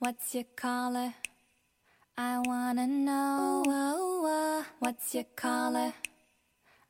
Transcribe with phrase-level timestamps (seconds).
[0.00, 1.14] What's your color?
[2.18, 3.62] I wanna know.
[4.80, 5.92] What's your color?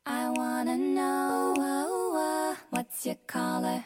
[0.05, 2.55] I wanna know.
[2.71, 3.85] What's your color?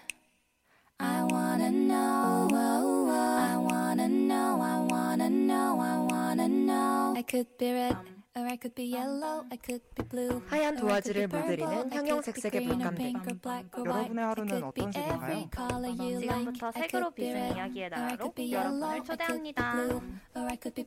[0.99, 2.47] I wanna know.
[2.51, 4.61] I wanna know.
[4.61, 5.79] I wanna know.
[5.79, 7.13] I wanna know.
[7.15, 7.91] I could be red.
[7.91, 10.41] Or I could be yellow, I could be blue.
[10.47, 13.03] 하얀 or I could 도화지를 be purple, 물들이는 I could be 형형색색의 green or 물감들.
[13.03, 14.09] pink or black or white.
[14.09, 15.49] 여러분의 I 하루는 could be 어떤 every 식인가요?
[15.49, 16.39] color you like.
[16.39, 18.89] 지금부터 I 색으로 could be 빚은 red, 이야기의 or I 나라로 could be 여러분을 yellow,
[18.89, 19.71] I could be 초대합니다.
[19.73, 19.99] blue,
[20.39, 20.83] or I could be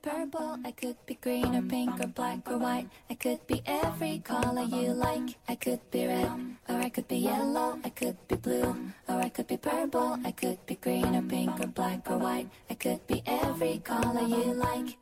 [9.58, 12.48] purple, I could be green or pink or black or white.
[12.66, 15.01] I could be every color you like.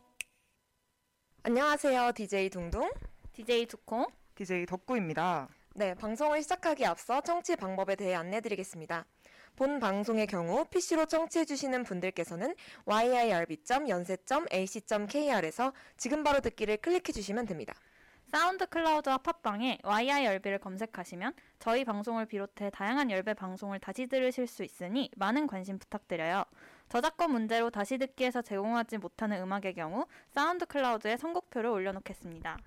[1.43, 2.91] 안녕하세요, DJ 둥둥.
[3.33, 4.05] DJ 두콩.
[4.35, 5.49] DJ 덕구입니다.
[5.75, 9.07] 네, 방송을 시작하기 앞서 청취 방법에 대해 안내드리겠습니다.
[9.57, 17.73] 본 방송의 경우 PC로 청취해주시는 분들께서는 yirb.yonsei.ac.kr에서 지금 바로 듣기를 클릭해주시면 됩니다.
[18.31, 25.11] 사운드 클라우드와 팟빵에 YIRB를 검색하시면 저희 방송을 비롯해 다양한 YIRB 방송을 다시 들으실 수 있으니
[25.17, 26.45] 많은 관심 부탁드려요.
[26.91, 32.59] 저작권 문제로 다시 듣기에서 제공하지 못하는 음악의 경우 사운드 클라우드에 선곡표를 올려놓겠습니다.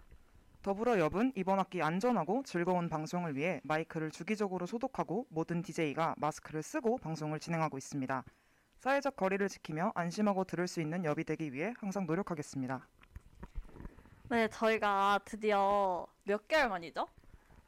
[0.62, 7.00] 더불어 엽은 이번 학기 안전하고 즐거운 방송을 위해 마이크를 주기적으로 소독하고 모든 DJ가 마스크를 쓰고
[7.00, 8.24] 방송을 진행하고 있습니다.
[8.78, 12.88] 사회적 거리를 지키며 안심하고 들을 수 있는 엽이 되기 위해 항상 노력하겠습니다.
[14.30, 17.10] 네, 저희가 드디어 몇 개월 만이죠?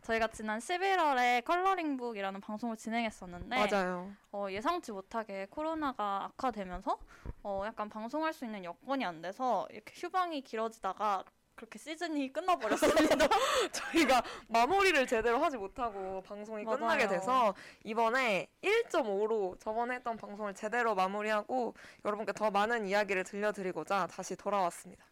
[0.05, 4.11] 저희가 지난 11월에 컬러링북이라는 방송을 진행했었는데 맞아요.
[4.31, 6.99] 어, 예상치 못하게 코로나가 악화되면서
[7.41, 11.23] 어, 약간 방송할 수 있는 여건이 안 돼서 이렇게 휴방이 길어지다가
[11.55, 13.27] 그렇게 시즌이 끝나버렸습니다.
[13.71, 16.77] 저희가 마무리를 제대로 하지 못하고 방송이 맞아요.
[16.77, 24.35] 끝나게 돼서 이번에 1.5로 저번에 했던 방송을 제대로 마무리하고 여러분께 더 많은 이야기를 들려드리고자 다시
[24.35, 25.03] 돌아왔습니다.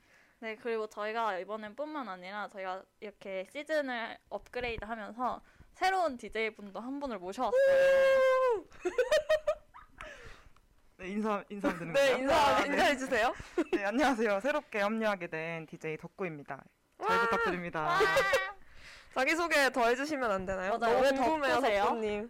[0.44, 5.42] 네, 그리고 저희가 이번엔 뿐만 아니라 저희가 이렇게 시즌을 업그레이드 하면서
[5.72, 8.66] 새로운 DJ 분도 한 분을 모셔왔어요.
[10.98, 12.24] 네, 인사 인사 드리는 네, 건가요?
[12.24, 12.68] 인사, 아, 네.
[12.68, 13.34] 인사해 주세요.
[13.72, 14.42] 네, 안녕하세요.
[14.42, 16.62] 새롭게 합류하게 된 DJ 덕구입니다.
[17.08, 18.00] 잘 부탁드립니다.
[19.14, 20.78] 자기 소개 더 해주시면 안 되나요?
[20.78, 20.94] 맞아요.
[20.94, 21.62] 너무 왜 궁금해요?
[21.62, 22.30] 덕후님.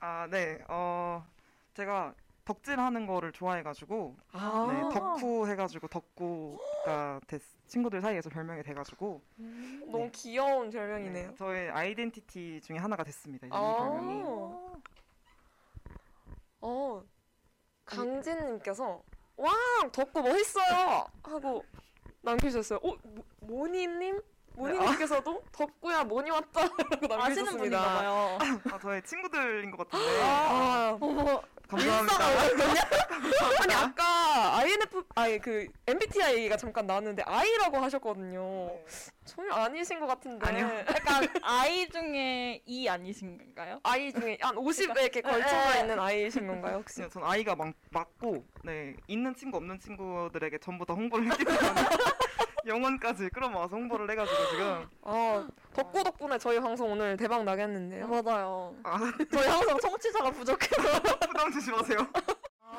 [0.00, 0.62] 아, 네.
[0.68, 1.26] 어,
[1.72, 2.12] 제가
[2.52, 10.70] 덕질하는 거를 좋아해가지고 아, 네, 덕후 해가지고 덕구가 됐, 친구들 사이에서 별명이 돼가지고 너무 귀여운
[10.70, 11.28] 별명이네요.
[11.28, 13.46] 네, 저의 아이덴티티 중에 하나가 됐습니다.
[13.46, 13.76] 이 아.
[13.76, 14.22] 별명이.
[16.62, 17.02] 어,
[17.84, 19.02] 강진님께서
[19.36, 19.52] 와
[19.92, 21.62] 덕구 멋있어요 하고
[22.22, 22.78] 남겨주셨어요.
[22.82, 24.22] 어 모- 모니님
[24.54, 26.62] 모니님께서도 덕구야 모니 왔다
[27.08, 27.98] 라고 아시는 분인가 남겨주셨습니다.
[28.00, 28.38] 봐요.
[28.72, 32.24] 아, 저의 친구들인 것 같은데 아, 어머, 감사합니다.
[33.60, 38.40] 아니 아까 INF 아니 그 MBTI가 잠깐 나왔는데 I라고 하셨거든요.
[38.40, 38.84] 네.
[39.26, 40.46] 전혀 아니신 것 같은데.
[40.48, 40.66] 아니요.
[40.88, 43.80] 약간 아이 중에 이 아니신 건가요?
[43.82, 45.80] I 중에 한 50에 이렇게 걸쳐져 네.
[45.80, 47.06] 있는 I이신 건가요 혹시?
[47.10, 51.64] 전 아이가 막, 맞고 네 있는 친구 없는 친구들에게 전부 다 홍보를 했기 때문에
[52.66, 58.06] 영원까지 끌어모아서 홍보를 해가지고 지금 아 덕구 덕분에 저희 방송 오늘 대박 나겠는데요.
[58.08, 58.74] 맞아요.
[58.82, 58.98] 아
[59.32, 61.02] 저희 항상 청취자가 부족해서.
[61.28, 61.98] 부담 주지 마세요.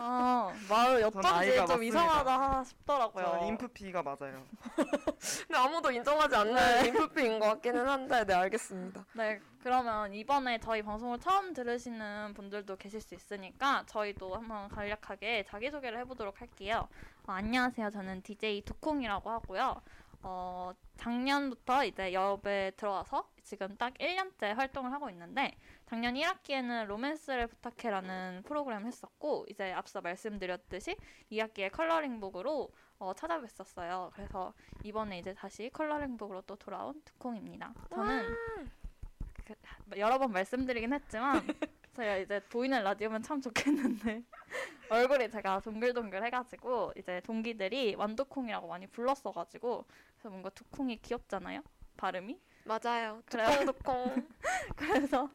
[0.01, 1.84] 아, 마을 저는 어쩐지 아이가 좀 맞습니다.
[1.85, 3.39] 이상하다 싶더라고요.
[3.50, 4.45] 인프피가 맞아요.
[5.45, 6.88] 근데 아무도 인정하지 않는 네.
[6.88, 9.06] 인프피인 것 같기는 한데 네 알겠습니다.
[9.13, 16.00] 네, 그러면 이번에 저희 방송을 처음 들으시는 분들도 계실 수 있으니까 저희도 한번 간략하게 자기소개를
[16.00, 16.88] 해보도록 할게요.
[17.29, 17.91] 어, 안녕하세요.
[17.91, 19.79] 저는 DJ 두콩이라고 하고요.
[20.23, 28.41] 어, 작년부터 이제 여업에 들어와서 지금 딱 1년째 활동을 하고 있는데 작년 1학기에는 로맨스를 부탁해라는
[28.47, 30.97] 프로그램을 했었고 이제 앞서 말씀드렸듯이
[31.31, 34.09] 2학기에 컬러링북으로 어, 찾아뵀었어요.
[34.13, 34.51] 그래서
[34.84, 37.75] 이번에 이제 다시 컬러링북으로 또 돌아온 두콩입니다.
[37.91, 38.25] 저는
[39.45, 39.53] 그,
[40.00, 41.45] 여러 번 말씀드리긴 했지만
[41.95, 44.24] 제가 이제 보이는 라디오면 참 좋겠는데
[44.89, 51.62] 얼굴이 제가 동글동글 해가지고 이제 동기들이 완두콩이라고 많이 불렀어가지고 그래서 뭔가 두콩이 귀엽잖아요
[51.97, 53.21] 발음이 맞아요.
[53.25, 53.50] 그래요?
[53.65, 54.27] 두콩두콩.
[54.75, 55.30] 그래서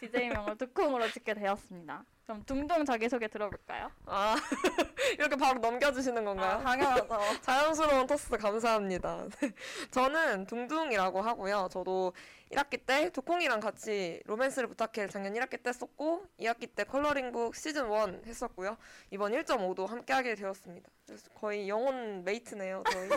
[0.00, 2.04] DJ명을 두콩으로 짓게 되었습니다.
[2.24, 3.90] 그럼 둥둥 자기소개 들어볼까요?
[4.06, 4.36] 아
[5.18, 6.62] 이렇게 바로 넘겨주시는 아, 건가요?
[6.62, 7.08] 당연하죠.
[7.42, 9.26] 자연스러운 토스 감사합니다.
[9.40, 9.52] 네.
[9.90, 11.68] 저는 둥둥이라고 하고요.
[11.72, 12.12] 저도
[12.52, 18.22] 1학기 때 두콩이랑 같이 로맨스를 부탁해를 작년 1학기 때 썼고 2학기 때 컬러링북 시즌 1
[18.26, 18.76] 했었고요.
[19.10, 20.88] 이번 1.5도 함께하게 되었습니다.
[21.06, 22.84] 그래서 거의 영혼 메이트네요.
[22.92, 23.08] 저희.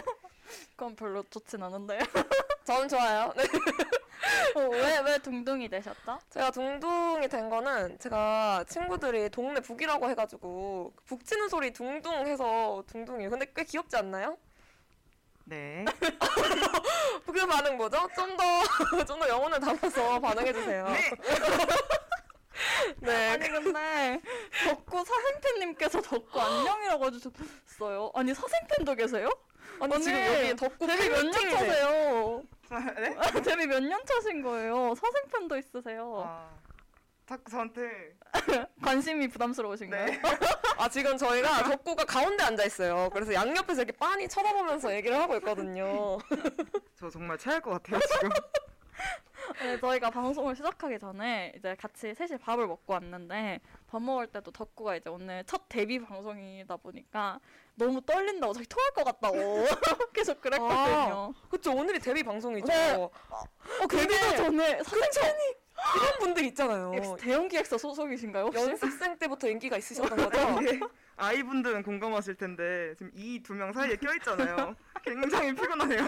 [0.72, 2.00] 그건 별로 좋진 않은데요.
[2.66, 3.34] 저는 좋아요.
[3.36, 3.44] 네.
[4.56, 6.20] 왜왜 둥둥이 되셨죠?
[6.30, 13.30] 제가 둥둥이 된 거는 제가 친구들이 동네 북이라고 해가지고 북 치는 소리 둥둥 해서 둥둥이에요.
[13.30, 14.38] 근데 꽤 귀엽지 않나요?
[15.46, 15.84] 네.
[17.26, 18.08] 그 반응 뭐죠?
[18.16, 18.44] 좀 더,
[19.06, 20.88] 좀 더 영혼을 담아서 반응해 주세요.
[20.90, 21.12] 네.
[23.00, 23.30] 네.
[23.32, 24.22] 아니 근데
[24.70, 28.12] 덕구 사생팬님께서 덕구 안녕이라고 해주셨어요.
[28.16, 29.30] 아니 사생팬도 계세요?
[29.82, 31.58] 아니, 지금 언니, 여기 덕구 데뷔 몇년 팬미팅이래.
[31.58, 32.44] 차세요?
[32.68, 33.16] 자, 네?
[33.44, 34.94] 데뷔 몇 년 차신 거예요?
[34.96, 36.24] 사생팬도 있으세요?
[36.26, 36.50] 아,
[37.26, 38.16] 자꾸 저한테
[38.82, 40.06] 관심이 부담스러우신가요?
[40.06, 40.22] 네.
[40.78, 43.10] 아, 지금 저희가 덕구가 가운데 앉아 있어요.
[43.14, 46.18] 그래서 양옆에서 이렇게 빤히 쳐다보면서 얘기를 하고 있거든요.
[47.00, 48.30] 저 정말 체할 것 같아요 지금.
[49.62, 54.96] 네, 저희가 방송을 시작하기 전에 이제 같이 셋이 밥을 먹고 왔는데 밥 먹을 때도 덕구가
[54.96, 57.40] 이제 오늘 첫 데뷔 방송이다 보니까
[57.76, 59.38] 너무 떨린다고 자기 토할 것 같다고
[60.14, 61.34] 계속 그랬거든요.
[61.50, 62.68] 그쵸, 오늘이 데뷔 방송이죠.
[62.68, 62.92] 네.
[62.94, 63.10] 어,
[63.88, 65.56] 데뷔도 근데 전에 사생팬이
[65.96, 66.92] 이런 분들 있잖아요.
[67.20, 68.60] 대형 기획사 소속이신가요 혹시?
[68.60, 70.60] 연습생 때부터 인기가 있으셨던 거죠?
[70.62, 70.80] 네.
[71.18, 74.76] 아이분들은 공감하실 텐데 지금 이 두 명 사이에 껴있잖아요.
[75.04, 76.08] 굉장히 피곤하네요.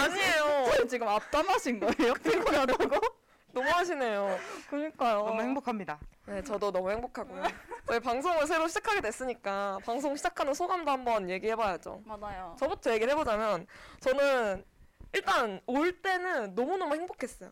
[0.00, 0.64] 아니에요.
[0.72, 2.14] 저희 지금 앞담하신 거예요?
[2.14, 2.88] 피곤하다고?
[3.52, 4.38] 너무 하시네요.
[4.70, 5.18] 그러니까요.
[5.26, 5.98] 너무 행복합니다.
[6.26, 7.42] 네, 저도 너무 행복하고요.
[7.86, 12.02] 저희 방송을 새로 시작하게 됐으니까 방송 시작하는 소감도 한번 얘기해봐야죠.
[12.06, 12.56] 맞아요.
[12.58, 13.66] 저부터 얘기를 해보자면
[14.00, 14.64] 저는
[15.12, 17.50] 일단 올 때는 너무너무 행복했어요.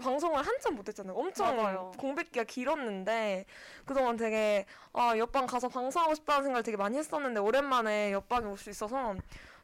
[0.00, 1.14] 방송을 한참 못했잖아요.
[1.14, 1.92] 엄청 맞아요.
[1.98, 3.44] 공백기가 길었는데
[3.84, 8.70] 그동안 되게 아 옆방 가서 방송하고 싶다는 생각을 되게 많이 했었는데 오랜만에 옆방에 올 수
[8.70, 9.14] 있어서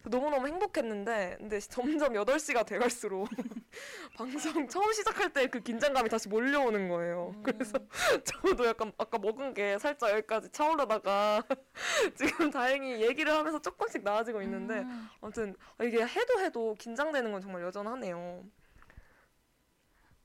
[0.05, 3.29] 너무너무 행복했는데 근데 점점 8시가 돼갈수록
[4.17, 7.33] 방송 처음 시작할 때 그 긴장감이 다시 몰려오는 거예요.
[7.35, 7.43] 음.
[7.43, 7.79] 그래서
[8.25, 11.43] 저도 약간 아까 먹은 게 살짝 여기까지 차오르다가
[12.17, 15.09] 지금 다행히 얘기를 하면서 조금씩 나아지고 있는데 음.
[15.21, 18.45] 아무튼 이게 해도 해도 긴장되는 건 정말 여전하네요.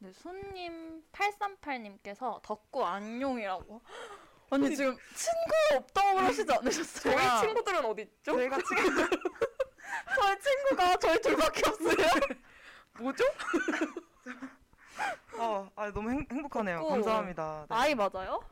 [0.03, 3.81] 네, 손님 838님께서 덕구 안녕이라고.
[4.50, 7.15] 아니 지금 친구 없다고 그러시지 않으셨어요?
[7.15, 8.33] 저희 친구들은 어디 있죠?
[8.33, 8.83] 저희가 지금
[10.15, 11.95] 저희 친구가 저희 둘밖에 없어요.
[13.00, 13.23] 뭐죠?
[15.38, 16.79] 어, 아, 너무 행, 행복하네요.
[16.79, 16.89] 덕구.
[16.89, 17.65] 감사합니다.
[17.69, 17.75] 네.
[17.75, 18.44] 아이 맞아요?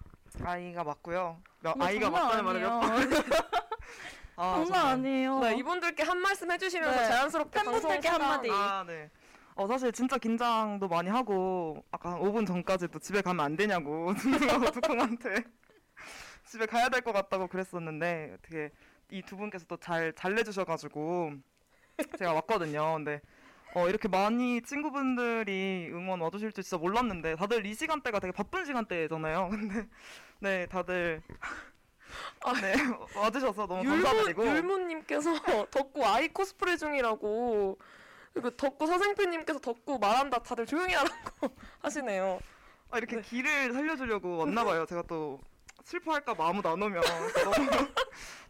[0.45, 1.38] 아이가 맞고요.
[1.59, 2.92] 몇, 어머, 아이가 맞다는 말을 몇 번.
[4.38, 4.86] 아, 정말.
[4.86, 5.39] 아니에요.
[5.39, 7.07] 네, 이분들께 한 말씀 해주시면서 네.
[7.09, 8.50] 자연스럽게 팬분들께 한마디.
[8.50, 9.12] 아, 네.
[9.56, 14.13] 어, 사실 진짜 긴장도 많이 하고 아까 한 5분 전까지도 집에 가면 안 되냐고
[14.74, 15.44] 두콩한테
[16.45, 18.71] 집에 가야 될 것 같다고 그랬었는데 어떻게
[19.12, 21.33] 이 두 분께서 또 잘 잘 내주셔가지고
[22.18, 22.94] 제가 왔거든요.
[22.95, 23.21] 근데
[23.74, 29.50] 어, 이렇게 많이 친구분들이 응원 와주실 줄 진짜 몰랐는데 다들 이 시간대가 되게 바쁜 시간대잖아요.
[29.51, 29.88] 근데
[30.39, 31.21] 네 다들
[32.44, 32.74] 아, 네
[33.15, 37.77] 와주셔서 너무 율무, 감사드리고 율무님께서 덕구 아이 코스프레 중이라고
[38.33, 41.50] 그리고 덕구 선생님께서 덕구 말한다 다들 조용히 하라고
[41.81, 42.39] 하시네요.
[42.92, 43.22] 아, 이렇게 네.
[43.22, 44.86] 길을 살려주려고 왔나 봐요.
[44.86, 45.39] 제가 또
[45.83, 47.01] 슬퍼할까봐 아무도 안 오면
[47.44, 47.88] 너무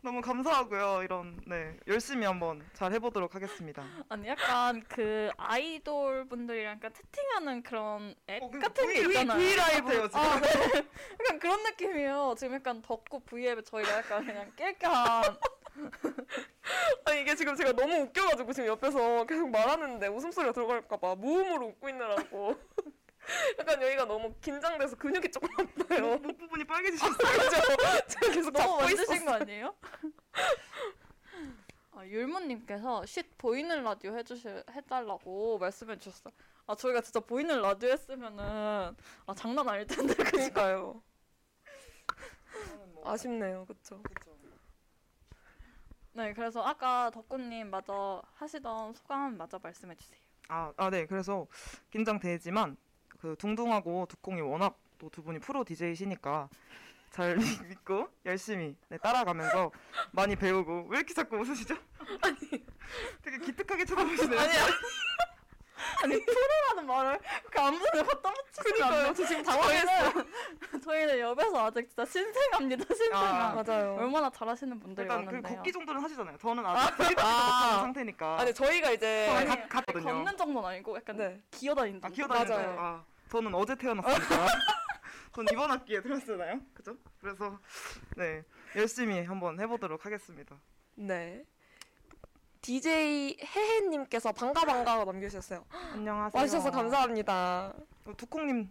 [0.03, 1.01] 너무 감사하고요.
[1.03, 3.83] 이런 네 열심히 한번 잘 해보도록 하겠습니다.
[4.09, 9.37] 아니 약간 그 아이돌 분들이랑 약간 채팅하는 그런 앱 어, 그 같은 게 V- 있잖아요.
[9.37, 10.19] V 라이브 지금.
[10.19, 10.49] 아, 네.
[11.21, 12.35] 약간 그런 느낌이에요.
[12.37, 14.91] 지금 약간 덕구 V앱에 저희가 약간 그냥 낄겸
[17.05, 22.55] 아 이게 지금 제가 너무 웃겨가지고 지금 옆에서 계속 말하는데 웃음소리가 들어갈까봐 무음으로 웃고 있느라고
[23.59, 26.17] 약간 여기가 너무 긴장돼서 근육이 조금 아파요.
[26.17, 27.15] 목 부분이 빨개지셨어요.
[27.17, 27.61] 그죠?
[28.07, 29.25] 제가 계속 너무 잡고 만드신 있었어.
[29.25, 29.75] 거 아니에요?
[31.93, 36.33] 아, 율무님께서 쉿 보이는 라디오 해주시 해달라고 말씀해 주셨어요.
[36.67, 40.31] 아 저희가 진짜 보이는 라디오 했으면은 아 장난 아닐 텐데 그죠?
[40.31, 41.01] 그러니까요.
[43.03, 44.01] 아쉽네요, 그렇죠.
[46.13, 50.19] 네 그래서 아까 덕구님 마저 하시던 소감 마저 말씀해 주세요.
[50.49, 51.05] 아, 아, 네.
[51.05, 51.47] 그래서
[51.91, 52.75] 긴장되지만
[53.21, 56.47] 그 둥둥하고 두콩이 워낙 또 두 분이 프로 DJ시니까
[57.09, 57.35] 잘
[57.69, 59.71] 믿고 열심히 네, 따라가면서
[60.11, 61.75] 많이 배우고 왜 이렇게 자꾸 웃으시죠?
[62.21, 62.37] 아니
[63.23, 64.39] 되게 기특하게 쳐다보시네요.
[64.39, 64.71] 아니, 아니
[66.03, 67.19] 아니 프로라는 말을
[67.51, 69.13] 그 아무데나 갖다 붙이시면 안 그러니까요.
[69.13, 70.25] 저 지금 당황했어요.
[70.83, 73.19] 저희는, 옆에서 아직 진짜 신생합니다 신생아.
[73.19, 73.95] 아, 맞아요.
[73.95, 75.55] 얼마나 잘하시는 분들이 일단 그 많은데요.
[75.55, 76.37] 걷기 정도는 하시잖아요.
[76.37, 77.45] 저는 아직 아.
[77.55, 78.39] 못하는 상태니까.
[78.39, 80.03] 아니 저희가 이제 아니, 아니, 가- 갔거든요.
[80.05, 81.41] 걷는 정도는 아니고 약간 네.
[81.51, 82.15] 기어다니는 아 정도.
[82.15, 82.75] 기어다니는 맞아요.
[82.79, 84.45] 아 저는 어제 태어났으니까
[85.33, 86.95] 전 이번 학기에 들었잖아요 그죠?
[87.21, 87.57] 그래서
[88.17, 88.43] 네
[88.75, 90.57] 열심히 한번 해보도록 하겠습니다
[90.95, 91.43] 네.
[92.61, 95.65] DJ 해해님께서 반가 반가 남겨주셨어요.
[95.93, 97.73] 안녕하세요 와주셔서 감사합니다.
[98.05, 98.69] 어, 두콩님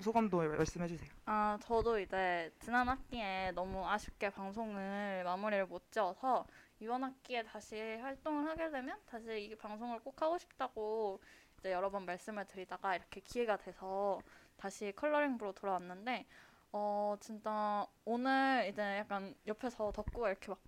[0.00, 6.46] 소감도 말씀해 주세요 아 저도 이제 지난 학기에 너무 아쉽게 방송을 마무리를 못 지어서
[6.80, 11.20] 이번 학기에 다시 활동을 하게 되면 다시 이 방송을 꼭 하고 싶다고
[11.58, 14.20] 이제 여러 번 말씀을 드리다가 이렇게 기회가 돼서
[14.56, 16.26] 다시 컬러링부로 돌아왔는데
[16.72, 20.58] 어 진짜 오늘 이제 약간 옆에서 덕구가 이렇게 막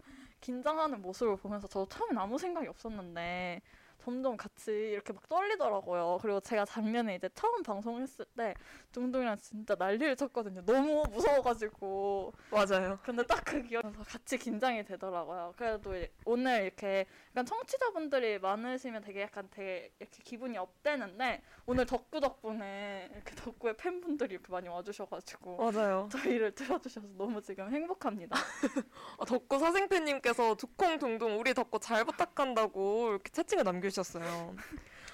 [0.45, 3.63] 긴장하는 모습을 보면서 저도 처음엔 아무 생각이 없었는데
[4.05, 6.19] 점점 같이 이렇게 막 떨리더라고요.
[6.21, 8.55] 그리고 제가 작년에 이제 처음 방송했을 때
[8.93, 10.63] 둥둥이랑 진짜 난리를 쳤거든요.
[10.67, 12.33] 너무 무서워가지고.
[12.51, 12.99] 맞아요.
[13.03, 15.53] 근데 딱 그 기억에서 같이 긴장이 되더라고요.
[15.57, 22.21] 그래도 이- 오늘 이렇게 약간 청취자분들이 많으시면 되게 약간 되게 이렇게 기분이 업되는데 오늘 덕구
[22.21, 26.09] 덕분에 이렇게 덕구의 팬분들이 이렇게 많이 와주셔가지고 맞아요.
[26.11, 28.35] 저희를 들어주셔서 너무 지금 행복합니다.
[29.19, 34.57] 아, 덕구 사생팬님께서 두콩둥둥 우리 덕구 잘 부탁한다고 이렇게 채팅을 남겨 주셨어요.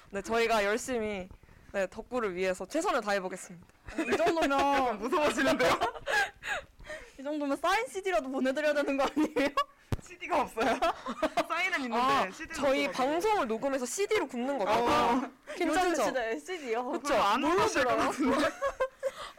[0.09, 1.29] 네, 저희가 열심히
[1.71, 3.67] 네, 덕구를 위해서 최선을 다해보겠습니다.
[4.11, 5.71] 이 정도면 무서워지는데요?
[7.19, 9.49] 이 정도면 사인 CD라도 보내드려야 되는 거 아니에요?
[10.01, 10.77] CD가 없어요.
[11.47, 12.91] 사인은 있는데 아, CD는 저희 없어가지고.
[12.91, 14.71] 방송을 녹음해서 CD로 굽는 거죠.
[14.71, 15.21] 어,
[15.55, 16.03] 괜찮죠?
[16.03, 16.91] 진짜 LCD요.
[16.91, 17.13] 그쵸?
[17.13, 18.11] 안 몰라요.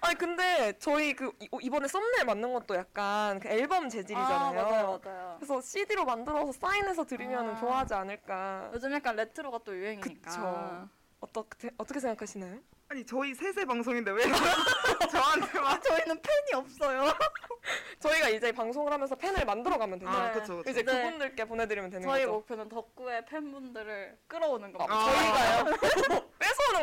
[0.01, 4.61] 아니 근데 저희 그 이- 이번에 썸네일 만든 것도 약간 그 앨범 재질이잖아요.
[4.61, 5.37] 아, 맞아요, 맞아요.
[5.39, 7.61] 그래서 CD로 만들어서 사인해서 드리면 아.
[7.61, 8.71] 좋아하지 않을까.
[8.75, 10.31] 요즘 약간 레트로가 또 유행이니까.
[10.31, 10.89] 그쵸.
[11.21, 12.59] 어떻게 어떻게 생각하시나요?
[12.89, 14.23] 아니 저희 셋의 방송인데 왜
[15.11, 15.81] 저한테만?
[15.81, 17.05] 저희는 팬이 없어요.
[18.01, 20.11] 저희가 이제 방송을 하면서 펜을 만들어 가면 되죠.
[20.11, 20.33] 아 네.
[20.41, 20.71] 그쵸 그쵸.
[20.71, 20.93] 이제 네.
[21.05, 22.33] 그분들께 보내드리면 되는 저희 거죠.
[22.33, 24.95] 목표는 덕구의 팬분들을 끌어오는 겁니다.
[24.95, 25.65] 아.
[25.65, 26.22] 저희가요?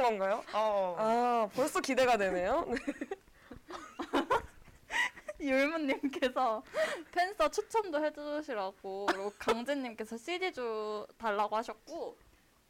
[0.09, 0.43] 건가요?
[0.53, 0.95] 어.
[0.97, 2.65] 아 벌써 기대가 되네요.
[2.67, 2.75] 네.
[5.41, 6.63] 율무님께서
[7.11, 12.17] 팬서 추첨도 해주시라고 그리고 강재님께서 CD 주 달라고 하셨고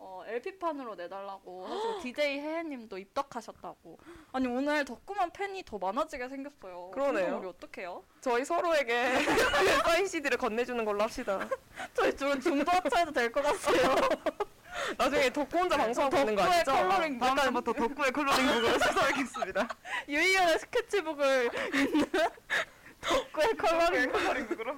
[0.02, 3.98] 어, LP판으로 내달라고 하시고 DJ 혜혜님도 입덕하셨다고
[4.32, 7.40] 아니 오늘 덕구만 팬이 더 많아지게 생겼어요 그러네요.
[7.40, 8.04] 우리 어떡해요?
[8.22, 8.94] 저희 서로에게
[9.84, 11.50] 사인 CD를 건네주는 걸로 합시다.
[11.94, 13.96] 저희 둘은 중도 합쳐도 될 것 같아요
[14.98, 16.72] 나중에 덕후 혼자 방송하고 있는 거 덕후의 아시죠?
[16.72, 19.68] 컬러링 다음부터 덕후의 컬러링북을 수사하겠습니다.
[20.10, 21.50] 유희연의 스케치북을
[23.02, 24.78] 덕구의 컬러링 컬러링북으로?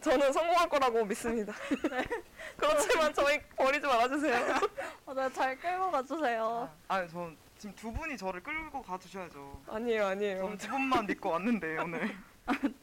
[0.00, 1.54] 저는 성공할 거라고 믿습니다.
[2.56, 4.60] 그렇지만 저희 버리지 말아주세요.
[5.06, 9.62] 맞아요 잘 끌고 가주세요 아, 저 지금 두 분이 저를 끌고 가주셔야죠.
[9.68, 10.38] 아니에요, 아니에요.
[10.42, 12.16] 저는 두 분만 믿고 왔는데 오늘.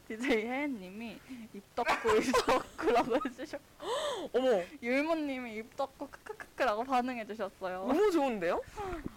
[0.08, 1.18] DJ 혜혜님이
[1.54, 3.64] 입덕구 입덕구라고 해주셨고
[4.34, 7.84] 어머, 율무님이 입덕구 크크크크라고 반응해 주셨어요.
[7.86, 8.60] 너무 좋은데요?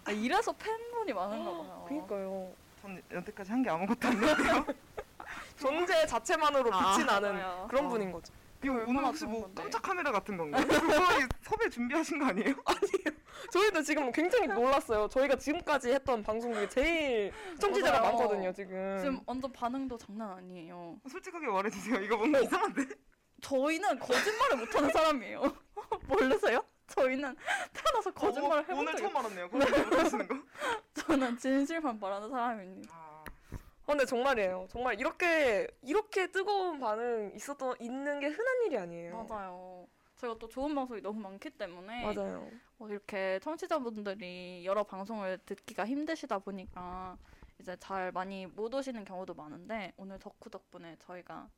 [0.04, 1.84] 아, 이래서 팬분이 많은가 봐요.
[1.88, 2.52] 그니까요.
[2.82, 4.66] 전 여태까지 한 게 아무것도 없는데요.
[5.58, 7.66] 존재 자체만으로 아, 빛이 나는 맞아요.
[7.68, 7.88] 그런 어.
[7.88, 8.32] 분인 거죠.
[8.64, 9.62] 이거 좋은 뭐 건데.
[9.62, 10.64] 깜짝 카메라 같은 건가요?
[11.42, 12.54] 섭외 준비하신 거 아니에요?
[13.52, 15.08] 저희도 지금 굉장히 놀랐어요.
[15.08, 18.12] 저희가 지금까지 했던 방송 중에 제일 청취자가 맞아요.
[18.16, 18.98] 많거든요, 지금.
[19.00, 20.98] 지금 완전 반응도 장난 아니에요.
[21.08, 22.00] 솔직하게 말해주세요.
[22.02, 22.82] 이거 뭔가 이상한데?
[23.42, 25.42] 저희는 거짓말을 못하는 사람이에요.
[26.08, 26.64] 모르세요?
[26.86, 27.36] 저희는
[27.72, 29.48] 태어나서 거짓말을 어, 해본 오늘 적이 처음 알았네요.
[29.50, 30.36] 거짓말 못하시는 거.
[30.94, 32.94] 저는 진실만 말하는 사람입니다.
[32.94, 33.03] 아,
[33.84, 34.66] 어, 근데 정말이에요.
[34.70, 39.26] 정말 이렇게 이렇게 뜨거운 반응 있었던 있는 게 흔한 일이 아니에요.
[39.28, 39.86] 맞아요.
[40.16, 42.48] 저희가 또 좋은 방송이 너무 많기 때문에 맞아요.
[42.78, 47.18] 어, 이렇게 청취자분들이 여러 방송을 듣기가 힘드시다 보니까
[47.60, 51.48] 이제 잘 많이 못 오시는 경우도 많은데 오늘 덕후 덕분에 저희가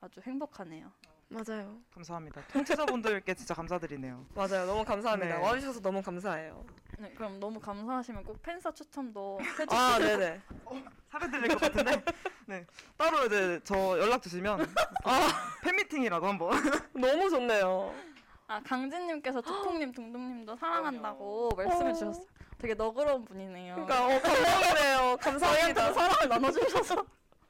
[0.00, 0.90] 아주 행복하네요.
[1.28, 1.78] 맞아요.
[1.92, 2.42] 감사합니다.
[2.52, 4.24] 청취자분들께 진짜 감사드리네요.
[4.34, 4.66] 맞아요.
[4.66, 5.38] 너무 감사합니다.
[5.38, 5.42] 네.
[5.42, 6.64] 와주셔서 너무 감사해요.
[6.98, 9.66] 네, 그럼 너무 감사하시면 꼭 팬사 추첨도 해주세요.
[9.70, 10.40] 아, 네네.
[11.10, 12.02] 사례 것 같은데.
[12.46, 12.64] 네.
[12.96, 14.66] 따로 이제 저 연락 주시면
[15.04, 15.28] 아,
[15.62, 16.50] 팬미팅이라도 한번.
[16.94, 17.92] 너무 좋네요.
[18.48, 22.24] 아 강진님께서 두콩님 둥둥님도 사랑한다고 말씀해 주셨어요.
[22.58, 23.74] 되게 너그러운 분이네요.
[23.74, 25.16] 그러니까 어, 감동이네요.
[25.16, 25.92] 저희한테도 감사합니다.
[25.92, 27.04] 사랑을 나눠주셔서.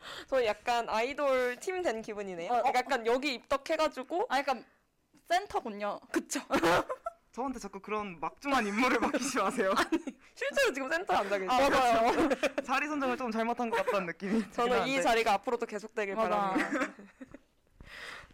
[0.29, 2.53] 저희 약간 아이돌 팀 된 기분이네요.
[2.53, 2.73] 어, 어.
[2.75, 4.65] 약간 여기 입덕해가지고 아 약간
[5.29, 6.01] 센터군요.
[6.13, 6.41] 그쵸.
[7.33, 9.75] 저한테 자꾸 그런 막중한 임무를 맡기지 마세요.
[10.35, 11.51] 실제로 지금 센터에 앉아 계세요.
[11.51, 12.29] 아 맞아요.
[12.65, 14.51] 자리 선정을 좀 잘못한 것 같다는 느낌이.
[14.53, 15.03] 저는 이.
[15.03, 16.29] 자리가 앞으로도 계속되길 맞아.
[16.31, 16.93] 바랍니다.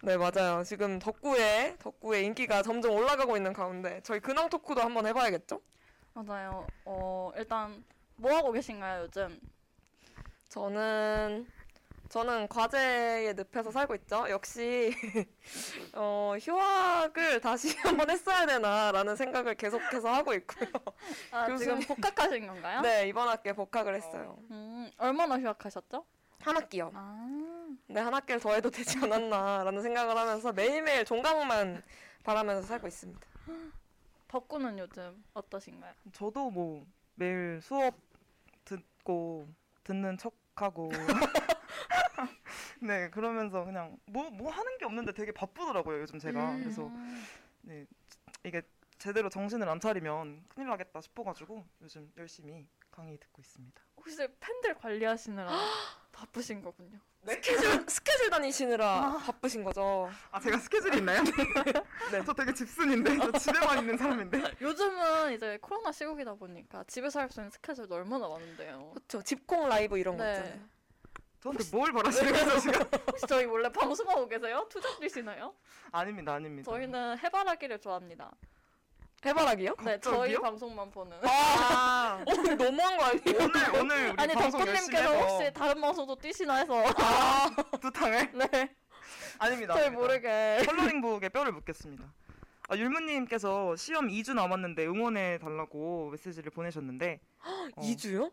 [0.02, 0.62] 네 맞아요.
[0.64, 5.60] 지금 덕구의 덕구의 인기가 점점 올라가고 있는 가운데 저희 근황 토크도 한번 해봐야겠죠?
[6.14, 6.66] 맞아요.
[6.84, 7.84] 어 일단
[8.16, 9.40] 뭐 하고 계신가요 요즘?
[10.48, 11.46] 저는
[12.12, 14.26] 저는 과제에 늪에서 살고 있죠.
[14.28, 14.92] 역시
[15.96, 20.68] 어, 휴학을 다시 한번 했어야 되나라는 생각을 계속해서 하고 있고요.
[21.30, 21.80] 아 교수님.
[21.80, 22.82] 지금 복학하신 건가요?
[22.82, 24.36] 네 이번 학기에 복학을 했어요.
[24.50, 26.04] 음 얼마나 휴학하셨죠?
[26.40, 26.90] 한 학기요.
[26.92, 31.82] 아 네, 한 학기를 더 해도 되지 않았나라는 생각을 하면서 매일매일 종강만
[32.24, 33.26] 바라면서 살고 있습니다.
[34.28, 35.94] 덕구는 요즘 어떠신가요?
[36.12, 37.94] 저도 뭐 매일 수업
[38.66, 39.48] 듣고
[39.84, 40.90] 듣는 척하고
[42.80, 46.60] 네 그러면서 그냥 뭐 뭐 하는 게 없는데 되게 바쁘더라고요 요즘 제가 음.
[46.62, 47.24] 그래서 음.
[47.62, 47.86] 네
[48.44, 48.62] 이게
[48.98, 53.80] 제대로 정신을 안 차리면 큰일 나겠다 싶어가지고 요즘 열심히 강의 듣고 있습니다.
[53.96, 55.48] 혹시 팬들 관리하시느라
[56.12, 56.98] 바쁘신 거군요.
[57.24, 60.10] 스케줄 스케줄 다니시느라 바쁘신 거죠.
[60.30, 61.22] 아 제가 스케줄이 있나요?
[62.10, 62.22] 네.
[62.26, 64.42] 저 되게 집순인데 저 집에만 있는 사람인데.
[64.60, 68.90] 요즘은 이제 코로나 시국이다 보니까 집에서 할 수 있는 스케줄도 얼마나 많은데요.
[68.94, 69.22] 그렇죠.
[69.22, 70.32] 집콩 라이브 이런 거 네.
[70.38, 70.60] 있잖아요.
[71.42, 72.80] 저한테 뭘 바라시는 거죠 지금?
[73.10, 74.64] 혹시 저희 원래 방송하고 계세요?
[74.70, 75.52] 투잡 뛰시나요?
[75.90, 76.70] 아닙니다 아닙니다.
[76.70, 78.30] 저희는 해바라기를 좋아합니다.
[79.24, 79.74] 해바라기요?
[79.84, 80.40] 네, 저희 갑자기요?
[80.40, 81.16] 방송만 보는.
[81.24, 83.38] 아, 어, 너무한 거 아니에요?
[83.38, 86.82] 오늘 오늘 우리 아니 방송 열심히 덕분님께서 해서 혹시 다른 방송도 뛰시나 해서.
[87.80, 88.74] 두 탕을 네,
[89.38, 89.74] 아닙니다.
[89.74, 89.90] 저희 아닙니다.
[89.90, 90.62] 모르게.
[90.66, 92.12] 컬러링북에 뼈를 묻겠습니다.
[92.68, 97.20] 아, 율무님께서 시험 2주 남았는데 응원해 달라고 메시지를 보내셨는데
[97.76, 98.32] 어, 2주요?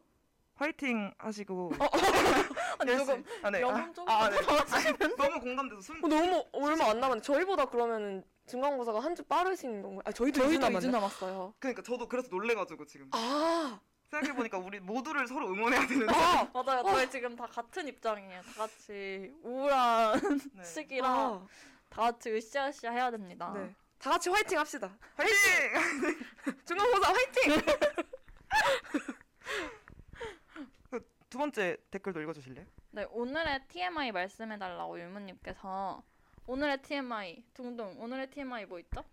[0.59, 1.71] 화이팅 하시고
[2.79, 3.61] 아니 조금 아, 네.
[3.61, 4.37] 영혼 좀 아, 아, 네.
[5.17, 10.01] 너무 공감돼서 숨 어, 너무 얼마 안 남았는데 저희보다 그러면은 중간고사가 한 주 빠르신 건가요?
[10.05, 10.87] 아 저희도 2주 저희도 2주 남았네.
[10.91, 11.53] 남았어요.
[11.59, 13.79] 그러니까 저도 그래서 놀래가지고 지금 아,
[14.11, 16.83] 생각해 보니까 우리 모두를 서로 응원해야 되는데 아, 맞아요.
[16.83, 18.41] 저희 지금 다 같은 입장이에요.
[18.41, 20.63] 다 같이 우울한 네.
[20.63, 21.47] 시기라 아,
[21.89, 23.53] 다 같이 으쌰으쌰 해야 됩니다.
[23.55, 23.73] 네.
[23.97, 24.89] 다 같이 화이팅 합시다.
[25.15, 25.35] 화이팅!
[26.65, 27.55] 중간고사 화이팅!
[31.29, 32.65] 두 번째 댓글도 읽어주실래요?
[32.91, 36.03] 네, 오늘의 TMI 말씀해달라고 율무님께서
[36.47, 39.03] 오늘의 TMI 둥둥 오늘의 TMI 뭐 있죠?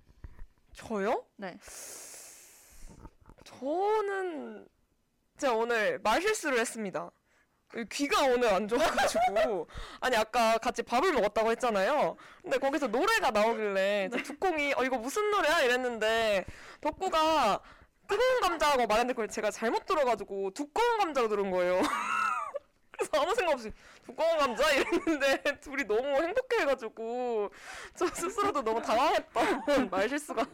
[0.72, 1.26] 저요?
[1.36, 1.58] 네.
[3.44, 4.66] 저는
[5.36, 7.10] 제가 오늘 말 실수를 했습니다.
[7.90, 9.68] 귀가 오늘 안 좋아가지고
[10.00, 12.16] 아니 아까 같이 밥을 먹었다고 했잖아요.
[12.40, 16.46] 근데 거기서 노래가 나오길래 이제 두콩이 어 이거 무슨 노래야 이랬는데
[16.80, 17.60] 덕구가
[18.06, 21.80] 뜨거운 감자라고 말했는데 그걸 제가 잘못 들어가지고 두꺼운 감자로 들은 거예요.
[22.96, 23.70] 그래서 아무 생각 없이
[24.04, 27.50] 두꺼운 감자 이랬는데 둘이 너무 행복해가지고
[27.94, 30.46] 저 스스로도 너무 당황했던 말 실수가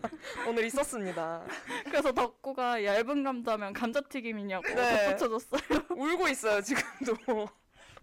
[0.49, 1.45] 오늘 있었습니다.
[1.85, 5.07] 그래서 덕구가 얇은 감자면 감자튀김이냐고 네.
[5.17, 5.61] 덧붙여줬어요.
[5.91, 7.49] 울고 있어요 지금도.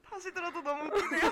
[0.09, 1.31] 다시 들어도 너무 웃기네요.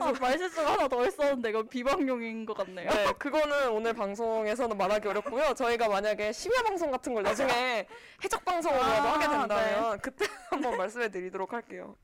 [0.00, 2.90] 아, 말실수가 하나 더 있었는데 이건 비방용인 것 같네요.
[2.90, 5.54] 네, 그거는 오늘 방송에서는 말하기 어렵고요.
[5.54, 7.86] 저희가 만약에 심야 방송 같은 걸 나중에
[8.24, 11.96] 해적 방송으로라도 아, 하게 된다면 그때 한번 말씀해 드리도록 할게요.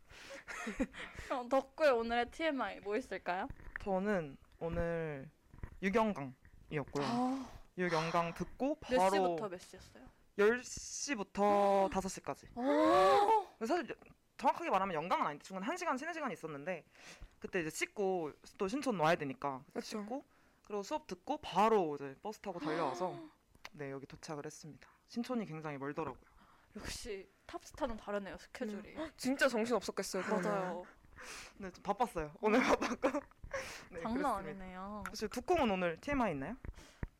[1.26, 3.48] 그럼 덕구의 오늘의 TMI 뭐 있을까요?
[3.82, 5.28] 저는 오늘
[5.82, 7.04] 유경강이었고요.
[7.04, 10.04] 아, 유경강 듣고 몇 바로 시부터 몇 시였어요?
[10.38, 12.56] 10시부터 5시까지.
[12.56, 13.94] 오, 사실
[14.36, 16.84] 정확하게 말하면 연강은 아닌데 중간 1시간, 3, 4시간 있었는데
[17.40, 20.02] 그때 이제 씻고 또 신촌 와야 되니까 그렇죠.
[20.02, 20.24] 씻고
[20.66, 23.14] 그리고 수업 듣고 바로 이제 버스 타고 달려와서
[23.72, 24.88] 네 여기 도착을 했습니다.
[25.08, 26.28] 신촌이 굉장히 멀더라고요.
[26.76, 28.94] 역시 탑스타는 다르네요 스케줄이.
[29.16, 30.22] 진짜 정신 없었겠어요.
[30.28, 30.84] 맞아요.
[31.56, 32.32] 네, 좀 바빴어요.
[32.40, 33.20] 오늘 바빴고.
[33.90, 34.26] 네, 장난.
[34.36, 35.04] 아니네요.
[35.08, 36.56] 혹시 두콩은 오늘 TMI 있나요?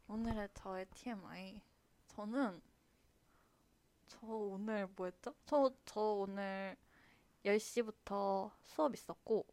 [0.07, 1.61] 오늘의 저의 TMI.
[2.09, 2.61] 저는
[4.07, 5.35] 저 오늘 뭐 했죠?
[5.47, 6.77] 저, 저 오늘
[7.45, 9.47] 10시부터 수업 있었고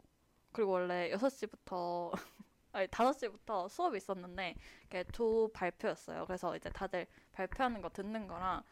[0.55, 2.11] 그리고 원래 6시부터
[2.71, 6.25] 아니 5시부터 수업이 있었는데 이게 두 발표였어요.
[6.25, 8.63] 그래서 이제 다들 발표하는 거 듣는 거랑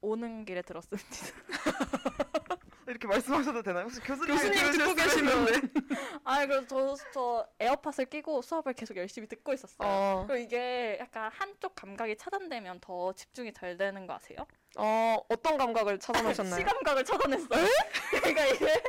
[0.00, 1.08] 오는 길에 들었습니다.
[2.86, 3.84] 이렇게 말씀하셔도 되나요?
[3.84, 5.46] 혹시 교수님 교수님 듣고 계시면
[6.24, 9.88] 아 그래서 저, 저 에어팟을 끼고 수업을 계속 열심히 듣고 있었어요.
[9.88, 14.38] 어, 그리고 이게 약간 한쪽 감각이 차단되면 더 집중이 잘 되는 거 아세요?
[14.76, 16.58] 어 어떤 감각을 찾아내셨나요?
[16.58, 17.66] 시감각을 차단했어요.
[18.10, 18.82] 그러니까 이게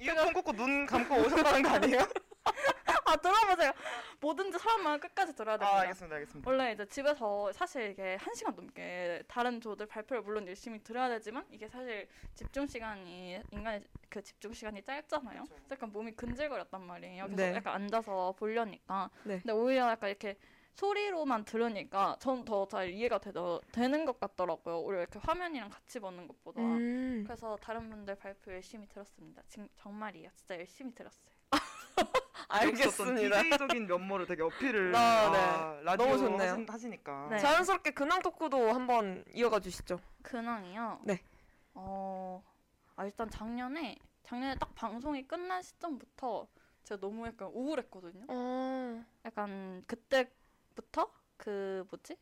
[0.00, 2.08] 이어폰 꽂고 눈 감고 오셨다는 거 아니에요?
[3.04, 3.72] 아 들어보세요.
[4.20, 5.76] 뭐든지 사람만 끝까지 들어야 됩니다.
[5.76, 6.50] 아 알겠습니다, 알겠습니다.
[6.50, 11.46] 원래 이제 집에서 사실 이게 한 시간 넘게 다른 조들 발표를 물론 열심히 들어야 되지만
[11.50, 15.44] 이게 사실 집중 시간이 인간의 그 집중 시간이 짧잖아요.
[15.44, 17.24] 그래서 약간 몸이 근질거렸단 말이에요.
[17.24, 17.54] 그래서 네.
[17.54, 19.10] 약간 앉아서 보려니까.
[19.24, 19.38] 네.
[19.38, 20.36] 근데 오히려 약간 이렇게
[20.78, 23.32] 소리로만 들으니까 전 더 잘 이해가 되,
[23.72, 24.78] 되는 것 같더라고요.
[24.80, 26.60] 오히려 이렇게 화면이랑 같이 보는 것보다.
[26.62, 29.42] 음, 그래서 다른 분들 발표 열심히 들었습니다.
[29.48, 30.30] 지, 정말이에요.
[30.36, 31.32] 진짜 열심히 들었어요.
[32.48, 33.42] 알겠습니다.
[33.42, 35.38] DJ적인 면모를 되게 어필을 아, 네.
[35.38, 36.52] 아, 라디오 너무 좋네요.
[36.52, 37.38] 하신, 하시 니까 네.
[37.38, 39.98] 자연스럽게 근황 토크도 한번 이어가 주시죠.
[40.22, 41.00] 근황이요.
[41.04, 41.20] 네.
[41.74, 42.42] 어,
[42.96, 46.46] 아 일단 작년에 작년에 딱 방송이 끝난 시점부터
[46.84, 48.24] 제가 너무 약간 우울했거든요.
[48.28, 50.30] 어, 약간 그때
[50.78, 52.16] 부터 그 뭐지?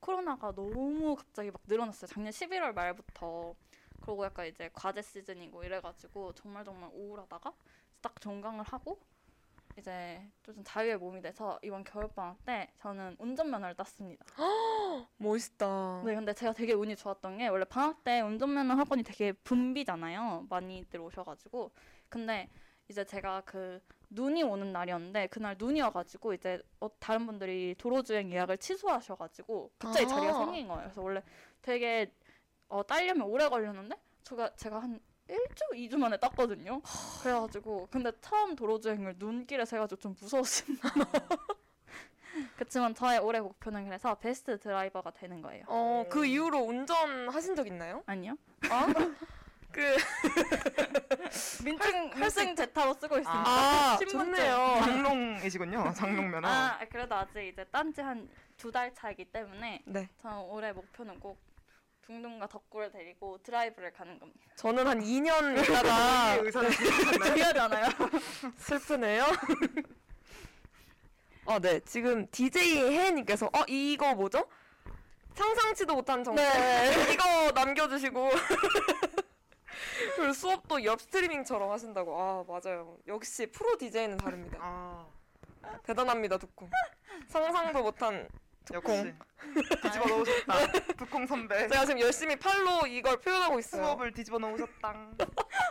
[0.00, 2.08] 코로나가 너무 갑자기 막 늘어났어요.
[2.08, 3.54] 작년 11월 말부터.
[4.00, 7.52] 그리고 약간 이제 과제 시즌이고 이래가지고 정말 정말 우울하다가
[8.00, 8.98] 딱 종강을 하고
[9.78, 14.24] 이제 좀 자유의 몸이 돼서 이번 겨울방학 때 저는 운전면허를 땄습니다.
[15.18, 16.02] 멋있다.
[16.06, 20.46] 네, 근데 제가 되게 운이 좋았던 게 원래 방학 때 운전면허 학원이 되게 붐비잖아요.
[20.48, 21.70] 많이들 오셔가지고.
[22.08, 22.48] 근데
[22.88, 28.58] 이제 제가 그 눈이 오는 날이었는데 그날 눈이 와가지고 이제 어, 다른 분들이 도로주행 예약을
[28.58, 30.08] 취소하셔가지고 갑자기 아.
[30.08, 30.82] 자리가 생긴 거예요.
[30.82, 31.22] 그래서 원래
[31.62, 32.12] 되게
[32.68, 36.82] 어, 따려면 오래 걸렸는데 제가 제가 한 1주, 2주 만에 땄거든요.
[37.22, 40.88] 그래가지고 근데 처음 도로주행을 눈길에서 해가지고 좀 무서웠습니다.
[42.56, 45.64] 그렇지만 저의 올해 목표는 그래서 베스트 드라이버가 되는 거예요.
[45.68, 48.02] 어, 그 이후로 운전하신 적 있나요?
[48.06, 48.36] 아니요.
[48.70, 48.86] 아?
[49.72, 49.96] 그,
[51.64, 53.44] 민증 민증 제타로 쓰고 있습니다.
[53.46, 54.18] 아, 신분증.
[54.34, 54.80] 좋네요.
[54.80, 55.92] 장롱이시군요.
[55.96, 56.48] 장롱면허.
[56.48, 58.28] 아 그래도 아직 이제 딴지 한
[58.60, 60.06] 두 달 차이기 때문에 네.
[60.20, 61.40] 저 올해 목표는 꼭
[62.02, 64.40] 둥둥과 덕구를 데리고 드라이브를 가는 겁니다.
[64.56, 67.88] 저는 한 2년 있다가 의사를 중요하잖아요.
[68.58, 69.24] 슬프네요.
[71.46, 71.80] 어, 네.
[71.80, 74.46] 지금 DJ 혜님께서 어 이거 뭐죠?
[75.34, 76.40] 상상치도 못한 정보.
[76.42, 77.12] 네.
[77.14, 78.30] 이거 남겨주시고.
[80.16, 82.20] 그리고 수업도 옆 스트리밍처럼 하신다고.
[82.20, 82.96] 아 맞아요.
[83.06, 84.58] 역시 프로 DJ는 다릅니다.
[84.60, 85.06] 아,
[85.84, 86.70] 대단합니다 두콩.
[87.28, 88.28] 상상도 못한
[88.64, 88.96] 두콩.
[88.96, 89.14] 역시
[89.82, 90.72] 뒤집어 넣으셨다.
[90.96, 91.68] 두콩 선배.
[91.68, 93.82] 제가 지금 열심히 팔로 이걸 표현하고 있어요.
[93.84, 95.16] 수업을 뒤집어 넣으셨당.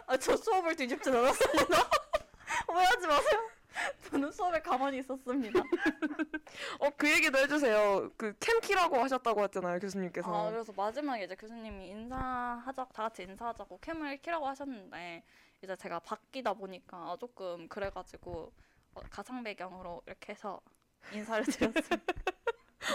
[0.07, 1.89] 아, 저 수업을 뒤집진 않았습니다.
[2.67, 3.49] 오해하지 마세요.
[4.12, 5.60] 저는 수업에 가만히 있었습니다.
[6.79, 8.12] 어 그 얘기도 해주세요.
[8.17, 10.47] 그 캠키라고 하셨다고 했잖아요 교수님께서.
[10.47, 15.23] 아, 그래서 마지막에 이제 교수님이 인사하자, 다 같이 인사하자고 캠을 키라고 하셨는데
[15.62, 18.51] 이제 제가 바뀌다 보니까 조금 그래가지고
[18.95, 20.60] 어, 가상 배경으로 이렇게 해서
[21.13, 22.12] 인사를 드렸습니다.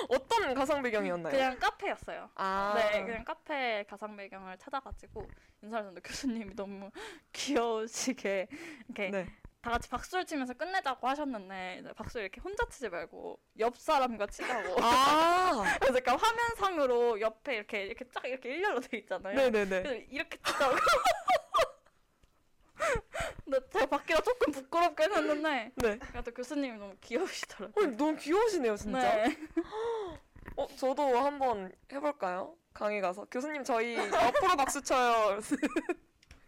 [0.08, 1.32] 어떤 가상 배경이었나요?
[1.32, 2.28] 그냥 카페였어요.
[2.34, 5.26] 아 네, 그냥 카페 가상 배경을 찾아가지고
[5.62, 6.90] 인사를 했는데 교수님이 너무
[7.32, 8.48] 귀여우시게
[8.88, 9.26] 이렇게 네.
[9.64, 14.76] 다 같이 박수를 치면서 끝내자고 하셨는데 박수를 이렇게 혼자 치지 말고 옆 사람과 치자고.
[14.82, 19.34] 아 그래서 약간 화면상으로 옆에 이렇게 이렇게 쫙 이렇게 일렬로 돼 있잖아요.
[19.34, 19.82] 네네네.
[19.82, 20.76] 그래서 이렇게 치자고.
[23.42, 25.98] 근데 제가 받기가 조금 부끄럽긴 했는데 네.
[25.98, 27.86] 그래도 교수님이 너무 귀여우시더라고요.
[27.86, 29.00] 어, 너무 귀여우시네요 진짜.
[29.00, 29.34] 네.
[30.56, 32.54] 어 저도 한번 해볼까요?
[32.74, 35.40] 강의 가서 교수님 저희 앞으로 박수 쳐요.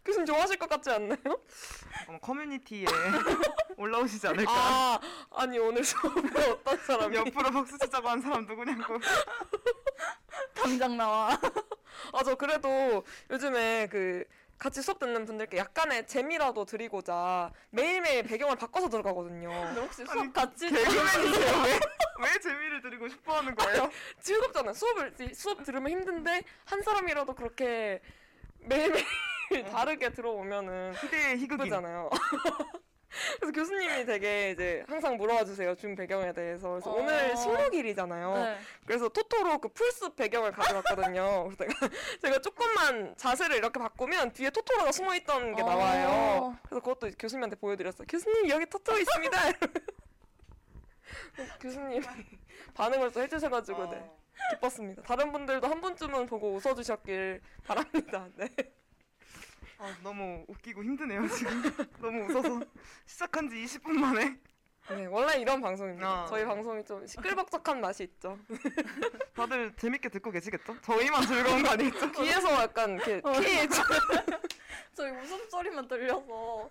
[0.06, 1.18] 교수님 좋아하실 것 같지 않나요?
[2.08, 2.86] 아마 커뮤니티에
[3.76, 4.50] 올라오시지 않을까.
[4.52, 5.00] 아
[5.34, 8.98] 아니 오늘 수업에 어떤 사람이 옆으로 박수 치자고 한 사람 누구냐고.
[10.54, 11.30] 당장 나와.
[12.12, 14.24] 아 저 그래도 요즘에 그
[14.58, 19.48] 같이 수업 듣는 분들께 약간의 재미라도 드리고자 매일매일 배경을 바꿔서 들어가거든요.
[19.50, 21.62] 근데 혹시 수업 같이 개그맨이세요?
[21.64, 21.80] 왜?
[22.20, 23.90] 왜 재미를 드리고 싶어 하는 거예요?
[24.20, 24.72] 즐겁잖아요.
[24.72, 28.00] 수업을 수업 들으면 힘든데 한 사람이라도 그렇게
[28.60, 29.04] 매일매일
[29.70, 31.66] 다르게 들어오면은 희대의 희극인.
[31.66, 32.10] 예쁘잖아요.
[33.38, 35.74] 그래서 교수님이 되게 이제 항상 물어봐 주세요.
[35.74, 36.70] 중 배경에 대해서.
[36.70, 36.94] 그래서 어.
[36.96, 38.34] 오늘 식목일이잖아요.
[38.34, 38.58] 네.
[38.84, 41.48] 그래서 토토로 그 풀숲 배경을 가져왔거든요.
[41.56, 45.66] 그래서 제가, 제가 조금만 자세를 이렇게 바꾸면 뒤에 토토로가 숨어 있던 게 어.
[45.66, 46.58] 나와요.
[46.64, 48.06] 그래서 그것도 교수님한테 보여드렸어요.
[48.06, 49.38] 교수님 여기 토토로 있습니다.
[51.60, 52.02] 교수님
[52.74, 54.10] 반응을 또 해주셔가지고 네
[54.50, 55.02] 기뻤습니다.
[55.02, 58.28] 다른 분들도 한 번쯤은 보고 웃어주셨길 바랍니다.
[58.34, 58.48] 네.
[59.78, 61.62] 아, 너무 웃기고 힘드네요 지금.
[62.00, 62.60] 너무 웃어서
[63.06, 64.38] 시작한 지 20분 만에.
[64.88, 66.08] 네, 원래 이런 방송입니다.
[66.08, 66.26] 아.
[66.26, 68.38] 저희 방송이 좀 시끌벅적한 맛이 있죠.
[69.34, 70.80] 다들 재밌게 듣고 계시겠죠?
[70.80, 72.10] 저희만 즐거운 거 아니겠죠?
[72.22, 73.32] 귀에서 약간 이렇게 어.
[73.32, 73.68] 피
[74.94, 76.70] 저희 웃음소리만 들려서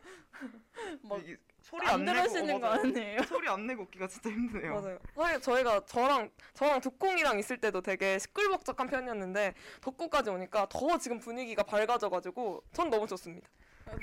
[1.03, 2.67] 막 이- 소리 안 안, 내고 들으시는 어, 거.
[2.67, 3.23] 아니에요?
[3.23, 4.75] 소리 안 내고 웃기가 진짜 힘드네요.
[4.79, 4.99] 맞아요.
[5.15, 11.63] 사실 저희가 저랑 저랑 덕콩이랑 있을 때도 되게 시끌벅적한 편이었는데 덕구까지 오니까 더 지금 분위기가
[11.63, 13.49] 밝아져가지고 전 너무 좋습니다.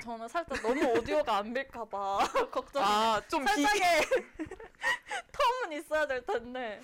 [0.03, 2.17] 저는 살짝 너무 오디오가 안 빌까봐
[2.51, 4.01] 걱정이 아좀 살짝의
[5.31, 6.81] 텀은 있어야 될 텐데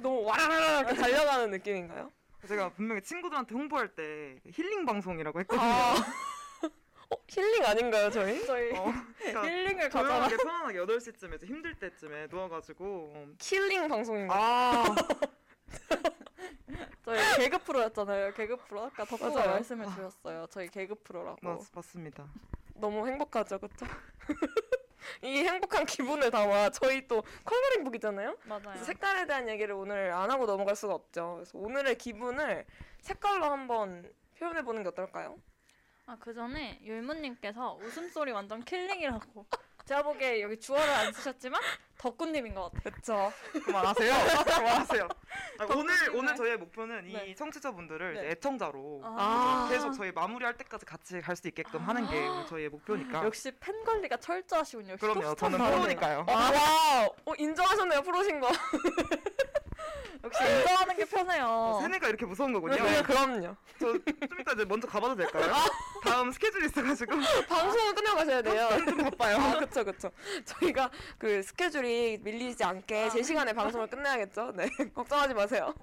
[0.00, 2.12] 너무 와라라라 이렇게 달려가는 느낌인가요?
[2.46, 5.66] 제가 분명히 친구들한테 홍보할 때 힐링 방송이라고 했거든요.
[5.66, 5.94] 아,
[7.10, 8.42] 어, 힐링 아닌가요 저희?
[8.46, 14.34] 저희 어, 그러니까 힐링을 가져라 조용하게 편안하게 8시쯤에 이제 힘들 때쯤에 누워가지고 어, killing 방송인가?
[14.36, 14.84] 아
[17.04, 19.50] 저희 개그 프로였잖아요 개그 프로 아까 덕구가 맞아요.
[19.50, 22.26] 말씀해 주셨어요 저희 개그 프로라고 맞, 맞습니다.
[22.76, 23.86] 너무 행복하죠, 그렇죠?
[25.22, 28.36] 이 행복한 기분을 담아 저희 또 coloring book이잖아요.
[28.44, 31.34] 맞아요 그래서 색깔에 대한 얘기를 오늘 안 하고 넘어갈 수가 없죠.
[31.36, 32.64] 그래서 오늘의 기분을
[33.00, 35.36] 색깔로 한번 표현해 보는 게 어떨까요?
[36.06, 39.46] 아 그 전에 율무님께서 웃음소리 완전 killing이라고
[39.86, 41.60] 제가 보기에 여기 주어를 안 쓰셨지만
[41.98, 43.32] 덕구님인 것 같아요 그렇죠.
[43.64, 44.12] 그만하세요.
[44.44, 45.08] 그만하세요.
[45.58, 45.94] 아니, 오늘.
[46.14, 47.26] 오늘 저희의 목표는 네.
[47.26, 48.30] 이 청취자분들을 네.
[48.30, 49.68] 애청자로 아.
[49.70, 53.24] 계속 저희 마무리할 때까지 같이 갈 수 있게끔 하는 게 오늘 저희의 목표니까.
[53.24, 54.96] 역시 팬 관리가 철저하시군요.
[54.96, 55.34] 그럼요.
[55.34, 55.58] 저는.
[55.58, 56.26] 프로니까요.
[56.28, 58.48] 아, 와, 어, 인정하셨네요, 프로신 거.
[60.24, 61.78] 역시 인정하는 게 편해요.
[61.82, 62.76] 세뇌가 이렇게 무서운 거군요.
[62.82, 63.54] 네, 그럼요.
[63.78, 65.52] 저 좀 이따 이제 먼저 가봐도 될까요?
[66.02, 67.12] 다음 스케줄이 있어가지고
[67.48, 68.68] 방송을 끝내가셔야 돼요.
[68.86, 69.36] 좀 바빠요.
[69.36, 70.10] 아, 그쵸, 그쵸.
[70.44, 74.52] 저희가 그 스케줄이 밀리지 않게 제 시간에 방송을 끝내야겠죠?
[74.54, 74.68] 네.
[74.94, 75.74] 걱정하지 마세요.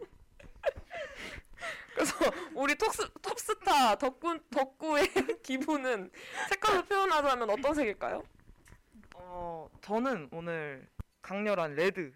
[1.94, 2.16] 그래서
[2.56, 5.08] 우리 톱스, 톱스타 덕구, 덕구의
[5.44, 6.10] 기분은
[6.50, 8.24] 색깔로 표현하자면 어떤 색일까요?
[9.16, 10.88] 어 저는 오늘
[11.22, 12.12] 강렬한 레드.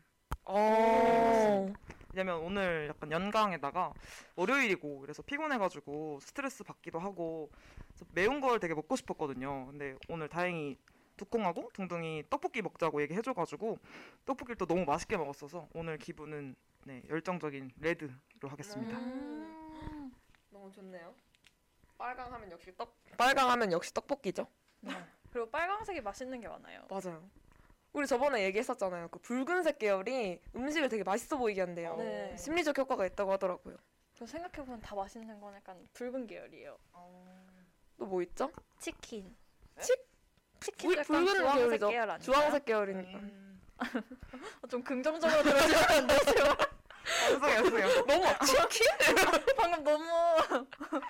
[0.46, 1.72] 어.
[2.15, 3.93] 왜냐면 오늘 약간 연강에다가
[4.38, 7.51] 월요일이고 그래서 피곤해가지고 스트레스 받기도 하고
[7.89, 9.65] 그래서 매운 걸 되게 먹고 싶었거든요.
[9.67, 10.78] 근데 오늘 다행히
[11.17, 13.80] 두콩하고 둥둥이 떡볶이 먹자고 얘기해줘가지고
[14.25, 18.12] 떡볶이를 또 너무 맛있게 먹었어서 오늘 기분은 네, 열정적인 레드로
[18.43, 18.97] 하겠습니다.
[18.97, 20.13] 음.
[20.51, 21.13] 너무 좋네요.
[21.97, 22.95] 빨강 하면 역시 떡.
[23.17, 24.47] 빨강 하면 역시 떡볶이죠.
[25.32, 26.88] 그리고 빨강색이 맛있는 게 많아요.
[26.89, 27.30] 맞아요.
[27.95, 29.08] 우리 저번에 얘기했었잖아요.
[29.08, 31.95] 그 붉은색 계열이 음식을 되게 맛있어 보이게 한대요.
[31.95, 32.36] 네.
[32.36, 33.77] 심리적 효과가 있다고 하더라고요.
[34.19, 36.77] 그 생각해보면 다 맛있는 건 약간 붉은 계열이에요.
[37.97, 38.51] 또 뭐 있죠?
[38.79, 39.34] 치킨.
[39.79, 39.95] 치-
[40.60, 41.88] 치킨 붉- 약간 붉은 주황색 계열이죠.
[41.89, 42.19] 계열?
[42.19, 43.17] 주황색 계열이니까.
[43.19, 43.79] 음, 어,
[44.67, 46.12] 좀 긍정적으로 들어주면 안?
[46.12, 46.67] 아,
[47.06, 47.88] 죄송해요, 죄송해요.
[48.06, 48.88] 너무 치킨?
[49.58, 50.06] 방금 너무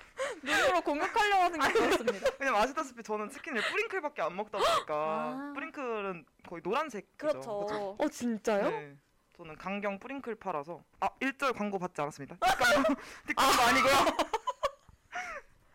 [0.42, 2.30] 눈으로 공격하려고 하는 게 보였습니다.
[2.38, 5.52] 왜냐면 아시다시피 저는 치킨을 뿌링클밖에 안 먹다 보니까 아.
[5.54, 7.16] 뿌링클은 거의 노란색이죠.
[7.16, 7.96] 그렇죠.
[7.98, 8.70] 어 진짜요?
[8.70, 8.96] 네.
[9.36, 12.36] 저는 강경 뿌링클 팔아서 아 1절 광고 받지 않았습니다.
[12.36, 12.94] 뒷광고
[13.26, 13.92] 뒷광고 아니고요.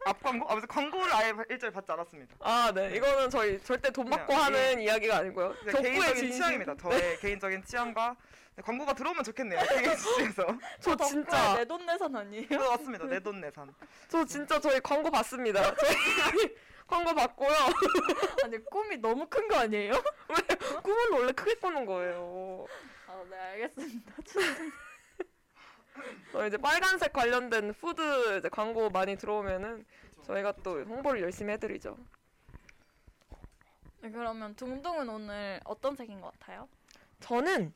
[0.06, 0.50] 앞 광고?
[0.50, 2.36] 아 무슨 광고를 아예 1절 받지 않았습니다.
[2.40, 2.96] 아 네.
[2.96, 5.56] 이거는 저희 절대 돈 받고 그냥, 하는 이야기가 아니고요.
[5.72, 6.32] 개인적인 진심.
[6.32, 6.76] 취향입니다.
[6.78, 8.16] 저의 개인적인 취향과
[8.56, 9.60] 네, 광고가 들어오면 좋겠네요.
[9.62, 12.48] KBS에서 저 진짜 내 돈 내산 아니에요?
[12.48, 13.06] 들어왔습니다.
[13.06, 13.74] 내 돈 내산.
[14.10, 15.62] 저 진짜 저희 광고 받습니다.
[15.76, 16.56] 저희
[16.88, 17.52] 광고 받고요.
[18.44, 19.94] 아니 꿈이 너무 큰 거 아니에요?
[20.84, 22.66] 꿈은 원래 크게 꾸는 거예요.
[23.08, 24.14] 아, 네 알겠습니다.
[26.34, 29.86] 어, 이제 빨간색 관련된 푸드 이제 광고 많이 들어오면은
[30.24, 31.98] 저희가 또 홍보를 열심히 해드리죠.
[34.02, 36.68] 네, 그러면 둥둥은 오늘 어떤 색인 것 같아요?
[37.20, 37.74] 저는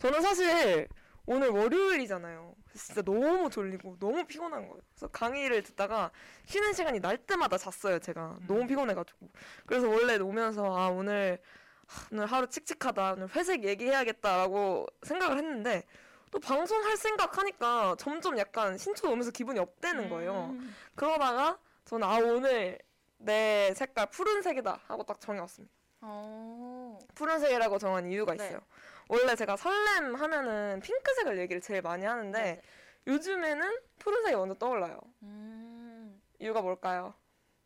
[0.00, 0.88] 저는 사실
[1.24, 2.54] 오늘 월요일이잖아요.
[2.66, 4.82] 그래서 진짜 너무 졸리고 너무 피곤한 거예요.
[4.90, 6.10] 그래서 강의를 듣다가
[6.46, 8.00] 쉬는 시간이 날 때마다 잤어요.
[8.00, 9.28] 제가 너무 피곤해가지고.
[9.66, 11.40] 그래서 원래 오면서 아 오늘
[11.86, 13.12] 하, 오늘 하루 칙칙하다.
[13.12, 15.84] 오늘 회색 얘기해야겠다라고 생각을 했는데
[16.32, 20.48] 또 방송할 생각하니까 점점 약간 신촌 오면서 기분이 업되는 거예요.
[20.52, 20.74] 음.
[20.96, 22.78] 그러다가 저는 아 오늘
[23.18, 25.72] 내 색깔 푸른색이다 하고 딱 정해왔습니다.
[26.00, 26.98] 어.
[27.14, 28.46] 푸른색이라고 정한 이유가 네.
[28.46, 28.60] 있어요.
[29.08, 32.62] 원래 제가 설렘 하면은 핑크색을 얘기를 제일 많이 하는데 네네.
[33.06, 34.98] 요즘에는 푸른색이 먼저 떠올라요.
[35.22, 36.20] 음.
[36.38, 37.12] 이유가 뭘까요?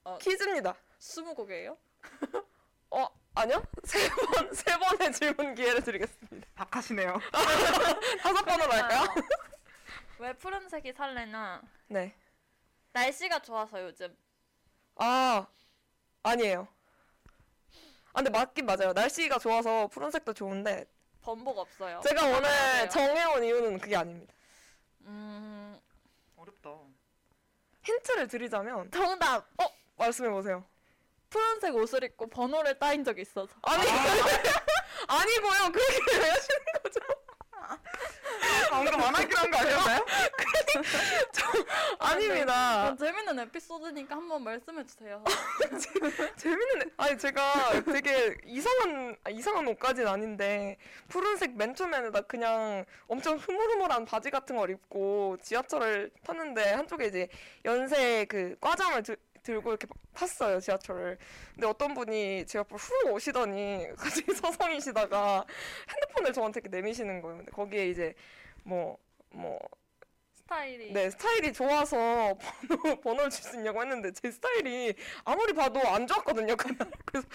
[0.02, 0.18] 어.
[0.18, 0.74] 퀴즈입니다.
[0.98, 1.76] 스무 곡이에요?
[2.90, 6.46] 어 아니요 세 번 세 번의 질문 기회를 드리겠습니다.
[6.54, 7.20] 박하시네요.
[8.22, 9.04] 다섯 번으로 할까요?
[10.18, 11.60] 왜 푸른색이 설레나?
[11.88, 12.14] 네.
[12.92, 14.16] 날씨가 좋아서 요즘.
[14.96, 15.46] 아
[16.22, 16.66] 아니에요.
[18.14, 18.94] 아 근데 맞긴 맞아요.
[18.94, 20.86] 날씨가 좋아서 푸른색도 좋은데
[21.20, 22.00] 번복 없어요.
[22.02, 22.88] 제가 오늘.
[22.88, 24.32] 정해온 이유는 그게 아닙니다.
[25.02, 25.78] 음.
[26.36, 26.70] 어렵다.
[27.82, 29.46] 힌트를 드리자면 정답.
[29.60, 30.64] 어 말씀해 보세요.
[31.30, 33.48] 푸른색 옷을 입고 번호를 따인 적이 있어서.
[33.62, 33.82] 아니
[35.08, 35.72] 아니고요.
[35.72, 37.00] 그렇게 왜 하시는 거죠?
[38.70, 40.06] 방금 안 하기로 한 거 아니었나요?
[41.98, 42.96] 아닙니다.
[42.96, 45.24] 재밌는 에피소드니까 한번 말씀해 주세요.
[46.36, 50.76] 재밌는 애- 아니 제가 되게 이상한 아, 이상한 옷까지는 아닌데
[51.08, 57.28] 푸른색 맨 처음에는 그냥 엄청 흐물흐물한 바지 같은 걸 입고 지하철을 탔는데 한쪽에 이제
[57.64, 61.16] 연세 그 과장을 들, 들고 이렇게 탔어요 지하철을
[61.54, 65.44] 근데 어떤 분이 제 옆을 훅 오시더니 같이 서성이시다가
[65.88, 68.14] 핸드폰을 저한테 이렇게 내미시는 거예요 근데 거기에 이제
[68.64, 68.98] 뭐
[69.30, 69.58] 뭐,
[70.34, 70.92] 스타일이.
[70.92, 76.56] 네, 스타일이 좋아서 번호, 번호를 줄 수 있냐고 했는데 제 스타일이 아무리 봐도 안 좋았거든요.
[77.04, 77.28] 그래서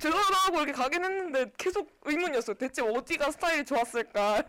[0.00, 2.56] 죄송하다 하고 이렇게 가긴 했는데 계속 의문이었어요.
[2.56, 4.42] 대체 어디가 스타일이 좋았을까?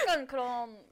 [0.00, 0.84] 약간 그런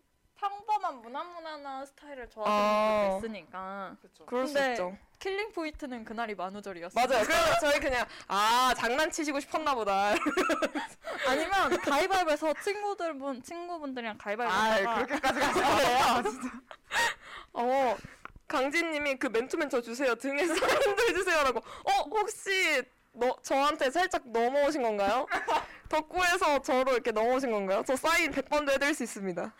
[0.43, 3.11] 평범한 무난무난한 스타일을 좋아하는 아.
[3.11, 3.97] 분들도 있으니까.
[4.01, 4.27] 그렇죠.
[4.27, 4.99] 그럴 수 근데 있죠.
[5.21, 7.07] killing 포인트는 그날이 만우절이었어요.
[7.07, 7.23] 맞아요.
[7.25, 10.15] 그래서 저희 그냥 아 장난치시고 싶었나 보다.
[11.29, 16.23] 아니면 가위바위보에서 친구들 분 친구분들이랑 아 가위바위보다가 그렇게까지 가지 마세요.
[16.25, 16.49] 진짜.
[17.53, 17.97] 어
[18.49, 21.61] 강진님이 그 맨투맨 저 주세요 등에 사인도 해주세요라고.
[21.61, 22.83] 어 혹시
[23.15, 25.27] 너 저한테 살짝 넘어오신 건가요?
[25.91, 27.83] 덕구에서 저로 이렇게 넘어오신 건가요?
[27.87, 29.55] 저 사인 100번도 해드릴 수 있습니다.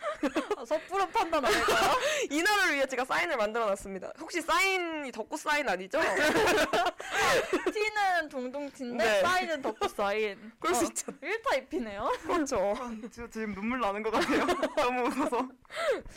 [0.57, 1.91] 아, 섣부른 판단 아닐까요?
[2.31, 4.13] 이날을 위해 제가 사인을 만들어놨습니다.
[4.19, 5.99] 혹시 사인이 덕구 사인 아니죠?
[7.71, 9.21] T는 동동티인데 네.
[9.21, 10.51] 사인은 덕후 사인.
[10.59, 11.21] 그럴 수 어, 있잖아요.
[11.21, 12.21] 1타 2피네요.
[12.23, 12.73] 그렇죠.
[13.15, 14.47] 저 지금 눈물 나는 것 같아요.
[14.75, 15.47] 너무 웃어서.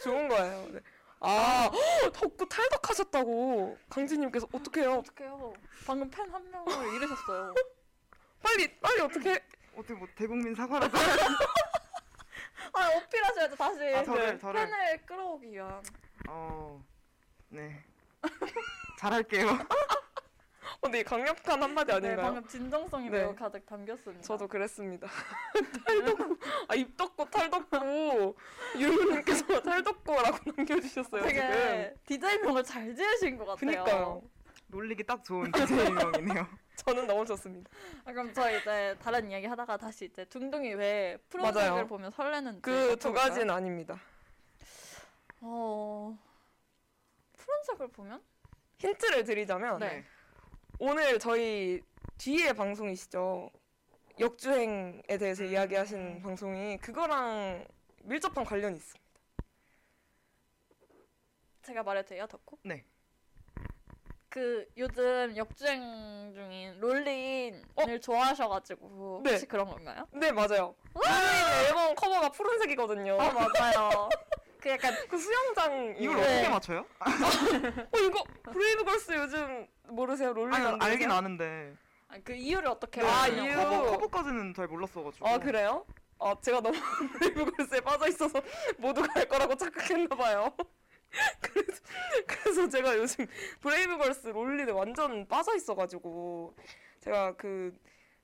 [0.02, 0.68] 좋은 거예요.
[0.72, 0.80] 네.
[1.20, 4.94] 아, 헉, 덕구 탈덕하셨다고 강진님께서 어떡해요?
[4.98, 5.54] 어떡해요.
[5.86, 7.54] 방금 팬 한 명을 잃으셨어요.
[8.42, 9.42] 빨리 빨리 어떻게?
[9.74, 10.96] 어떻게 뭐 대국민 사과라도.
[12.72, 13.80] 아 어필하셔야죠 다시.
[13.94, 14.38] 아, 저를, 네.
[14.38, 14.60] 저를.
[14.66, 15.82] 팬을 끌어오기 위한.
[16.28, 16.84] 어,
[17.48, 17.82] 네.
[18.98, 19.46] 잘할게요.
[20.80, 22.26] 근데 이 강력한 한마디 네, 아닌가요?
[22.26, 23.18] 방금 진정성이 네.
[23.18, 24.22] 매우 가득 담겼습니다.
[24.22, 25.08] 저도 그랬습니다.
[25.86, 28.34] 탈덕구, 아 입덕구 탈덕구
[28.78, 31.28] 유루님께서 탈덕구라고 남겨주셨어요 지금.
[31.28, 33.58] 되게 디자인명을 잘 지으신 것 같아요.
[33.58, 34.22] 그니까요.
[34.68, 36.46] 놀리기 딱 좋은 디제이명이네요.
[36.76, 37.70] 저는 너무 좋습니다.
[38.04, 41.86] 아, 그럼 저희 이제 다른 이야기 하다가 다시 이제 둥둥이 왜 맞아요.
[41.86, 43.12] 보면 설레는지 그 두?
[43.12, 43.98] 가지는 아닙니다.
[45.40, 46.18] 어
[47.34, 48.20] 푸른색을 보면
[48.78, 50.04] 힌트를 드리자면 네.
[50.78, 51.80] 오늘 저희
[52.18, 53.50] 뒤에 방송이시죠.
[54.20, 57.66] 역주행에 대해서 이야기하신 방송이 그거랑
[58.02, 59.06] 밀접한 관련이 있습니다.
[61.62, 62.58] 제가 말해도 돼요, 덕후?
[62.62, 62.84] 네.
[64.28, 69.30] 그 요즘 역주행 중인 롤린을 좋아하셔가지고 네.
[69.30, 70.06] 혹시 그런 건가요?
[70.12, 70.74] 네 맞아요.
[70.92, 71.10] 롤린
[71.68, 73.18] 앨범 커버가 푸른색이거든요.
[73.18, 74.08] 아 맞아요.
[74.66, 76.22] 그 약간 그 수영장 이걸 네.
[76.22, 76.86] 어떻게 맞춰요?
[77.92, 81.08] 어 이거 브레이브걸스 요즘 모르세요 롤린 아니, 안 알긴?
[81.08, 81.72] 아는데.
[82.08, 83.46] 아, 그 이유를 어떻게 아, 아시냐고.
[83.46, 83.54] 이유.
[83.56, 85.24] 커버, 커버까지는 잘 몰랐어가지고.
[85.28, 85.86] 아 그래요?
[86.18, 86.74] 아 제가 너무
[87.20, 88.42] 브레이브걸스에 빠져 있어서
[88.78, 90.52] 모두가 알 거라고 착각했나 봐요.
[91.40, 91.82] 그래서
[92.26, 93.24] 그래서 제가 요즘
[93.60, 96.56] 브레이브걸스 롤린에 완전 빠져 있어가지고
[97.02, 97.72] 제가 그.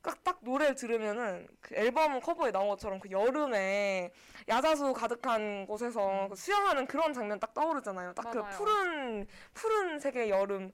[0.02, 4.12] 딱, 딱 노래 들으면은 그 앨범 커버에 나온 것처럼 그 여름에
[4.48, 8.14] 야자수 가득한 곳에서 그 수영하는 그런 장면 딱 떠오르잖아요.
[8.14, 8.56] 딱 그 맞아요.
[8.56, 10.72] 푸른 푸른색의 여름.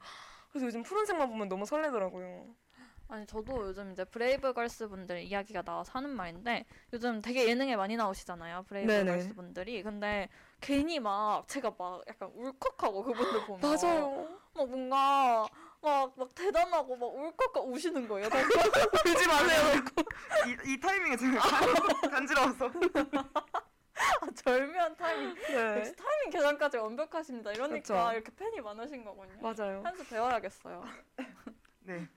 [0.51, 2.47] 그래서 요즘 푸른색만 보면 너무 설레더라고요.
[3.11, 8.65] 아니 저도 요즘 이제 브레이브걸스 분들 이야기가 나와서 하는 말인데 요즘 되게 예능에 많이 나오시잖아요
[8.69, 9.35] 브레이브걸스 네네.
[9.35, 10.29] 분들이 근데
[10.61, 14.29] 괜히 막 제가 막 약간 울컥하고 그분들 보면 맞아요.
[14.55, 15.47] 막 뭔가
[15.81, 18.29] 막, 막 대단하고 막 울컥하고 우시는 거예요
[19.07, 19.85] 울지 마세요.
[20.47, 22.71] 이, 이 타이밍에 제가 간- 간지러워서.
[24.21, 25.79] 아, 절묘한 타이밍 네.
[25.79, 28.13] 역시 타이밍 계산까지 완벽하십니다 이러니까 그쵸.
[28.13, 29.83] 이렇게 팬이 많으신 거군요 맞아요.
[29.85, 30.85] 한수 배워야겠어요
[31.81, 32.09] 네.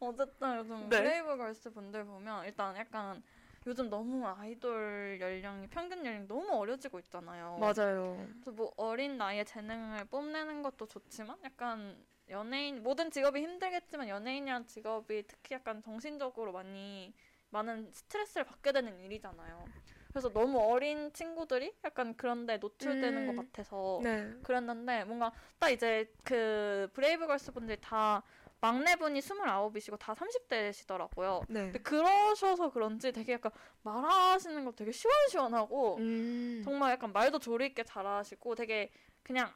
[0.00, 0.98] 어쨌든 요즘 네.
[0.98, 3.22] 브레이브 걸스 분들 보면 일단 약간
[3.66, 7.58] 요즘 너무 아이돌 연령이 평균 연령이 너무 어려지고 있잖아요.
[7.60, 8.16] 맞아요.
[8.40, 11.96] 그래서 뭐 어린 나이에 재능을 뽐내는 것도 좋지만 약간
[12.32, 17.14] 연예인 모든 직업이 힘들겠지만 연예인이란 직업이 특히 약간 정신적으로 많이
[17.50, 19.64] 많은 스트레스를 받게 되는 일이잖아요.
[20.08, 23.36] 그래서 너무 어린 친구들이 약간 그런데 노출되는 음.
[23.36, 24.30] 것 같아서 네.
[24.42, 28.22] 그랬는데 뭔가 딱 이제 그 브레이브걸스 분들이 다
[28.60, 31.44] 막내분이 29이시고 다 30대시더라고요.
[31.48, 31.62] 네.
[31.64, 33.50] 근데 그러셔서 그런지 되게 약간
[33.82, 36.62] 말하시는 거 되게 시원시원하고 음.
[36.64, 38.92] 정말 약간 말도 조리 있게 잘하시고 되게
[39.22, 39.52] 그냥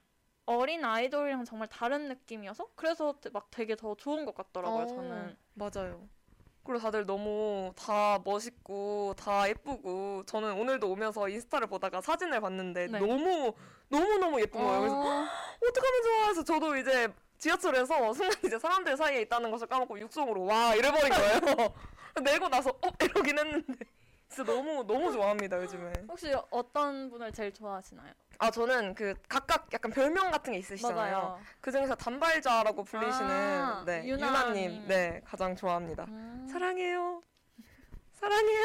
[0.47, 6.09] 어린 아이돌이랑 정말 다른 느낌이어서 그래서 막 되게 더 좋은 것 같더라고요 어, 저는 맞아요.
[6.63, 12.99] 그리고 다들 너무 다 멋있고 다 예쁘고 저는 오늘도 오면서 인스타를 보다가 사진을 봤는데 네.
[12.99, 13.55] 너무
[13.89, 14.81] 너무 너무 예쁜 거예요.
[14.81, 15.25] 그래서 어,
[15.69, 20.75] 어떡하면 좋아 해서 저도 이제 지하철에서 순간 이제 사람들 사이에 있다는 것을 까먹고 육성으로 와
[20.75, 21.75] 이래버린 거예요.
[22.25, 23.75] 내고 나서 어 이러긴 했는데
[24.29, 25.93] 진짜 너무 너무 좋아합니다 요즘에.
[26.09, 28.13] 혹시 어떤 분을 제일 좋아하시나요?
[28.39, 31.39] 아 저는 그 각각 약간 별명 같은 게 있으시잖아요.
[31.61, 34.65] 그 중에서 단발좌라고 불리시는 아, 네, 유나님.
[34.67, 36.05] 유나님 네 가장 좋아합니다.
[36.09, 36.47] 음.
[36.51, 37.23] 사랑해요.
[38.13, 38.65] 사랑해요.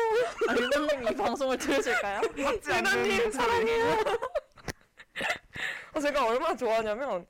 [0.50, 2.22] 아, 유나님 이 방송을 들으실까요?
[2.72, 3.32] 않는 유나님.
[3.32, 3.96] 사랑해요.
[5.94, 7.26] 어, 제가 얼마나 좋아하냐면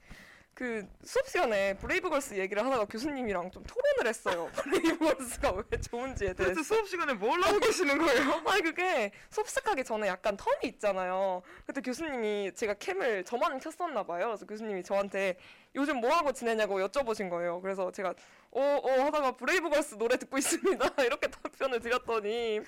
[0.54, 4.50] 그 수업 시간에 브레이브걸스 얘기를 하다가 교수님이랑 좀 토론을 했어요.
[4.54, 6.54] 브레이브걸스가 왜 좋은지에 대해서.
[6.54, 8.42] 도대체 수업 시간에 뭘 하고 계시는 거예요?
[8.46, 11.42] 아니 그게 수업 시작하기 전에 약간 term이 있잖아요.
[11.66, 14.28] 그때 교수님이 제가 cam을 저만 켰었나 봐요.
[14.28, 15.38] 그래서 교수님이 저한테
[15.74, 17.60] 요즘 뭐 하고 지내냐고 여쭤보신 거예요.
[17.62, 18.14] 그래서 제가
[18.52, 20.86] 어어 하다가 브레이브걸스 노래 듣고 있습니다.
[21.06, 22.60] 이렇게 답변을 드렸더니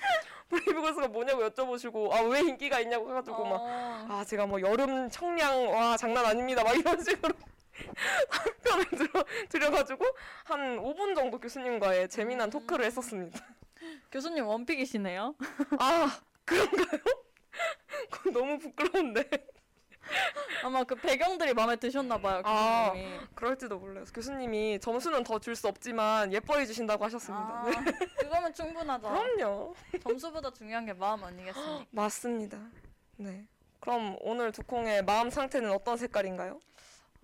[0.48, 4.06] 브레이브걸스가 뭐냐고 여쭤보시고 아 왜 인기가 있냐고 해가지고 막 어.
[4.08, 7.34] 아 제가 뭐 여름 청량 와 장난 아닙니다 막 이런 식으로
[8.30, 10.04] 답변을 드려 드려가지고
[10.44, 13.38] 한 5분 정도 교수님과의 재미난 토크를 했었습니다.
[14.10, 15.34] 교수님 one pick이시네요.
[15.78, 17.00] 아 그런가요?
[18.10, 19.28] 그건 너무 부끄러운데.
[20.62, 22.42] 아마 그 배경들이 마음에 드셨나 봐요.
[22.44, 22.90] 아.
[22.92, 23.18] 교수님이.
[23.34, 24.04] 그럴지도 몰라요.
[24.14, 27.44] 교수님이 점수는 더 줄 수 없지만 예뻐해 주신다고 하셨습니다.
[27.44, 27.92] 아, 네.
[28.18, 29.08] 그거면 충분하죠.
[29.08, 29.74] 그럼요.
[30.02, 31.86] 점수보다 중요한 게 마음 아니겠습니까?
[31.90, 32.58] 맞습니다.
[33.16, 33.46] 네.
[33.80, 36.60] 그럼 오늘 두콩의 마음 상태는 어떤 색깔인가요?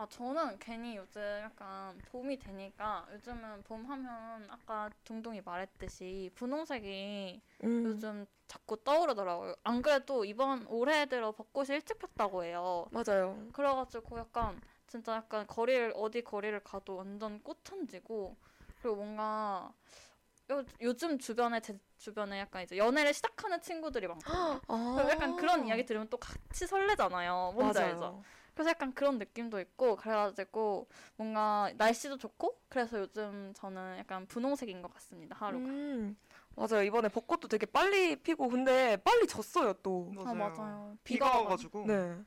[0.00, 7.84] 아 저는 괜히 요즘 약간 봄이 되니까 요즘은 봄 하면 아까 둥둥이 말했듯이 분홍색이 음.
[7.84, 9.56] 요즘 자꾸 떠오르더라고요.
[9.62, 12.86] 안 그래도 이번 올해 들어 벚꽃이 일찍 폈다고 해요.
[12.92, 13.46] 맞아요.
[13.52, 18.34] 그래가지고 약간 진짜 약간 거리를 어디 거리를 가도 완전 꽃 천지고
[18.80, 19.70] 그리고 뭔가
[20.50, 24.60] 요, 요즘 주변에 제 주변에 약간 이제 연애를 시작하는 친구들이 많거든요.
[24.66, 25.08] 아.
[25.10, 27.52] 약간 그런 이야기 들으면 또 같이 설레잖아요.
[27.54, 27.92] 뭔지 맞아요.
[27.92, 28.24] 알죠?
[28.60, 30.86] 그래서 약간 그런 느낌도 있고 그래가지고
[31.16, 35.64] 뭔가 날씨도 좋고 그래서 요즘 저는 약간 분홍색인 것 같습니다 하루가.
[35.64, 36.14] 음.
[36.56, 36.82] 맞아요.
[36.82, 40.12] 이번에 벚꽃도 되게 빨리 피고 근데 빨리 졌어요 또.
[40.26, 40.94] 아 맞아요.
[41.04, 42.18] 비가 와가지고 네.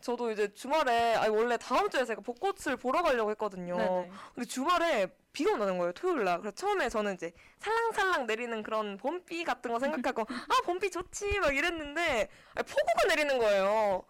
[0.00, 3.76] 저도 이제 주말에 아니 원래 다음 주에 제가 벚꽃을 보러 가려고 했거든요.
[3.76, 4.10] 네네.
[4.34, 6.38] 근데 주말에 비가 온다는 거예요 토요일 날.
[6.40, 11.54] 그래서 처음에 저는 이제 살랑살랑 내리는 그런 봄비 같은 거 생각하고 아 봄비 좋지 막
[11.54, 14.02] 이랬는데 아니, 폭우가 내리는 거예요.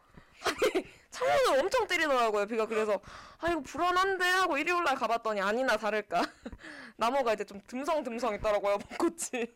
[0.47, 3.01] 아니 창문을 엄청 때리더라고요 비가 그래서
[3.41, 6.23] 아 이거 불안한데 하고 일요일 날 가봤더니 아니나 다를까
[6.97, 9.47] 나무가 이제 좀 듬성듬성 있더라고요 벚꽃이.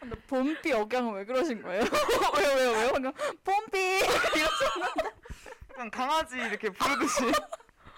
[0.00, 1.82] 근데 봄비 억양은 왜 그러신 거예요?
[2.38, 2.92] 왜요 왜요 왜요?
[2.92, 3.12] 방금
[3.44, 4.00] 봄비
[5.72, 7.32] 약간 강아지 이렇게 부르듯이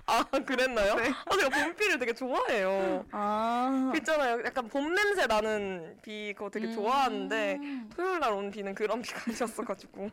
[0.07, 0.97] 아 그랬나요?
[0.97, 1.11] 네.
[1.27, 3.05] 아 제가 봄비를 되게 좋아해요.
[3.13, 4.43] 아그 있잖아요.
[4.45, 7.91] 약간 봄 냄새 나는 비 그거 되게 좋아하는데 음.
[7.95, 10.11] 토요일 날 온 비는 그런 비가 아니었어가지고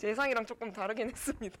[0.00, 1.58] 제 예상이랑 조금 다르긴 했습니다.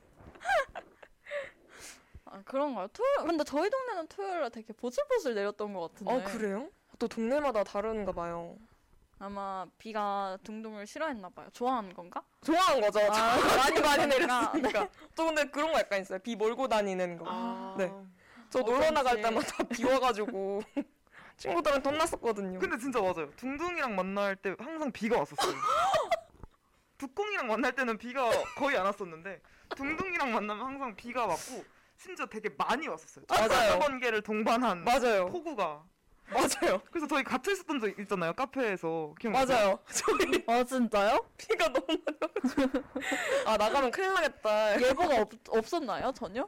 [2.24, 2.88] 아, 그런가요?
[2.88, 6.10] 토요일 근데 저희 동네는 토요일에 되게 보슬보슬 내렸던 것 같은데.
[6.10, 6.70] 아 그래요?
[6.98, 8.56] 또 동네마다 다른가 봐요.
[9.18, 11.48] 아마 비가 둥둥을 싫어했나 봐요.
[11.52, 12.22] 좋아하는 건가?
[12.42, 13.00] 좋아하는 거죠.
[13.12, 13.36] 아,
[13.68, 14.52] 많이 많이 그러니까.
[14.54, 14.88] 내렸으니까.
[15.14, 16.18] 저 근데 그런 거 약간 있어요.
[16.20, 17.26] 비 몰고 다니는 거.
[17.28, 17.74] 아.
[17.76, 17.88] 네.
[18.48, 18.72] 저 어쩐지.
[18.72, 20.62] 놀러 나갈 때마다 비 와가지고
[21.36, 22.58] 친구들한테 혼났었거든요.
[22.58, 23.30] 근데 진짜 맞아요.
[23.36, 25.54] 둥둥이랑 만날 때 항상 비가 왔었어요.
[27.00, 29.40] 북공이랑 만날 때는 비가 거의 안 왔었는데
[29.74, 31.64] 둥둥이랑 만나면 항상 비가 왔고
[31.96, 33.24] 심지어 되게 많이 왔었어요.
[33.28, 33.48] 맞아요.
[33.72, 35.26] 첫 번개를 동반한 맞아요.
[35.26, 35.82] 폭우가.
[36.30, 36.80] 맞아요.
[36.90, 38.34] 그래서 저희 같이 있었던 적 있잖아요.
[38.34, 39.58] 카페에서 기억나세요?
[39.58, 39.78] 맞아요.
[39.90, 41.26] 저희 아 진짜요?
[41.38, 42.82] 비가 너무 많이 와가지고
[43.46, 44.80] 아 나가면 큰일 나겠다.
[44.82, 46.46] 예보가 없, 없었나요 전혀?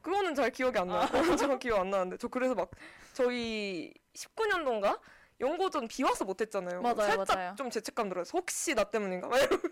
[0.00, 1.06] 그거는 잘 기억이 안 나요.
[1.36, 2.70] 저 기억 안 나는데 저 그래서 막
[3.12, 4.98] 저희 19년도인가
[5.42, 6.80] 연고전 비 와서 못했잖아요.
[6.80, 7.54] 맞아요, 살짝 맞아요.
[7.56, 8.24] 좀 죄책감 들어요.
[8.32, 9.26] 혹시 나 때문인가?
[9.28, 9.66] 막 이러면서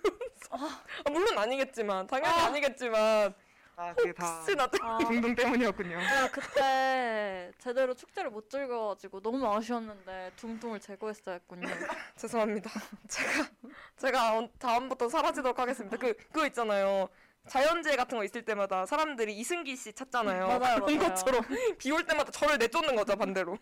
[0.51, 2.47] 아, 물론 아니겠지만 당연히 아.
[2.47, 2.51] 아.
[2.51, 3.35] 니겠지만
[3.77, 5.99] 아, 그게 다 혹시 나 때문에 아, 둥둥 때문이었군요.
[6.01, 11.63] 제가 그때 제대로 축제를 못 즐겨가지고 너무 아쉬웠는데 둥둥을 제거했어야 했군요.
[12.17, 12.69] 죄송합니다.
[13.09, 13.49] 제가
[13.97, 15.97] 제가 어- 다음부터 사라지도록 하겠습니다.
[15.97, 17.09] 그 그거 있잖아요.
[17.49, 20.47] 자연재해 같은 거 있을 때마다 사람들이 이승기 씨 찾잖아요.
[20.47, 21.09] 맞아요, 그런 맞아요.
[21.15, 21.41] 것처럼
[21.79, 23.57] 비 올 때마다 저를 내쫓는 거죠 반대로.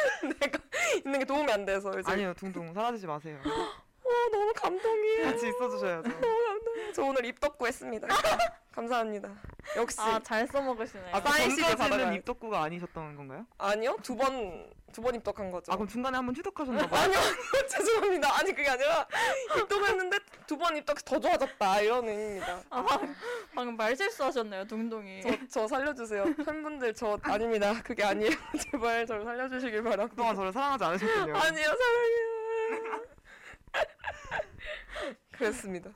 [0.40, 0.58] 내가
[1.04, 3.38] 있는 게 도움이 안 돼서 이제 아니요, 둥둥 사라지지 마세요.
[3.44, 5.24] 어, 너무 감동이에요.
[5.24, 6.10] 같이 있어주셔야죠.
[6.94, 8.06] 저 오늘 입덕구 했습니다.
[8.76, 9.30] 감사합니다.
[9.76, 11.08] 역시 아 잘 써먹으시네요.
[11.16, 12.16] 아, 사인 CD 전까지는 받아가요.
[12.16, 13.46] 입덕구가 아니셨던 건가요?
[13.58, 15.72] 아니요 두 번 두 번 입덕한 거죠.
[15.72, 17.02] 아 그럼 중간에 한번 휴덕하셨나 봐요.
[17.04, 17.18] 아니요
[17.68, 18.38] 죄송합니다.
[18.38, 19.06] 아니 그게 아니라
[19.58, 22.60] 입덕했는데 두 번 입덕 더 좋아졌다 이런 의미입니다.
[22.70, 23.14] 아, 방,
[23.54, 25.22] 방금 말실수 하셨네요 둥둥이.
[25.22, 26.24] 저, 저 살려주세요.
[26.44, 27.74] 팬분들 저 아닙니다.
[27.82, 28.30] 그게 아니에요.
[28.70, 30.08] 제발 저를 살려주시길 바랍니다.
[30.08, 31.34] 그동안 저를 사랑하지 않으셨군요.
[31.36, 33.02] 아니요 사랑해요.
[35.32, 35.90] 그랬습니다.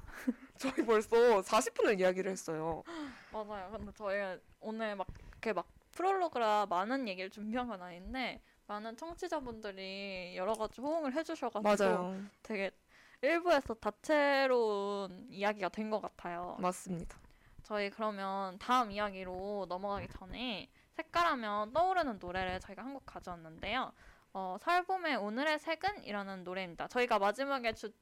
[0.61, 2.83] 저희 벌써 40분을 이야기를 했어요.
[3.33, 3.71] 맞아요.
[3.73, 10.53] 근데 저희가 오늘 막 이렇게 막 프롤로그라 많은 얘기를 준비한 건 아닌데 많은 청취자분들이 여러
[10.55, 12.23] 가지 호응을 해주셔가지고 맞아요.
[12.43, 12.71] 되게
[13.23, 16.57] 일부에서 다채로운 이야기가 된 것 같아요.
[16.61, 17.19] 맞습니다.
[17.63, 23.93] 저희 그러면 다음 이야기로 넘어가기 전에 색깔하면 떠오르는 노래를 저희가 한 곡 가져왔는데요.
[24.33, 26.87] 어, 설봄의 오늘의 색은이라는 노래입니다.
[26.89, 27.93] 저희가 마지막에 주,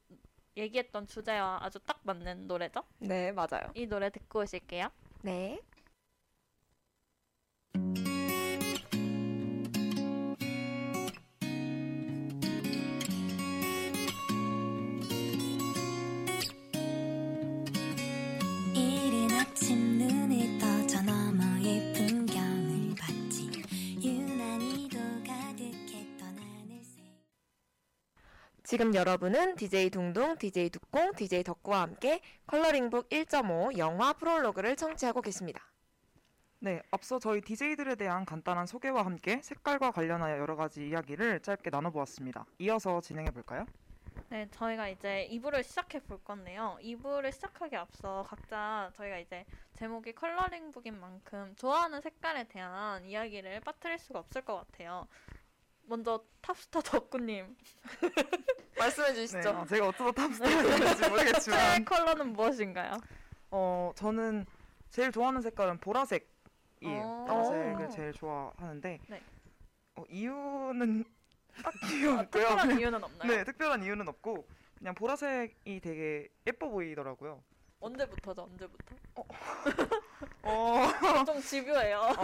[0.59, 2.83] 얘기했던 주제와 아주 딱 맞는 노래죠.
[2.99, 3.71] 네 맞아요.
[3.73, 4.89] 이 노래 듣고 오실게요.
[5.21, 5.59] 네.
[28.69, 35.59] 지금 여러분은 DJ 둥둥, DJ 두콩, DJ 덕구와 함께 컬러링북 1.5 영화 프롤로그를 청취하고 계십니다.
[36.59, 42.45] 네, 앞서 저희 DJ들에 대한 간단한 소개와 함께 색깔과 관련하여 여러 가지 이야기를 짧게 나눠보았습니다.
[42.59, 43.65] 이어서 진행해 볼까요?
[44.29, 46.77] 네, 저희가 이제 2부를 시작해 볼 건데요.
[46.83, 49.45] 2부를 시작하기 앞서 각자 저희가 이제
[49.77, 55.07] 제목이 컬러링북인 만큼 좋아하는 색깔에 대한 이야기를 빠뜨릴 수가 없을 것 같아요.
[55.89, 57.57] 먼저 탑스타 덕구님,
[58.77, 59.49] 말씀해 네, 주시죠.
[59.49, 62.99] 아, 제가 어쩌다 탑스타였는지 최애 모르겠지만 컬러는 무엇인가요?
[63.49, 64.45] 어 저는
[64.91, 66.27] 제일 좋아하는 색깔은 보라색이에요.
[66.83, 67.25] 어.
[67.27, 69.21] 보라색을 제일 좋아하는데 네.
[69.95, 71.03] 어, 이유는
[71.63, 72.43] 딱히 아, 없고요.
[72.43, 73.31] 특별한 이유는 없나요?
[73.31, 77.43] 네, 특별한 이유는 없고 그냥 보라색이 되게 예뻐 보이더라고요.
[77.79, 78.43] 언제부터죠?
[78.43, 78.95] 언제부터?
[80.43, 81.99] 어, 좀 집요해요.
[81.99, 82.23] 어,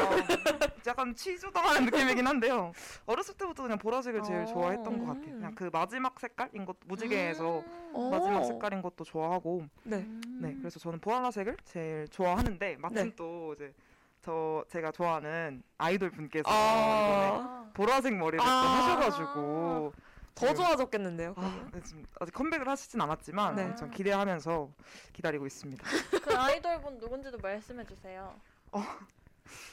[0.88, 2.72] 약간 치주당하는 느낌이긴 한데요.
[3.06, 4.45] 어렸을 때부터 그냥 보라색을 제일 어.
[4.45, 5.34] 좋아했던 것 같아요.
[5.34, 5.38] 음.
[5.38, 8.10] 그냥 그 마지막 색깔인 것 무지개에서 어.
[8.10, 9.97] 마지막 색깔인 것도 좋아하고 네.
[9.97, 10.22] 음.
[10.41, 13.16] 네 그래서 저는 보라색을 제일 좋아하는데 마침 네.
[13.16, 13.74] 또 이제
[14.22, 16.53] 저 제가 좋아하는 아이돌 분께서 아.
[16.53, 18.49] 아, 보라색 머리를 또 아.
[18.49, 19.93] 하셔가지고
[20.36, 21.33] 더 좋아졌겠는데요.
[21.38, 21.69] 아.
[21.73, 23.75] 네, 지금 아직 컴백을 하시진 않았지만 네.
[23.75, 24.69] 전 기대하면서
[25.13, 25.83] 기다리고 있습니다.
[26.21, 28.36] 그 아이돌분 누군지도 말씀해 주세요.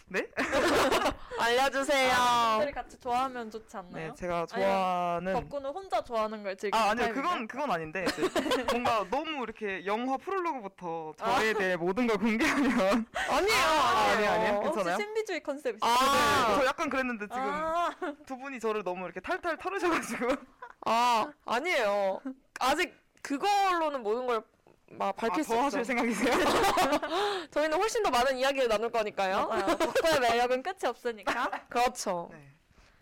[0.06, 0.28] 네?
[1.40, 2.12] 알려주세요.
[2.56, 4.08] 분들이 같이 좋아하면 좋지 않나요?
[4.08, 7.12] 네, 제가 좋아하는 덕구는 혼자 좋아하는 걸 즐기는 아 아니요?
[7.14, 8.28] 그건 그건 아닌데 이제
[8.70, 11.36] 뭔가 너무 이렇게 영화 프롤로그부터 아.
[11.38, 12.70] 저에 대해 모든 걸 공개하면
[13.30, 13.64] 아니에요.
[13.64, 14.52] 아, 아니에요, 아니에요.
[14.52, 14.96] 어, 혹시 괜찮아요?
[14.98, 15.88] 신비주의 컨셉 아.
[15.88, 16.48] 있어요?
[16.48, 17.90] 네, 저 약간 그랬는데 지금 아,
[18.26, 20.28] 두 분이 저를 너무 이렇게 탈탈 털으셔 가지고
[20.84, 22.20] 아 아니에요.
[22.60, 24.42] 아직 그걸로는 모든 걸
[24.98, 25.64] 막 밝힐 아, 수더 없죠.
[25.78, 26.32] 하실 생각이세요?
[27.50, 29.48] 저희는 훨씬 더 많은 이야기를 나눌 거니까요.
[29.78, 31.50] 덕구의 매력은 끝이 없으니까.
[31.68, 32.28] 그렇죠.
[32.32, 32.52] 네.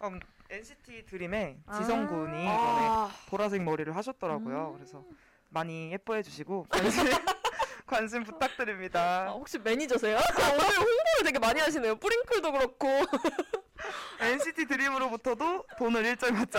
[0.03, 0.21] 음,
[0.51, 1.79] NCT 드림의 아.
[1.79, 4.71] 지성 군이 이번에 아, 보라색 머리를 하셨더라고요.
[4.73, 4.77] 음.
[4.77, 5.05] 그래서
[5.49, 7.05] 많이 예뻐해 주시고 관심
[7.87, 9.29] 관심 아, 부탁드립니다.
[9.31, 10.17] 혹시 매니저세요?
[10.17, 11.97] 아, 오늘 홍보를 되게 많이 하시네요.
[11.97, 12.89] 뿌링클도 그렇고.
[14.21, 16.51] NCT 드림으로부터도 돈을 일절 않아요.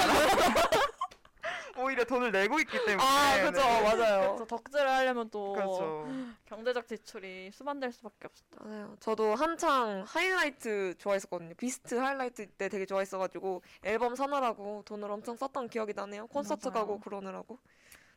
[1.78, 2.98] 오히려 돈을 내고 있기 때문에.
[3.04, 3.62] 아, 그죠.
[3.62, 3.82] 네.
[3.82, 4.36] 맞아요.
[4.36, 6.08] 그래서 덕질을 하려면 또 그렇죠.
[6.46, 8.44] 경제적 지출이 수반될 수밖에 없어.
[8.60, 8.96] 맞아요.
[9.00, 11.54] 저도 한창 하이라이트 좋아했었거든요.
[11.56, 16.28] 비스트 하이라이트 때 되게 좋아했어가지고 앨범 사느라고 돈을 엄청 썼던 기억이 나네요.
[16.28, 16.80] 콘서트 맞아요.
[16.80, 17.58] 가고 그러느라고.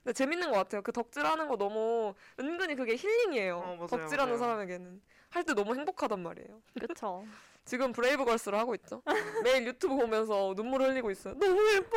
[0.03, 0.83] 근데 재밌는 것 같아요.
[0.83, 3.57] 그 덕질하는 거 너무 은근히 그게 힐링이에요.
[3.57, 4.39] 어, 맞아요, 덕질하는 맞아요.
[4.39, 5.01] 사람에게는
[5.31, 6.61] 할 때 너무 행복하단 말이에요.
[6.79, 7.25] 그쵸.
[7.65, 9.03] 지금 브레이브걸스를 하고 있죠.
[9.43, 11.33] 매일 유튜브 보면서 눈물 흘리고 있어요.
[11.39, 11.97] 너무 예뻐.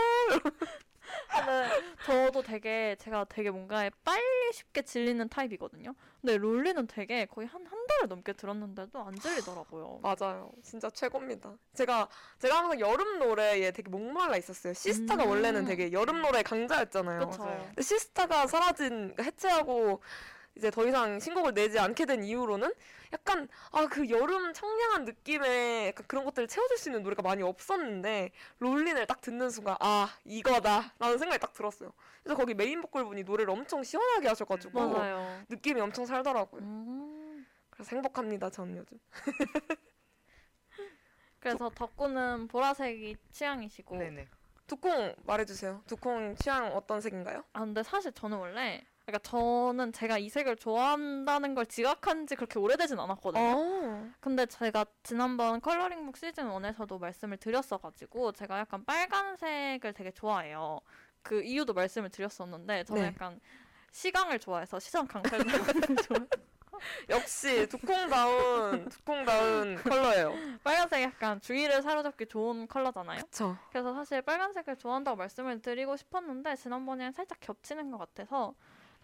[2.06, 5.94] 저도 되게 제가 되게 뭔가에 빨리 쉽게 질리는 타입이거든요.
[6.22, 10.00] 근데 롤리는 되게 거의 한 한 달을 넘게 들었는데도 안 질리더라고요.
[10.04, 10.52] 맞아요.
[10.64, 11.54] 진짜 최고입니다.
[11.74, 12.08] 제가
[12.40, 14.74] 제가 항상 여름 노래에 되게 목말라 있었어요.
[14.74, 15.30] 시스타가 음.
[15.30, 17.30] 원래는 되게 여름 노래 강자였잖아요.
[17.30, 17.44] 그쵸.
[17.44, 20.02] 근데 시스타가 사라진 해체하고
[20.58, 22.74] 이제 더 이상 신곡을 내지 않게 된 이후로는
[23.14, 28.32] 약간 아 그 여름 청량한 느낌의 약간 그런 것들을 채워줄 수 있는 노래가 많이 없었는데
[28.60, 31.94] 롤린을 딱 듣는 순간 아 이거다 라는 생각이 딱 들었어요.
[32.24, 35.42] 그래서 거기 메인 보컬 분이 노래를 엄청 시원하게 하셔가지고 맞아요.
[35.50, 36.62] 느낌이 엄청 살더라고요.
[36.62, 37.46] 음.
[37.70, 39.00] 그래서 행복합니다 전 요즘.
[41.40, 44.28] 그래서 덕구는 보라색이 취향이시고 네네.
[44.66, 45.84] 두콩 말해주세요.
[45.88, 47.44] 두콩 취향 어떤 색인가요?
[47.54, 52.60] 아 근데 사실 저는 원래 그러니까 저는 제가 이 색을 좋아한다는 걸 지각한 지 그렇게
[52.60, 53.42] 오래되진 않았거든요.
[53.42, 54.10] 어.
[54.20, 60.82] 근데 제가 지난번 컬러링북 시즌 1에서도 말씀을 드렸어가지고 제가 약간 빨간색을 되게 좋아해요.
[61.22, 63.08] 그 이유도 말씀을 드렸었는데 저는 네.
[63.08, 63.40] 약간
[63.92, 65.46] 시강을 좋아해서 시선 강탈을
[66.06, 66.28] 좋아해요.
[67.10, 70.34] 역시 두콩다운 두콩다운 컬러예요.
[70.66, 73.22] 빨간색 약간 주의를 사로잡기 좋은 컬러잖아요.
[73.22, 73.58] 그쵸.
[73.72, 78.54] 그래서 사실 빨간색을 좋아한다고 말씀을 드리고 싶었는데 지난번에는 살짝 겹치는 것 같아서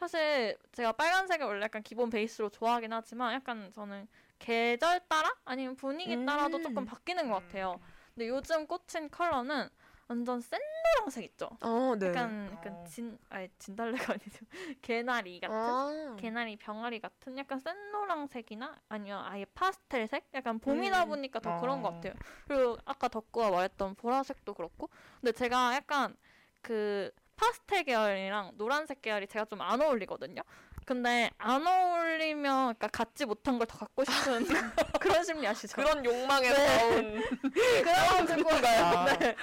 [0.07, 4.05] 사실 제가 빨간색을 원래 약간 기본 베이스로 좋아하긴 하지만 약간 저는
[4.37, 6.63] 계절 따라 아니면 분위기 따라도 음.
[6.63, 7.79] 조금 바뀌는 것 같아요.
[8.13, 9.69] 근데 요즘 꽂힌 컬러는
[10.09, 10.59] 완전 센
[10.97, 11.49] 노란색 있죠.
[11.61, 12.07] 어, 네.
[12.09, 12.83] 약간 약간 어.
[12.85, 14.45] 진 아니 진달래가 아니죠.
[14.81, 16.17] 개나리 같은 아.
[16.19, 20.31] 개나리 병아리 같은 약간 센 노란색이나 아니면 아예 파스텔색?
[20.33, 21.09] 약간 봄이다 음.
[21.11, 21.91] 보니까 더 그런 것 어.
[21.93, 22.13] 같아요.
[22.45, 24.89] 그리고 아까 덕구가 말했던 보라색도 그렇고
[25.21, 26.17] 근데 제가 약간
[26.61, 27.09] 그
[27.47, 30.41] 파스텔 계열이랑 노란색 계열이 제가 좀 안 어울리거든요.
[30.85, 34.45] 근데 안 어울리면 그러니까 갖지 못한 걸 더 갖고 싶은
[35.01, 35.75] 그런 심리 아시죠?
[35.75, 37.21] 그런 욕망에 네.
[37.83, 39.17] 그래가지고 아.
[39.17, 39.35] 네.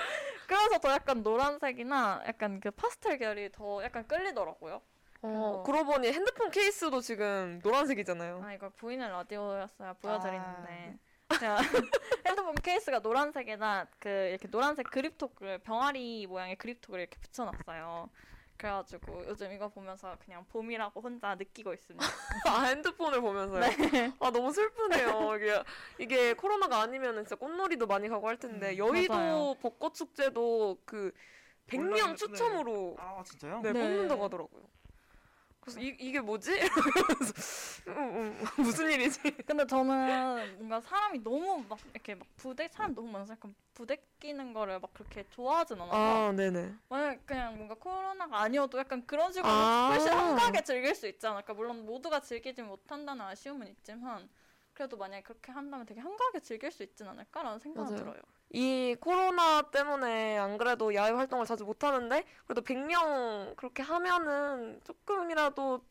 [0.46, 4.82] 그래서 더 약간 노란색이나 약간 그 파스텔 계열이 더 약간 끌리더라고요.
[5.22, 8.42] 어, 그러고 보니 핸드폰 케이스도 지금 노란색이잖아요.
[8.44, 10.98] 아 이걸 보이는 라디오였어야 보여드리는데
[11.38, 11.56] 제가
[12.26, 18.10] 핸드폰 케이스가 노란색에다 그 이렇게 노란색 그립톡을 병아리 모양의 그립톡을 이렇게 붙여놨어요.
[18.56, 22.04] 그래가지고 요즘 이거 보면서 그냥 봄이라고 혼자 느끼고 있습니다.
[22.46, 23.60] 아 핸드폰을 보면서요.
[23.60, 24.12] 네.
[24.20, 25.36] 아 너무 슬프네요.
[25.36, 25.62] 이게
[25.98, 29.54] 이게 코로나가 아니면은 진짜 꽃놀이도 많이 가고 할 텐데 음, 여의도 맞아요.
[29.62, 31.12] 벚꽃 축제도 그
[31.68, 33.60] 100명 온라인- 추첨으로 아 진짜요?
[33.62, 33.80] 네, 네.
[33.80, 34.62] 뽑는다고 하더라고요.
[35.60, 36.52] 그래서 이, 이게 뭐지?
[37.88, 39.20] 음, 음, 무슨 일이지?
[39.46, 44.52] 근데 저는 뭔가 사람이 너무 막 이렇게 막 부대 사람 너무 많아서 약간 부대 끼는
[44.52, 46.74] 거를 막 그렇게 좋아하진 않아서 아, 네네.
[46.88, 49.88] 만약 그냥 뭔가 코로나가 아니어도 약간 그런 식으로 아.
[49.90, 54.28] 훨씬 한가하게 즐길 수 있지 않을까 물론 모두가 즐기지 못한다는 아쉬움은 있지만
[54.72, 57.94] 그래도 만약에 그렇게 한다면 되게 한가하게 즐길 수 있진 않을까라는 생각이.
[57.94, 58.20] 들어요.
[58.52, 65.84] 이 코로나 때문에 안 그래도 야외 활동을 자주 못 하는데 그래도 100명 그렇게 하면은 조금이라도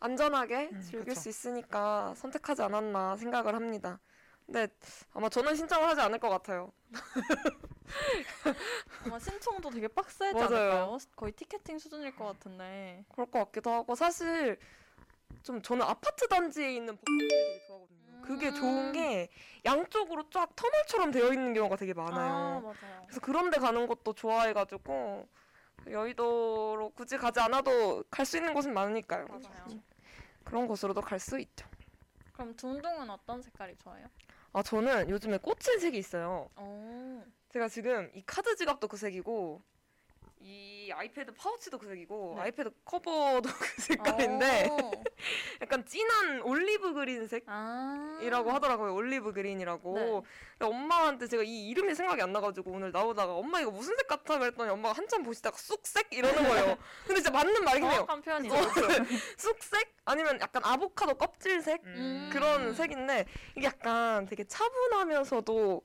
[0.00, 1.16] 안전하게 음, 즐길 그쵸.
[1.20, 4.00] 수 있으니까 선택하지 않았나 생각을 합니다.
[4.46, 4.66] 근데
[5.12, 6.72] 아마 저는 신청을 하지 않을 것 같아요.
[9.04, 10.44] 아마 신청도 되게 빡세지 맞아요.
[10.44, 10.98] 않을까요?
[11.16, 13.04] 거의 티켓팅 수준일 것 같은데.
[13.08, 14.58] 그럴 것 같기도 하고 사실
[15.42, 18.01] 좀 저는 아파트 단지에 있는 복도를 되게 좋아하거든요.
[18.22, 18.54] 그게 음.
[18.54, 19.28] 좋은 게
[19.64, 22.60] 양쪽으로 쫙 터널처럼 되어 있는 경우가 되게 아 많아요.
[22.60, 23.02] 맞아요.
[23.06, 25.28] 그래서 그런 데 가는 것도 좋아해가지고
[25.90, 29.26] 여의도로 굳이 가지 않아도 갈 수 있는 곳은 많으니까요.
[29.26, 29.66] 맞아요.
[30.44, 31.66] 그런 곳으로도 갈 수 있죠.
[32.32, 34.06] 그럼 둥둥은 어떤 색깔이 좋아요?
[34.52, 36.48] 아 저는 요즘에 꽂힌 색이 있어요.
[36.56, 37.22] 오.
[37.50, 39.60] 제가 지금 이 카드 지갑도 그 색이고
[40.44, 42.42] 이 아이패드 파우치도 그 색이고 네.
[42.42, 44.90] 아이패드 커버도 그 색깔인데 오.
[45.62, 48.18] 약간 진한 olive green 색 아.
[48.22, 48.92] 이라고 하더라고요.
[48.94, 49.94] olive green이라고.
[50.58, 50.66] 네.
[50.66, 54.38] 엄마한테 제가 이 이름이 생각이 안 나가지고 오늘 나오다가 엄마 이거 무슨 색 같아?
[54.38, 56.76] 그랬더니 엄마가 한참 보시다가 쑥색 이러는 거예요.
[57.06, 58.06] 근데 진짜 맞는 말이긴 해요.
[58.24, 58.54] 표현이죠.
[59.36, 59.94] 쑥색?
[60.04, 61.82] 아니면 약간 아보카도 껍질색?
[61.84, 62.30] 음.
[62.32, 63.26] 그런 색인데
[63.56, 65.82] 이게 약간 되게 차분하면서도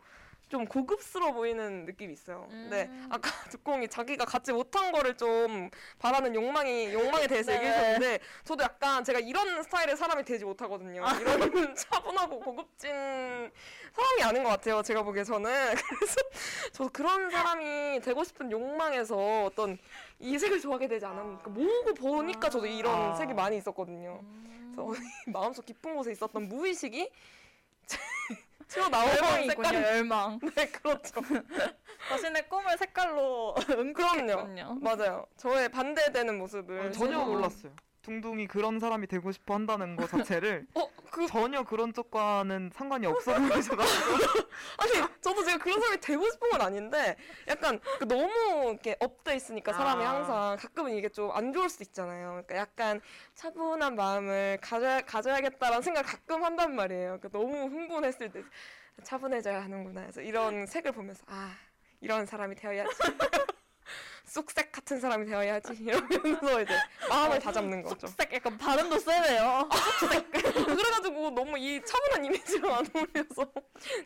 [0.50, 2.48] 좀 고급스러워 보이는 느낌이 있어요.
[2.50, 3.08] 근데 음.
[3.12, 5.70] 아까 두콩이 자기가 갖지 못한 거를 좀
[6.00, 7.58] 바라는 욕망이 욕망에 대해서 네.
[7.58, 11.06] 얘기해 줬는데 저도 약간 제가 이런 스타일의 사람이 되지 못하거든요.
[11.06, 11.14] 아.
[11.20, 14.82] 이런 차분하고 고급진 사람이 아닌 것 같아요.
[14.82, 16.16] 제가 보기에서는 그래서
[16.72, 19.78] 저도 그런 사람이 되고 싶은 욕망에서 어떤
[20.20, 23.16] 이 색을 좋아하게 되지 않았는가 모으고 보니까 저도 이런 아.
[23.16, 24.20] 색이 많이 있었거든요.
[24.24, 24.74] 음.
[24.74, 27.12] 그래서 마음속 깊은 곳에 있었던 무의식이
[28.68, 29.47] 튀어나오는 열망이군요.
[29.70, 30.39] 색깔이 열망.
[30.55, 31.22] 네 그렇죠.
[32.09, 33.82] 자신의 꿈을 색깔로 그럼요.
[33.82, 34.78] 응급했군요.
[34.82, 35.26] 맞아요.
[35.38, 37.72] 저의 반대되는 모습을 아, 전혀 몰랐어요.
[38.08, 43.36] 둥둥이 그런 사람이 되고 싶어 한다는 거 자체를 어, 그 전혀 그런 쪽과는 상관이 없어
[43.36, 43.78] 보이셔가지고
[44.80, 44.91] 아니
[45.22, 50.03] 저도 제가 그런 사람이 되고 싶은 건 아닌데 약간 그 너무 이렇게 업돼 있으니까 사람이
[50.03, 50.16] 아.
[50.16, 52.43] 항상 가끔은 이게 좀 안 좋을 수도 있잖아요.
[52.47, 53.01] 그러니까 약간
[53.36, 57.20] 차분한 마음을 가져 가져야겠다라는 생각을 가끔 한단 말이에요.
[57.20, 58.43] 그러니까 너무 흥분했을 때
[59.03, 60.01] 차분해져야 하는구나.
[60.01, 61.53] 그래서 이런 색을 보면서 아
[62.01, 62.89] 이런 사람이 되어야지.
[64.26, 66.74] 쑥색 같은 사람이 되어야지 이러면서 이제
[67.10, 68.08] 마음을 다잡는 거죠.
[68.08, 69.70] 색 약간 발음도 세네요.
[70.32, 73.52] 그래가지고 너무 이 차분한 이미지랑 안 어울려서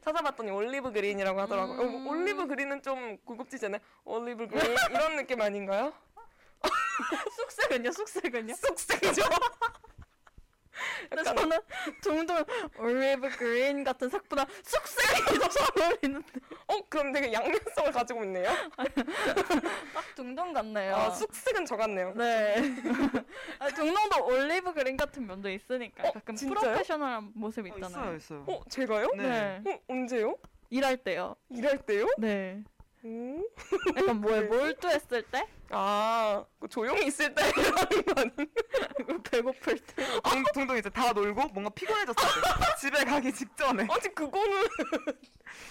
[0.04, 1.80] 찾아봤더니 olive green이라고 하더라고요.
[1.80, 2.08] 어, 음.
[2.08, 3.82] olive green은 좀 고급지잖아요.
[4.06, 5.92] olive green 이런 느낌 아닌가요?
[7.36, 7.92] 쑥색은요?
[7.92, 8.54] 쑥색은요?
[8.54, 9.24] 쑥색이죠.
[11.10, 11.60] 근데 약간 저는
[12.02, 12.44] 둥둥
[12.78, 16.28] olive green 같은 색보다 쑥색이 더 잘 어울리는데
[16.68, 18.50] 어 그럼 되게 양면성을 가지고 있네요.
[19.94, 20.96] 딱 둥둥 같네요.
[20.96, 22.14] 아 쑥색은 저 같네요.
[22.16, 22.56] 네.
[23.60, 26.60] 아, 둥둥도 olive green 같은 면도 있으니까 어, 가끔 진짜요?
[26.60, 28.16] 프로페셔널한 모습 어, 있잖아요.
[28.16, 28.46] 있어요 있어요.
[28.48, 29.12] 어 제가요?
[29.18, 29.62] 네.
[29.66, 30.38] 어 언제요?
[30.70, 31.36] 일할 때요.
[31.50, 32.08] 일할 때요?
[32.18, 32.64] 네.
[33.04, 33.44] 음?
[33.98, 34.42] 약간 네.
[34.48, 35.48] 몰두했을 때?
[35.70, 38.44] 아 조용히 있을 때 이러는 거 아닌가?
[39.32, 40.06] 배고플 때?
[40.30, 44.68] 둥, 둥둥이 이제 다 놀고 뭔가 피곤해졌을 때 집에 가기 직전에 아직 그거는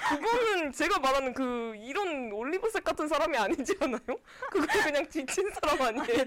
[0.09, 4.01] 그거는 제가 말하는 그 이런 올리브색 같은 사람이 아니지 않아요?
[4.51, 6.25] 그거 그냥 지친 사람 아니에요?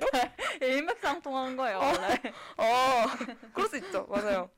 [0.62, 2.22] 일맥상통한 거예요, 원래.
[2.58, 3.18] 아
[3.54, 4.49] 그럴 수 있죠 맞아요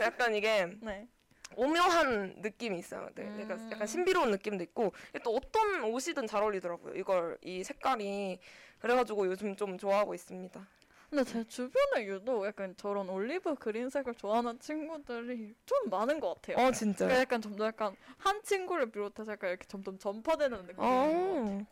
[0.00, 1.06] 약간 이게 네.
[1.54, 3.40] 오묘한 느낌이 있어요 네, 음.
[3.40, 4.92] 약간, 약간 신비로운 느낌도 있고
[5.22, 8.38] 또 어떤 옷이든 잘 어울리더라고요 이걸 이 색깔이
[8.78, 10.66] 그래가지고 요즘 좀 좋아하고 있습니다
[11.08, 16.56] 근데 제 주변에 유독 약간 저런 올리브 그린색을 좋아하는 친구들이 좀 많은 것 같아요.
[16.56, 17.18] 어 그러니까 진짜요?
[17.20, 21.62] 약간 점점 약간 한 친구를 비롯해서 약간 이렇게 점점 전파되는 느낌인 것 같아요.
[21.62, 21.66] 어.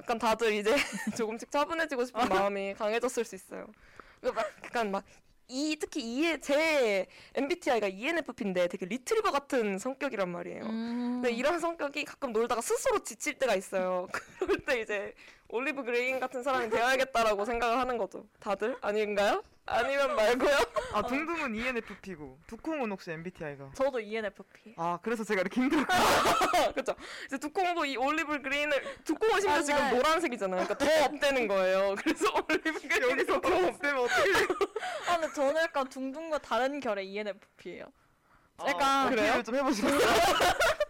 [0.00, 0.74] 약간 다들 이제
[1.18, 3.66] 조금씩 차분해지고 싶은 마음이 강해졌을 수 있어요.
[4.20, 5.04] 그 막 약간 막
[5.48, 10.64] 이 특히 이에 제 MBTI가 ENFP인데 되게 리트리버 같은 성격이란 말이에요.
[10.64, 11.20] 음.
[11.22, 14.08] 근데 이런 성격이 가끔 놀다가 스스로 지칠 때가 있어요.
[14.38, 15.14] 그럴 때 이제
[15.48, 18.26] olive green 같은 사람이 되어야겠다라고 생각을 하는 거죠.
[18.40, 19.42] 다들 아닌가요?
[19.66, 20.56] 아니면 말고요?
[20.92, 24.74] 아 둥둥은 ENFP고 두콩은 혹시 MBTI가 저도 ENFP.
[24.76, 25.92] 아 그래서 제가 이렇게 힘들었고
[26.74, 26.94] 그렇죠.
[27.26, 29.96] 이제 두콩도 이 올리브 그린을 두콩은 심지어 아, 지금 네.
[29.96, 30.66] 노란색이잖아요.
[30.66, 31.94] 그러니까 더 업되는 거예요.
[31.96, 34.30] 그래서 올리브 그린이 여기서 더 없애면 어떻게
[35.08, 37.86] 아 근데 저는 약간 둥둥과 다른 결의 ENFP예요.
[38.58, 39.30] 아, 약간 그래요?
[39.30, 39.88] 어필을 좀 해보시고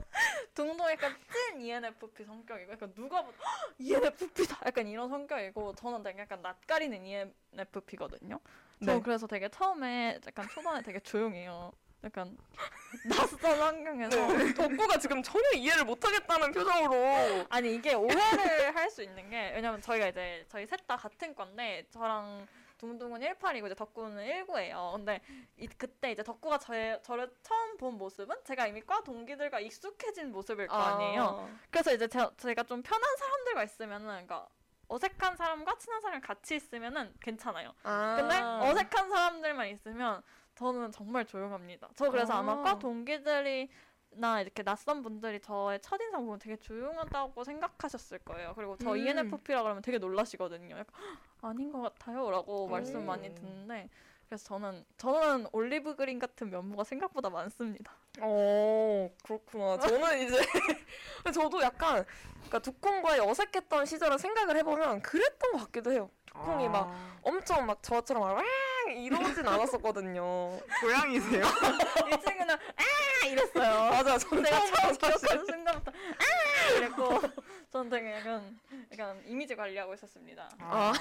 [0.55, 6.21] 둥둥 약간 찐 ENFP 성격이고 약간 누가 봐도 "헉, ENFP다 약간 이런 성격이고 저는 되게
[6.21, 8.39] 약간 낯가리는 ENFP거든요.
[8.85, 9.01] 저 네.
[9.03, 11.73] 그래서 되게 처음에 약간 초반에 되게 조용해요.
[12.05, 12.37] 약간
[13.09, 14.55] 낯선 환경에서 네.
[14.55, 20.09] 덕구가 지금 전혀 이해를 못하겠다는 표정으로 아니 이게 오해를 할 수 있는 게 왜냐면 저희가
[20.09, 22.47] 이제 저희 셋 다 같은 건데 저랑
[22.79, 24.93] 둥둥은 18이고 이제 덕구는 19예요.
[24.97, 25.21] 근데
[25.57, 26.73] 이, 그때 이제 덕구가 저,
[27.03, 31.49] 저를 처음 본 모습은 제가 이미 과 동기들과 익숙해진 모습일 거 아니에요.
[31.71, 34.49] 그래서 이제 제, 제가 좀 편한 사람들과 있으면은 그러니까
[34.89, 37.73] 어색한 사람과 친한 사람이 같이 있으면은 괜찮아요.
[37.83, 38.17] 아.
[38.17, 40.23] 근데 어색한 사람들만 있으면
[40.55, 41.89] 저는 정말 조용합니다.
[41.97, 42.43] 저 그래서 아.
[42.43, 42.57] 마 아.
[42.63, 43.71] 과 동기들이
[44.17, 48.53] 나 이렇게 낯선 분들이 저의 첫인상 보면 되게 조용하다고 생각하셨을 거예요.
[48.55, 48.97] 그리고 저 음.
[48.97, 50.77] ENFP라 그러면 되게 놀라시거든요.
[50.79, 53.07] 약간 "헉, 아닌 것 같아요라고 말씀 음.
[53.07, 53.89] 많이 듣는데
[54.29, 57.93] 그래서 저는 저는 올리브 그린 같은 면모가 생각보다 많습니다.
[58.21, 59.79] 어 그렇구나.
[59.79, 60.39] 저는 이제
[61.35, 62.05] 저도 약간
[62.37, 66.11] 그러니까 두콩과의 어색했던 시절을 생각을 해보면 그랬던 것 같기도 해요.
[66.27, 68.45] 두콩이 막 아, 엄청 막 저처럼 막
[68.85, 70.59] 왕 이러진 않았었거든요.
[70.81, 71.43] 고양이세요?
[72.13, 73.91] 이 친구는 아 이랬어요.
[73.91, 77.21] 맞아, 저는 내가 처음 기억하는 순간부터 아 이랬고
[77.73, 78.61] 저는 되게 약간
[78.93, 80.49] 약간 이미지 관리하고 있었습니다.
[80.59, 80.93] 아.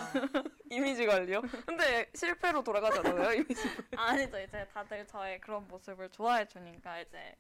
[0.70, 1.42] 이미지 관리요.
[1.66, 3.70] 근데 실패로 돌아가지 않아요 이미지.
[3.96, 7.36] 아니죠 이제 다들 저의 그런 모습을 좋아해 주니까 이제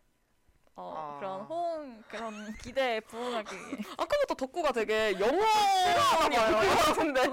[0.76, 1.20] 어 아.
[1.20, 3.56] 그런 호응 그런 기대에 부응하기
[3.98, 5.39] 아까부터 덕구가 되게 영어.
[6.86, 7.24] 같은데.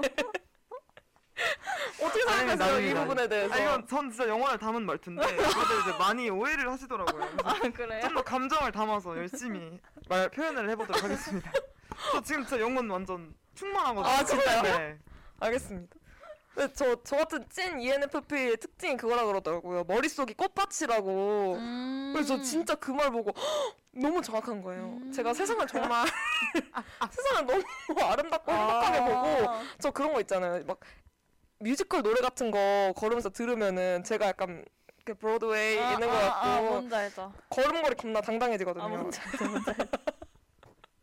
[2.01, 3.01] 어떻게 아닙니다, 생각하세요 이 아닙니다.
[3.03, 3.53] 부분에 대해서?
[3.53, 7.23] 아, 이건 전 진짜 영혼을 담은 말투인데 다들 이제 많이 오해를 하시더라고요.
[7.43, 8.01] 아 그래요?
[8.01, 9.79] 좀 더 감정을 담아서 열심히
[10.09, 11.51] 말 표현을 해보도록 하겠습니다.
[12.11, 14.05] 저 지금 진짜 영혼 완전 충만하거든요.
[14.13, 14.61] 아, 진짜요?
[14.63, 14.97] 네.
[15.39, 15.95] 알겠습니다.
[16.53, 19.85] 근데 저, 저 같은 찐 ENFP의 특징이 그거라 그러더라고요.
[19.85, 21.53] 머릿속이 꽃밭이라고.
[21.55, 22.11] 음.
[22.13, 24.99] 그래서 저 진짜 그 말 보고 헉, 너무 정확한 거예요.
[25.01, 25.11] 음.
[25.13, 26.05] 제가 세상을 정말
[27.11, 30.63] 세상을 너무 아름답고 행복하게 보고 저 그런 거 있잖아요.
[30.65, 30.77] 막
[31.61, 34.65] 뮤지컬 노래 같은 거 걸으면서 들으면은 제가 약간
[35.05, 37.33] 그 브로드웨이 아, 있는 것 아, 같고 아, 뭔지 알죠.
[37.49, 38.83] 걸음걸이 겁나 당당해지거든요.
[38.83, 39.45] 아 뭔지 알죠.
[39.45, 39.87] 뭔지 알죠.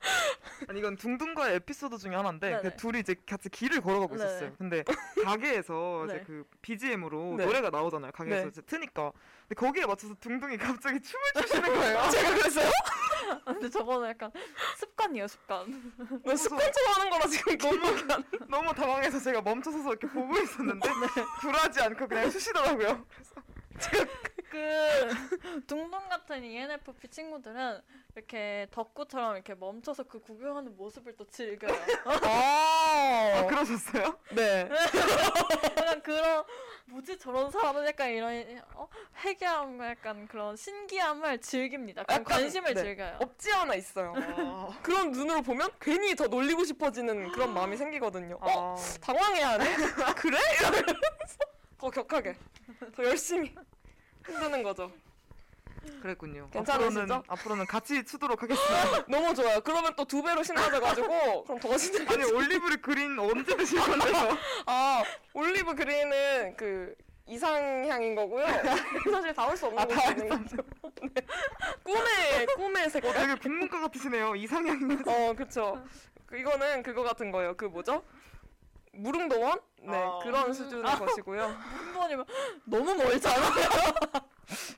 [0.69, 2.61] 아니 이건 둥둥과의 에피소드 중에 하나인데.
[2.63, 4.29] 그 둘이 이제 같이 길을 걸어가고 네네.
[4.29, 4.53] 있었어요.
[4.59, 4.85] 근데
[5.25, 6.15] 가게에서 네.
[6.17, 7.47] 이제 그 BGM으로 네.
[7.47, 8.13] 노래가 나오잖아요.
[8.13, 8.49] 가게에서 네.
[8.49, 9.13] 이제 트니까.
[9.49, 12.11] 근데 거기에 맞춰서 둥둥이 갑자기 춤을 추시는 거예요.
[12.11, 12.71] 제가 그랬어요?
[13.45, 14.31] 아, 근데 저거는 약간
[14.99, 15.93] 습관이에요 습관.
[16.25, 17.57] 너 습관처럼 하는 거라 지금
[18.11, 21.25] 안 너무 당황해서 제가 멈춰서서 이렇게 보고 있었는데 네.
[21.41, 23.07] 굴하지 않고 그냥 추시더라고요.
[24.23, 24.28] 그
[25.67, 27.81] 둥둥 같은 ENFP 친구들은
[28.15, 31.73] 이렇게 덕구처럼 이렇게 멈춰서 그 구경하는 모습을 또 즐겨요.
[32.05, 34.19] 아, 아 그러셨어요?
[34.35, 34.69] 네.
[35.79, 36.45] 약간 그런
[36.87, 38.89] 뭐지 저런 사람은 약간 이런 어?
[39.25, 42.03] 회개함 약간 그런 신기함을 즐깁니다.
[42.03, 42.83] 약간, 관심을 네.
[42.83, 43.19] 즐겨요.
[43.21, 44.15] 없지 않아 있어요.
[44.17, 48.39] 아, 그런 눈으로 보면 괜히 더 놀리고 싶어지는 그런 마음이 생기거든요.
[48.41, 48.77] 어?
[48.77, 49.01] 아.
[49.01, 49.65] 당황해야 하네?
[50.17, 50.39] 그래?
[51.79, 52.35] 더 격하게,
[52.97, 53.55] 더 열심히
[54.29, 54.91] 흔드는 거죠.
[56.03, 56.49] 그랬군요.
[56.51, 57.01] 괜찮으시죠?
[57.01, 59.07] 앞으로는, 앞으로는 같이 추도록 하겠습니다.
[59.09, 59.61] 너무 좋아요.
[59.61, 62.13] 그러면 또 두 배로 신나져가지고 그럼 더 신나.
[62.13, 64.37] 아니 올리브를 그린 언제 드실 건데요?
[64.67, 65.03] 아
[65.33, 66.95] 올리브 그린은 그
[67.27, 68.47] 이상향인 거고요.
[69.11, 70.57] 사실 닿을 수 없는 아, 곳이 거죠.
[71.03, 71.23] 네.
[71.85, 73.13] 꿈의 꿈의 색깔.
[73.15, 74.35] 되게 국문과 같으시네요.
[74.37, 75.83] 이상향인 어, 그쵸.
[76.27, 77.55] 그 이거는 그거 같은 거예요.
[77.57, 78.03] 그 뭐죠?
[78.93, 79.61] 무릉도원?
[79.83, 80.19] 네, 아.
[80.23, 81.43] 그런 수준의 것이고요.
[81.43, 82.25] 한번이면
[82.65, 83.37] 너무 멀잖아.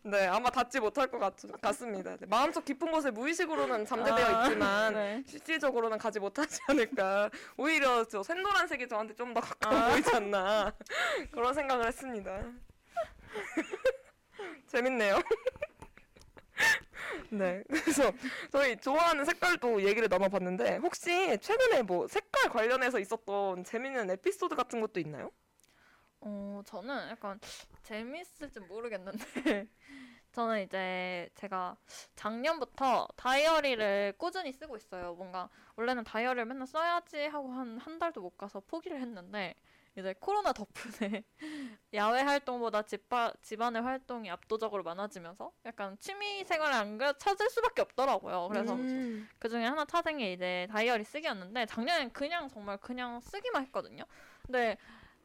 [0.03, 2.17] 네, 아마 닿지 못할 것 같, 같습니다.
[2.17, 5.23] 네, 마음속 깊은 곳에 무의식으로는 잠재되어 아, 있지만 네.
[5.27, 7.31] 실질적으로는 가지 못하지 않을까.
[7.57, 10.73] 오히려 저 샛노란색이 저한테 좀 더 가까워 보이지 않나.
[11.31, 12.43] 그런 생각을 했습니다.
[14.67, 15.21] 재밌네요.
[17.31, 18.13] 네, 그래서
[18.53, 25.01] 저희 좋아하는 색깔도 얘기를 나눠봤는데 혹시 최근에 뭐 색깔 관련해서 있었던 재밌는 에피소드 같은 것도
[25.01, 25.31] 있나요?
[26.21, 27.41] 어 저는 약간
[27.83, 29.19] 재밌을지 모르겠는데
[30.33, 31.77] 저는 이제 제가
[32.17, 35.15] 작년부터 다이어리를 꾸준히 쓰고 있어요.
[35.15, 39.55] 뭔가 원래는 다이어리를 맨날 써야지 하고 한 한 달도 못 가서 포기를 했는데
[39.97, 41.25] 이제 코로나 덕분에
[41.95, 48.49] 야외 활동보다 집바, 집안의 활동이 압도적으로 많아지면서 약간 취미 생활을 안 그래도 찾을 수밖에 없더라고요.
[48.49, 49.29] 그래서 음.
[49.39, 54.05] 그 중에 하나 찾은 게 이제 다이어리 쓰기였는데 작년엔 그냥 정말 그냥 쓰기만 했거든요.
[54.47, 54.77] 근데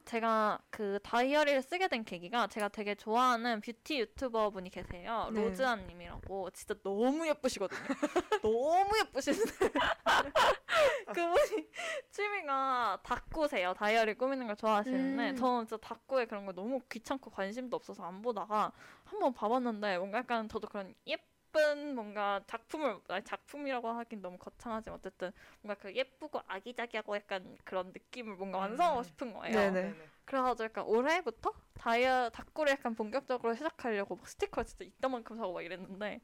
[0.05, 5.29] 제가 그 다이어리를 쓰게 된 계기가 제가 되게 좋아하는 뷰티 유튜버 분이 계세요.
[5.33, 5.41] 네.
[5.41, 7.79] 로즈안 님이라고 진짜 너무 예쁘시거든요.
[8.41, 9.51] 너무 예쁘신데
[11.13, 11.69] 그분이
[12.11, 13.73] 취미가 다꾸세요.
[13.73, 15.35] 다이어리 꾸미는 걸 좋아하시는데 음.
[15.35, 18.71] 저는 진짜 다꾸에 그런 거 너무 귀찮고 관심도 없어서 안 보다가
[19.03, 21.34] 한번 봐봤는데 뭔가 약간 저도 그런 예쁜
[21.95, 25.31] 뭔가 작품을 아니 작품이라고 하긴 너무 거창하지만 어쨌든
[25.61, 29.03] 뭔가 그 예쁘고 아기자기하고 약간 그런 느낌을 뭔가 완성하고 음.
[29.03, 29.53] 싶은 거예요.
[29.53, 29.95] 네네.
[30.25, 36.19] 그래가지고 약간 올해부터 다이어 닭구를 약간 본격적으로 시작하려고 막 스티커 진짜 이따만큼 사고 막 이랬는데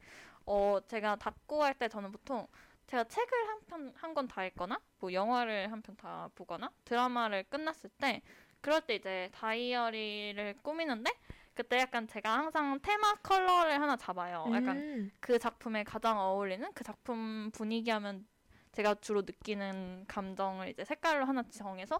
[0.45, 2.47] 어 제가 닭구 할때 저는 보통
[2.87, 7.43] 제가 책을 한 편 한 권 다 읽거나 뭐 영화를 한 편 다 보거나 드라마를
[7.49, 8.21] 끝났을 때
[8.61, 11.11] 그럴 때 이제 다이어리를 꾸미는데
[11.53, 14.45] 그때 약간 제가 항상 테마 컬러를 하나 잡아요.
[14.53, 15.11] 약간 음.
[15.19, 18.25] 그 작품에 가장 어울리는 그 작품 분위기 하면
[18.71, 21.99] 제가 주로 느끼는 감정을 이제 색깔로 하나 정해서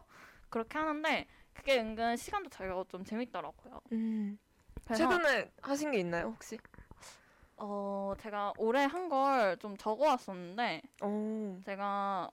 [0.50, 3.82] 그렇게 하는데 그게 은근 시간도 잘 가고 좀 재밌더라고요.
[3.92, 4.40] 음.
[4.94, 6.58] 최근에 하신 게 있나요 혹시?
[7.58, 11.60] 어 제가 올해 한 걸 좀 적어왔었는데 오.
[11.66, 12.30] 제가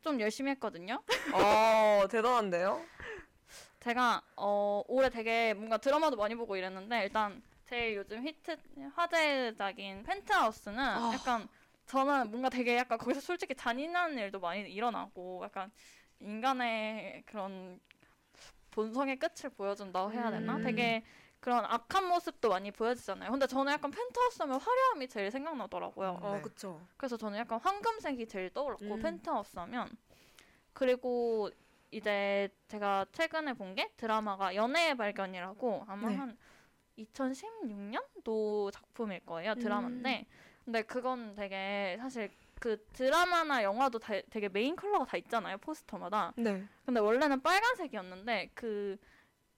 [0.00, 1.02] 좀 열심히 했거든요.
[1.32, 2.80] 아 대단한데요?
[3.84, 8.56] 제가 어 올해 되게 뭔가 드라마도 많이 보고 이랬는데 일단 제일 요즘 히트
[8.94, 11.12] 화제작인 펜트하우스는 아.
[11.12, 11.46] 약간
[11.84, 15.70] 저는 뭔가 되게 약간 거기서 솔직히 잔인한 일도 많이 일어나고 약간
[16.20, 17.78] 인간의 그런
[18.70, 20.56] 본성의 끝을 보여준다고 해야 되나?
[20.56, 20.62] 음.
[20.62, 21.04] 되게
[21.40, 23.30] 그런 악한 모습도 많이 보여지잖아요.
[23.30, 26.18] 근데 저는 약간 펜트하우스 하면 화려함이 제일 생각나더라고요.
[26.22, 26.40] 어, 네.
[26.40, 26.80] 그쵸.
[26.96, 28.98] 그래서 저는 약간 황금색이 제일 떠올랐고 음.
[28.98, 29.90] 펜트하우스 하면
[30.72, 31.50] 그리고
[31.94, 36.16] 이제 제가 최근에 본 게 드라마가 연애의 발견이라고 아마 네.
[36.16, 36.36] 한
[36.98, 40.26] 2016년도 작품일 거예요 드라마인데
[40.64, 42.30] 근데 그건 되게 사실
[42.60, 46.64] 그 드라마나 영화도 다, 되게 메인 컬러가 다 있잖아요 포스터마다 네.
[46.86, 48.96] 근데 원래는 빨간색이었는데 그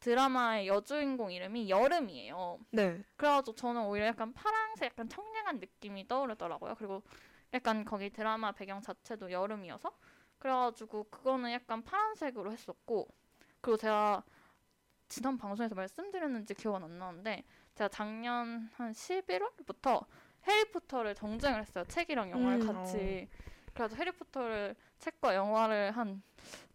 [0.00, 3.02] 드라마의 여주인공 이름이 여름이에요 네.
[3.16, 6.74] 그래가지고 저는 오히려 약간 파랑색, 약간 청량한 느낌이 떠오르더라고요.
[6.76, 7.02] 그리고
[7.54, 9.90] 약간 거기 드라마 배경 자체도 여름이어서
[10.38, 13.08] 그래가지고 그거는 약간 파란색으로 했었고
[13.60, 14.22] 그리고 제가
[15.08, 20.04] 지난 방송에서 말씀드렸는지 기억은 안 나는데 제가 작년 한 11월부터
[20.46, 21.84] 해리포터를 정주행을 했어요.
[21.84, 22.66] 책이랑 영화를 음.
[22.66, 23.28] 같이.
[23.74, 26.22] 그래서 해리포터를 책과 영화를 한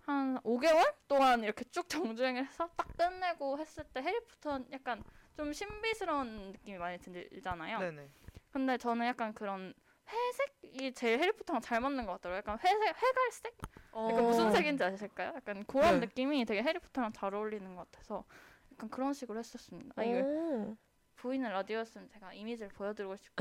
[0.05, 5.03] 한 5개월 동안 이렇게 쭉 정주행을 해서 딱 끝내고 했을 때 해리포터는 약간
[5.35, 7.79] 좀 신비스러운 느낌이 많이 들잖아요.
[7.79, 8.09] 네네.
[8.51, 9.73] 근데 저는 약간 그런
[10.11, 12.37] 회색이 제일 해리포터랑 잘 맞는 것 같더라고요.
[12.37, 13.57] 약간 회색, 회갈색?
[13.93, 15.33] 약간 무슨 색인지 아실까요?
[15.35, 15.91] 약간 그런 어.
[15.93, 15.99] 네.
[15.99, 18.23] 느낌이 되게 해리포터랑 잘 어울리는 것 같아서
[18.73, 19.93] 약간 그런 식으로 했었습니다.
[19.95, 20.77] 아, 이거 오.
[21.17, 23.31] 보이는 라디오였으면 제가 이미지를 보여드리고 싶,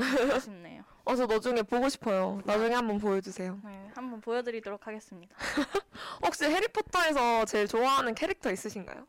[0.41, 0.83] 싶네요.
[1.03, 2.39] 어, 저 나중에 보고 싶어요.
[2.45, 3.59] 나중에 한번 보여주세요.
[3.63, 5.35] 네, 한번 보여드리도록 하겠습니다.
[6.23, 9.05] 혹시 해리포터에서 제일 좋아하는 캐릭터 있으신가요?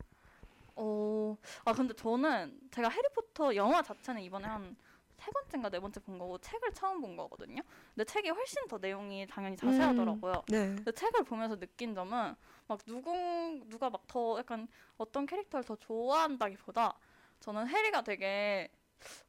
[0.76, 1.36] 어,
[1.66, 4.74] 아 근데 저는 제가 해리포터 영화 자체는 이번에 한
[5.22, 7.62] 세 번째인가 네 번째 본 거고 책을 처음 본 거거든요.
[7.94, 10.42] 근데 책이 훨씬 더 내용이 당연히 자세하더라고요.
[10.48, 10.74] 네.
[10.74, 12.34] 근데 책을 보면서 느낀 점은
[12.66, 14.66] 막 누군 누가 막 더 약간
[14.98, 16.98] 어떤 캐릭터를 더 좋아한다기보다
[17.40, 18.68] 저는 해리가 되게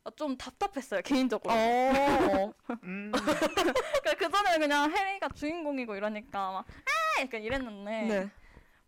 [0.04, 1.54] 아, 좀 답답했어요 개인적으로.
[1.54, 2.52] 어.
[2.84, 7.22] 음, 그러니까 그 전에는 그냥 해리가 주인공이고 이러니까 막 아!
[7.22, 8.30] 약간 이랬는데 네.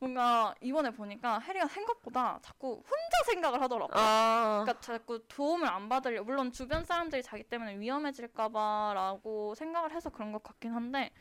[0.06, 3.96] 뭔가 이번에 보니까 해리가 생각보다 자꾸 혼자 생각을 하더라고요.
[3.98, 4.62] 아.
[4.64, 10.44] 그러니까 자꾸 도움을 안 받으려 물론 주변 사람들이 자기 때문에 위험해질까봐라고 생각을 해서 그런 것
[10.44, 11.12] 같긴 한데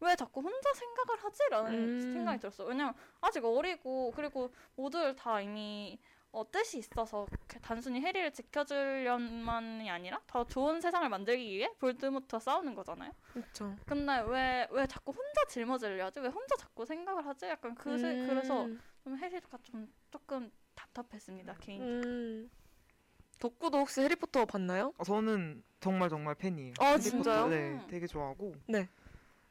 [0.00, 2.12] 왜 자꾸 혼자 생각을 하지라는 음.
[2.12, 2.68] 생각이 들었어요.
[2.68, 5.98] 왜냐면 아직 어리고 그리고 모두들 다 이미
[6.30, 12.74] 어, 뜻이 있어서 그 단순히 해리를 지켜주려만이 아니라 더 좋은 세상을 만들기 위해 볼드모트와 싸우는
[12.74, 13.12] 거잖아요.
[13.32, 13.74] 그렇죠.
[13.86, 16.20] 근데 왜 왜 자꾸 혼자 짊어지려 하지?
[16.20, 17.46] 왜 혼자 자꾸 생각을 하지?
[17.46, 18.80] 약간 그 세- 그래서 음.
[19.02, 21.82] 좀 해리가 좀 조금 답답했습니다 개인.
[21.82, 22.50] 음.
[23.38, 24.92] 덕구도 혹시 해리포터 봤나요?
[24.98, 26.74] 어, 저는 정말 정말 팬이에요.
[26.80, 27.48] 아, 해리포터, 진짜요?
[27.48, 28.54] 네, 되게 좋아하고.
[28.66, 28.88] 네.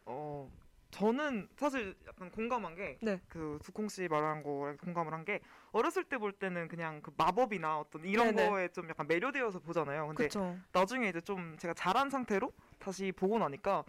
[0.06, 0.52] 어,
[0.92, 3.20] 저는 사실 약간 공감한 게, 네.
[3.30, 5.40] 그 두콩 씨 말한 거에 공감을 한 게,
[5.72, 8.50] 어렸을 때 볼 때는 그냥 그 마법이나 어떤 이런 네네.
[8.50, 10.08] 거에 좀 약간 매료되어서 보잖아요.
[10.08, 10.58] 근데 그렇죠.
[10.72, 13.84] 나중에 이제 좀 제가 자란 상태로 다시 보고 나니까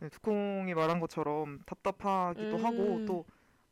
[0.00, 2.64] 네, 두콩이 말한 것처럼 답답하기도 음.
[2.64, 3.24] 하고 또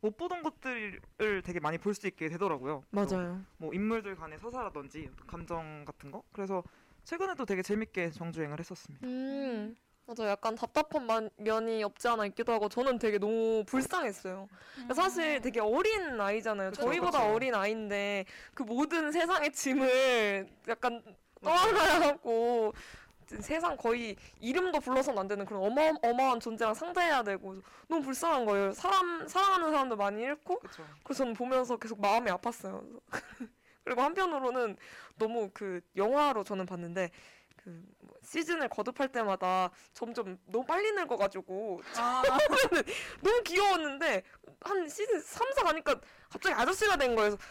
[0.03, 2.83] 못 보던 것들을 되게 많이 볼 수 있게 되더라고요.
[2.89, 3.41] 맞아요.
[3.57, 6.23] 뭐 인물들 간의 서사라든지 감정 같은 거.
[6.33, 6.61] 그래서
[7.05, 9.07] 최근에도 되게 재밌게 정주행을 했었습니다.
[9.07, 9.77] 음.
[10.05, 10.27] 맞아.
[10.27, 14.49] 약간 답답한 만- 면이 없지 않아 있기도 하고 저는 되게 너무 불쌍했어요.
[14.93, 16.71] 사실 되게 어린 아이잖아요.
[16.71, 17.33] 그쵸, 저희보다 그쵸.
[17.33, 21.01] 어린 아이인데 그 모든 세상의 짐을 약간
[21.41, 22.73] 떠안아야 하고
[23.39, 27.55] 세상 거의 이름도 불러서는 안 되는 그런 어마, 어마한 존재랑 상대해야 되고
[27.87, 28.73] 너무 불쌍한 거예요.
[28.73, 30.85] 사람 사랑하는 사람도 많이 잃고 그렇죠.
[31.03, 32.83] 그래서 저는 보면서 계속 마음이 아팠어요.
[33.85, 34.77] 그리고 한편으로는
[35.17, 37.09] 너무 그 영화로 저는 봤는데
[37.63, 42.21] 그뭐 시즌을 거듭할 때마다 점점 너무 빨리 늙어가지고 아,
[43.21, 44.23] 너무 귀여웠는데
[44.61, 45.99] 한 시즌 3, 4 가니까
[46.29, 47.35] 갑자기 아저씨가 된 거예요.
[47.35, 47.43] 그래서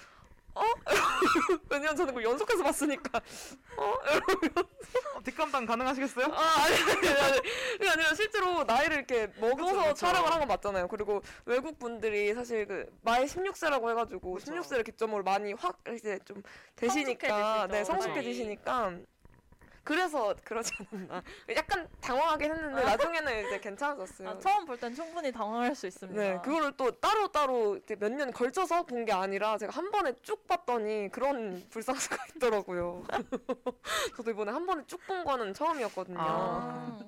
[1.71, 3.21] 왜냐면 저는 그걸 연속해서 봤으니까.
[3.79, 3.85] 어?
[5.15, 6.27] 어, 뒷감당 가능하시겠어요?
[6.27, 7.41] 아, 아니, 아니, 아니.
[7.73, 9.95] 그게 아니라 실제로 나이를 이렇게 먹어서 그쵸, 그쵸.
[9.95, 10.89] 촬영을 한 건 맞잖아요.
[10.89, 14.53] 그리고 외국 분들이 사실 그말 16세라고 해가지고 그쵸.
[14.53, 16.43] 16세를 기점으로 많이 확 이제 좀
[16.77, 18.99] 되시니까, 성숙해지시죠, 네, 성숙해지시니까.
[19.85, 21.23] 그래서 그러지 않았나.
[21.57, 24.29] 약간 당황하긴 했는데 나중에는 이제 괜찮아졌어요.
[24.29, 26.21] 아, 처음 볼 땐 충분히 당황할 수 있습니다.
[26.23, 30.47] 네, 그거를 또 따로 따로 몇 년 걸쳐서 본 게 아니라 제가 한 번에 쭉
[30.47, 33.05] 봤더니 그런 불상사가 있더라고요.
[34.17, 36.21] 저도 이번에 한 번에 쭉 본 거는 처음이었거든요.
[36.21, 36.25] 아.
[36.25, 36.99] 아.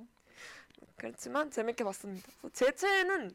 [0.96, 2.26] 그렇지만 재밌게 봤습니다.
[2.52, 3.30] 제 최애는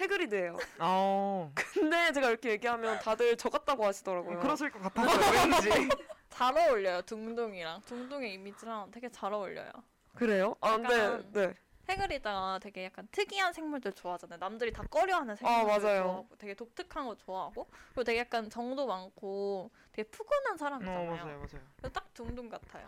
[0.00, 0.56] 해그리드예요.
[0.78, 4.38] 어, 근데 제가 이렇게 얘기하면 다들 저 같다고 하시더라고요.
[4.38, 5.68] 그러실 것 같아서 왠지.
[6.30, 9.70] 잘 어울려요 둥둥이랑 둥둥의 이미지랑 되게 잘 어울려요.
[10.14, 10.56] 그래요?
[10.60, 11.54] 아, 약간 네.
[11.88, 14.38] 해그리드가 되게 약간 특이한 생물들 좋아하잖아요.
[14.38, 16.02] 남들이 다 꺼려하는 생물들 아, 맞아요.
[16.02, 21.24] 좋아하고 되게 독특한 거 좋아하고 그리고 되게 약간 정도 많고 되게 푸근한 어, 사람이잖아요.
[21.24, 21.66] 맞아요, 맞아요.
[21.76, 22.86] 그래서 딱 둥둥 같아요.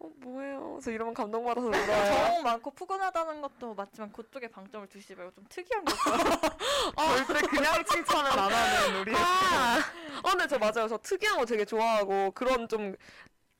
[0.00, 0.78] 어, 뭐예요?
[0.82, 1.86] 저 이러면 감동받아서 울어요.
[1.86, 6.24] 정 많고 푸근하다는 것도 맞지만 그쪽에 방점을 두시지 말고 좀 특이한 거 좋아해요.
[7.26, 9.12] 절대 그냥 칭찬을 안 하는 우리.
[9.16, 9.78] 아,
[10.22, 10.88] 어, 근데 저 맞아요.
[10.88, 12.94] 저 특이한 거 되게 좋아하고 그런 좀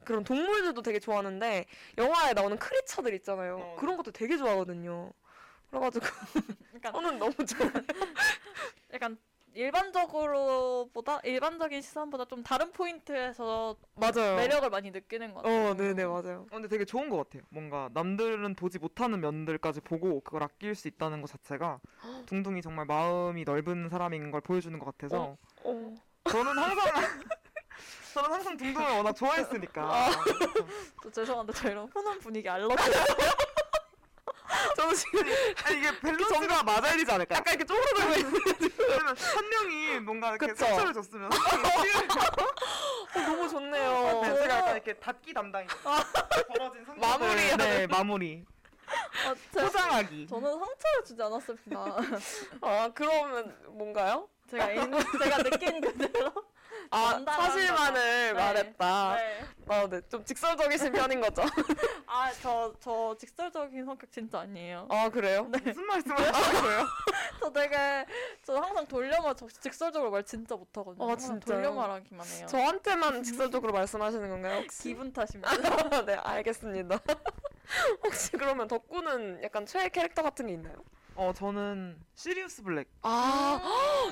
[0.05, 1.67] 그런 동물들도 되게 좋아하는데
[1.99, 3.59] 영화에 나오는 크리처들 있잖아요.
[3.59, 3.77] 어.
[3.79, 5.13] 그런 것도 되게 좋아하거든요.
[5.71, 6.07] 그래가지고
[6.69, 7.73] 그러니까 저는 너무 좋아요.
[8.93, 9.19] 약간
[9.55, 14.37] 일반적으로보다 일반적인 시선보다 좀 다른 포인트에서 맞아요.
[14.37, 15.71] 매력을 많이 느끼는 것 같아요.
[15.71, 16.47] 어, 네네 맞아요.
[16.51, 17.43] 어, 근데 되게 좋은 것 같아요.
[17.51, 21.81] 뭔가 남들은 보지 못하는 면들까지 보고 그걸 아낄 수 있다는 것 자체가
[22.27, 25.95] 둥둥이 정말 마음이 넓은 사람인 걸 보여주는 것 같아서 어.
[26.31, 26.85] 저는 항상
[28.15, 30.11] 저는 항상 둥둥을 워낙 좋아했으니까
[31.03, 32.75] 또 죄송한데 저 이런 훈훈 분위기 알러지.
[34.77, 35.21] 저는 지금
[35.65, 37.39] 아니, 이게 밸런스가 맞아야 되지 않을까요?
[37.39, 40.65] 약간 이렇게 쪼그러들고 있는 한 명이 뭔가 이렇게 그쵸.
[40.67, 44.21] 상처를 줬으면 한 명이 치유를 너무 좋네요.
[44.23, 45.69] 네, 제가 약간 이렇게 닫기 담당이에요.
[46.49, 47.57] 벌어진 상처 마무리하는.
[47.59, 48.45] 네 마무리
[49.27, 51.97] 아, 제- 포장하기 저는 상처를 주지 않았습니다.
[52.63, 54.29] 아 그러면 뭔가요?
[54.51, 54.91] 제가 인,
[55.23, 56.33] 제가 느낀 그대로.
[56.91, 58.45] 아 사실만을 거다.
[58.45, 59.17] 말했다.
[59.17, 59.45] 네.
[59.69, 60.01] 아, 네.
[60.09, 61.43] 좀 직설적이신 편인 거죠.
[62.07, 64.87] 아, 저, 저 직설적인 성격 진짜 아니에요.
[64.91, 65.45] 아 그래요?
[65.45, 66.87] 무슨 말씀을 하시는 거예요?
[67.41, 68.07] 저 되게,
[68.43, 71.05] 저 항상 돌려말, 저 직설적으로 말 진짜 못하거든요.
[71.05, 71.57] 아, 항상 진짜요?
[71.63, 72.47] 돌려 말하기만 해요.
[72.47, 74.61] 저한테만 직설적으로 말씀하시는 건가요?
[74.63, 74.83] 혹시?
[74.85, 75.51] 기분 탓입니다.
[76.07, 76.99] 네, 알겠습니다.
[78.03, 80.77] 혹시 그러면 덕구는 약간 최애 캐릭터 같은 게 있나요?
[81.19, 83.61] 어 저는 시리우스 블랙 아,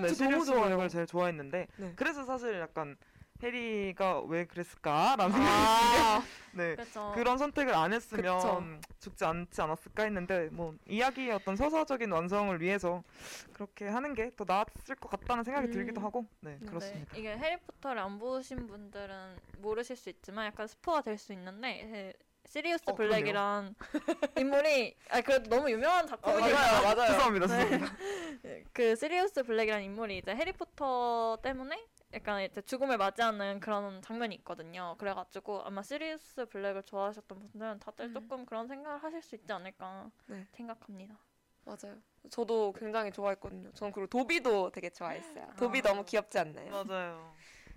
[0.03, 0.63] 네, 저 너무 시리우스 좋아요.
[0.65, 1.93] 블랙을 제일 좋아했는데 네.
[1.95, 2.97] 그래서 사실 약간
[3.41, 5.55] 해리가 왜 그랬을까라는 생각이
[6.03, 7.13] 아, 네 그렇죠.
[7.15, 8.91] 그런 선택을 안 했으면 그쵸.
[8.99, 13.05] 죽지 않지 않았을까 했는데 뭐 이야기의 어떤 서사적인 완성을 위해서
[13.53, 15.71] 그렇게 하는 게 더 나았을 것 같다는 생각이 음.
[15.71, 17.17] 들기도 하고 네 네, 그렇습니다.
[17.17, 22.13] 이게 해리포터를 안 보신 분들은 모르실 수 있지만 약간 스포가 될 수 있는데 해-
[22.47, 23.75] 시리우스 어, 블랙이란
[24.39, 26.55] 인물이 아 그래도 너무 유명한 어, 작품이에요.
[26.55, 27.13] 맞아요, 맞아요.
[27.13, 27.47] 죄송합니다.
[27.47, 27.65] 네.
[27.65, 27.97] 죄송합니다.
[28.73, 34.95] 그 시리우스 블랙이라는 인물이 이제 해리포터 때문에 약간 이제 죽음을 맞이하는 그런 장면이 있거든요.
[34.99, 38.13] 그래가지고 아마 시리우스 블랙을 좋아하셨던 분들은 다들 음.
[38.15, 40.47] 조금 그런 생각을 하실 수 있지 않을까 네.
[40.53, 41.19] 생각합니다.
[41.65, 41.97] 맞아요.
[42.31, 43.73] 저도 굉장히 좋아했거든요.
[43.73, 45.49] 저는 그리고 도비도 되게 좋아했어요.
[45.59, 45.83] 도비 아.
[45.83, 46.71] 너무 귀엽지 않나요?
[46.71, 47.35] 맞아요.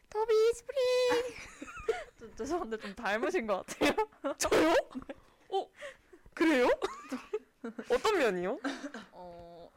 [0.10, 0.80] Dobby's free.
[2.20, 3.92] 좀 죄송한데 좀 닮으신 것 같아요.
[4.38, 4.74] 저요?
[5.50, 5.70] 어,
[6.34, 6.68] 그래요?
[7.92, 8.60] 어떤 면이요?
[9.12, 9.70] 어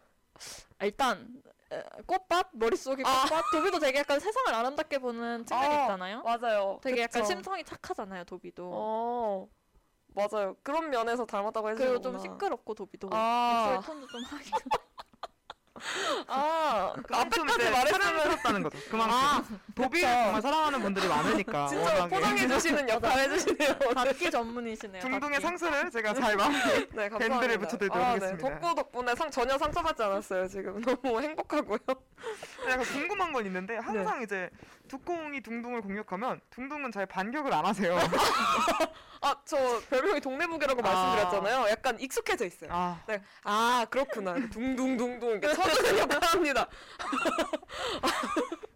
[0.80, 3.22] 일단 에, 꽃밭 머릿속에 아.
[3.24, 6.22] 꽃밭 도비도 되게 약간 세상을 아름답게 보는 측면이 아, 있잖아요.
[6.22, 6.78] 맞아요.
[6.82, 7.32] 되게 약간 그쵸.
[7.34, 8.70] 심성이 착하잖아요 도비도.
[8.72, 9.48] 어,
[10.14, 10.56] 맞아요.
[10.62, 12.00] 그런 면에서 닮았다고 해주셨구나.
[12.00, 13.80] 그리고 좀 시끄럽고 도비도 아.
[13.80, 14.50] 목소리 톤도 좀 하기.
[16.26, 18.78] 아, 그 앞에까지 말했으면 사랑스럽다는 거죠.
[18.90, 20.22] 그만큼 아, 도비를 그쵸.
[20.22, 23.74] 정말 사랑하는 분들이 많으니까 진짜 포장해 주시는 역할 해주시네요.
[23.94, 25.02] 닫기 전문이시네요.
[25.02, 25.40] 둥둥의.
[25.40, 27.08] 상수를 제가 잘 마무리 네.
[27.08, 28.48] 밴드를 붙여드리도록 아, 하겠습니다.
[28.48, 30.48] 네, 덕구 덕분에 상 전혀 상처받지 않았어요.
[30.48, 31.78] 지금 너무 행복하고요.
[32.68, 34.48] 약간 궁금한 건 있는데 항상 이제
[34.88, 37.98] 두콩이 둥둥을 공격하면 둥둥은 잘 반격을 안 하세요.
[39.24, 39.56] 아, 저
[39.88, 40.82] 별명이 동네북이라고 아.
[40.82, 41.70] 말씀드렸잖아요.
[41.70, 42.70] 약간 익숙해져 있어요.
[42.72, 43.22] 아, 네.
[43.44, 44.34] 아, 그렇구나.
[44.50, 45.40] 둥둥둥둥
[45.72, 46.68] 이렇게 쳐주는 역할 합니다.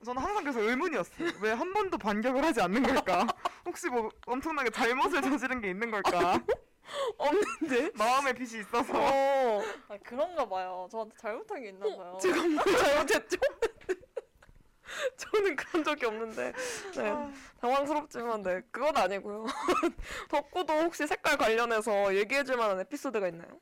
[0.05, 1.29] 저는 항상 그래서 의문이었어요.
[1.41, 3.27] 왜 한 번도 반격을 하지 않는 걸까?
[3.65, 6.41] 혹시 뭐 엄청나게 잘못을 저지른 게 있는 걸까?
[7.19, 7.91] 없는데?
[7.95, 8.93] 마음의 빚이 있어서.
[8.95, 10.87] 어, 아, 그런가 봐요.
[10.91, 12.19] 저한테 잘못한 게 있나 봐요.
[12.23, 13.37] 제가 뭘 잘못했죠?
[15.17, 16.53] 저는 그런 적이 없는데.
[16.95, 17.09] 네.
[17.11, 17.31] 아,
[17.61, 19.47] 당황스럽지만 네 그건 아니고요.
[20.31, 23.61] 덕구도 혹시 색깔 관련해서 얘기해줄 만한 에피소드가 있나요?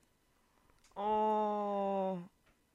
[0.97, 2.29] 어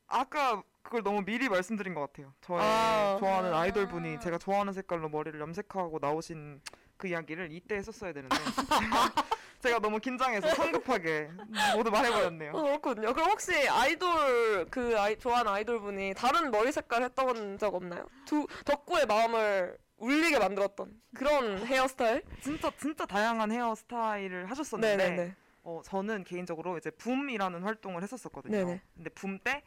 [0.09, 2.33] 아까 그걸 너무 미리 말씀드린 것 같아요.
[2.41, 3.17] 저의 아.
[3.19, 3.61] 좋아하는 아.
[3.61, 6.61] 아이돌 분이 제가 좋아하는 색깔로 머리를 염색하고 나오신
[6.97, 8.35] 그 이야기를 이때 했었어야 되는데
[9.59, 11.29] 제가 너무 긴장해서 성급하게
[11.75, 12.51] 모두 말해버렸네요.
[12.53, 13.13] 어, 그렇군요.
[13.13, 18.05] 그럼 혹시 아이돌 그 아이, 좋아하는 아이돌 분이 다른 머리 색깔 했던 적 없나요?
[18.25, 22.23] 두 덕구의 마음을 울리게 만들었던 그런 헤어스타일?
[22.41, 25.35] 진짜 진짜 다양한 헤어 스타일을 하셨었는데 네네네.
[25.63, 28.57] 어, 저는 개인적으로 이제 붐이라는 활동을 했었었거든요.
[28.57, 28.81] 네네.
[28.95, 29.61] 근데 붐 때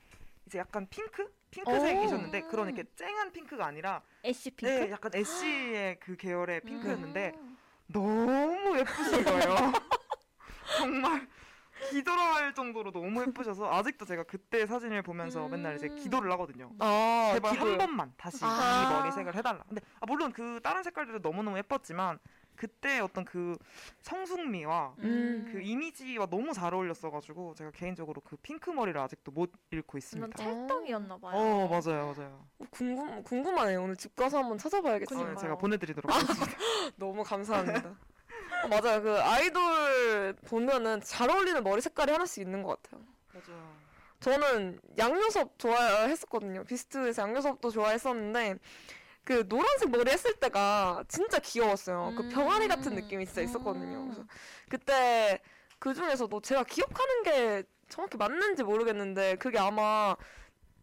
[0.47, 1.23] 이제 약간 핑크?
[1.23, 1.31] 오.
[1.51, 4.73] 핑크색이셨는데 그런 이렇게 쨍한 핑크가 아니라 애쉬 핑크.
[4.73, 7.59] 네, 약간 애쉬의 그 계열의 핑크였는데 음.
[7.89, 9.55] 너무 예쁘신 거예요.
[10.79, 11.29] 정말
[11.91, 15.97] 기절할 정도로 너무 예쁘셔서 아직도 제가 그때 사진을 보면서 맨날 이제 음.
[15.97, 16.71] 기도를 하거든요.
[16.79, 17.73] 아, 제발 기도요.
[17.73, 18.87] 한 번만 다시 아.
[18.89, 19.63] 이 머리색을 해달라.
[19.69, 22.19] 근데 아, 물론 그 다른 색깔들도 너무너무 예뻤지만
[22.63, 23.59] 그때 어떤 그
[24.03, 25.49] 성숙미와 음.
[25.51, 30.37] 그 이미지와 너무 잘 어울렸어가지고 제가 개인적으로 그 핑크 머리를 아직도 못 잃고 있습니다.
[30.37, 31.33] 찰떡이었나 봐요.
[31.35, 32.47] 어 맞아요 맞아요.
[32.71, 33.83] 궁금 궁금하네요.
[33.83, 35.33] 오늘 집 가서 한번 찾아봐야겠어요.
[35.33, 36.57] 어, 제가 보내드리도록 하겠습니다.
[36.95, 37.89] 너무 감사합니다.
[37.89, 39.03] 어, 맞아요.
[39.03, 43.05] 그 아이돌 보면은 잘 어울리는 머리 색깔이 하나씩 있는 것 같아요.
[43.35, 43.73] 맞아요.
[44.21, 46.63] 저는 양요섭 좋아했었거든요.
[46.63, 48.55] 비스트에서 양요섭도 좋아했었는데
[49.25, 52.15] 그 노란색 머리 했을 때가 진짜 귀여웠어요.
[52.17, 52.29] 그 음.
[52.31, 53.99] 병아리 같은 느낌이 진짜 있었거든요.
[53.99, 54.05] 음.
[54.07, 54.25] 그래서
[54.69, 55.41] 그때
[55.79, 60.17] 그 중에서도 제가 기억하는 게 정확히 맞는지 모르겠는데 그게 아마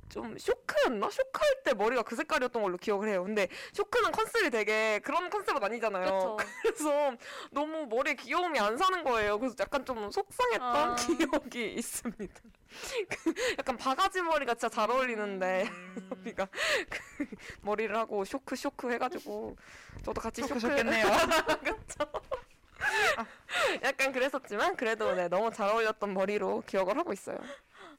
[0.10, 1.10] 좀 쇼크였나?
[1.10, 3.24] 쇼크할 때 머리가 그 색깔이었던 걸로 기억을 해요.
[3.24, 6.05] 근데 쇼크는 컨셉이 되게 그런 컨셉은 아니잖아요.
[6.05, 6.38] 그렇죠.
[6.64, 7.12] 그래서
[7.51, 9.39] 너무 머리에 귀여움이 안 사는 거예요.
[9.39, 10.95] 그래서 약간 좀 속상했던 아.
[10.95, 12.41] 기억이 있습니다.
[13.24, 16.47] 그 약간 바가지 머리가 진짜 잘 어울리는데 음, 우리가
[16.89, 17.28] 그
[17.62, 19.55] 머리를 하고 쇼크 쇼크 해가지고
[20.03, 21.05] 저도 같이 쇼크 쇼크셨겠네요.
[23.84, 27.38] 약간 그랬었지만 그래도 네, 너무 잘 어울렸던 머리로 기억을 하고 있어요.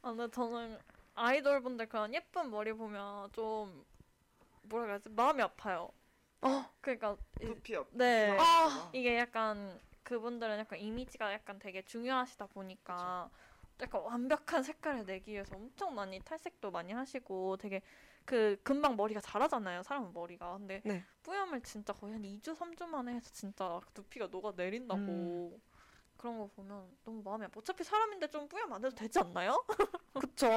[0.02, 0.78] 아, 근데 저는
[1.14, 3.84] 아이돌 분들 그런 예쁜 머리 보면 좀
[4.62, 5.90] 뭐라 그래야 지 마음이 아파요.
[6.42, 7.88] 어, 그러니까 이- 두피업.
[7.92, 8.90] 네 아.
[8.92, 13.30] 이게 약간 그분들은 약간 이미지가 약간 되게 중요하시다 보니까
[13.80, 17.82] 약간 완벽한 색깔을 내기 위해서 엄청 많이 탈색도 많이 하시고 되게
[18.24, 21.04] 그 금방 머리가 자라잖아요 사람은 머리가 근데 네.
[21.22, 25.62] 뿌염을 진짜 거의 한 2주 3주 만에 해서 진짜 두피가 녹아 내린다고 음.
[26.21, 29.64] 그런 거 보면 너무 마음이 아파 어차피 사람인데 좀 뿌염 안 해도 되지 않나요?
[30.21, 30.51] 그쵸.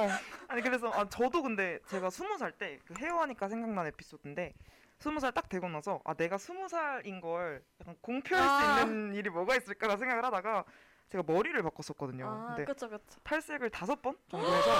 [0.46, 4.52] 아니 그래서 아 저도 근데 제가 스무 살 때 그 헤어하니까 생각난 에피소드인데
[4.98, 8.58] 스무 살 딱 되고 나서 아 내가 스무 살인 걸 약간 공표할 아.
[8.78, 10.64] 수 있는 일이 뭐가 있을까라 생각을 하다가
[11.08, 12.26] 제가 머리를 바꿨었거든요.
[12.26, 14.70] 아 근데 그쵸 그쵸 탈색을 다섯 번 정도 해서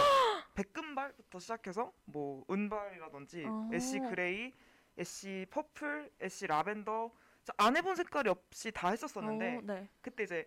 [0.55, 3.71] 백금발부터 시작해서 뭐 은발이라든지 어.
[3.73, 4.53] ash gray,
[4.99, 7.11] ash purple, ash lavender
[7.57, 9.89] 안 해본 색깔이 없이 다 했었었는데 어, 네.
[10.03, 10.47] 그때 이제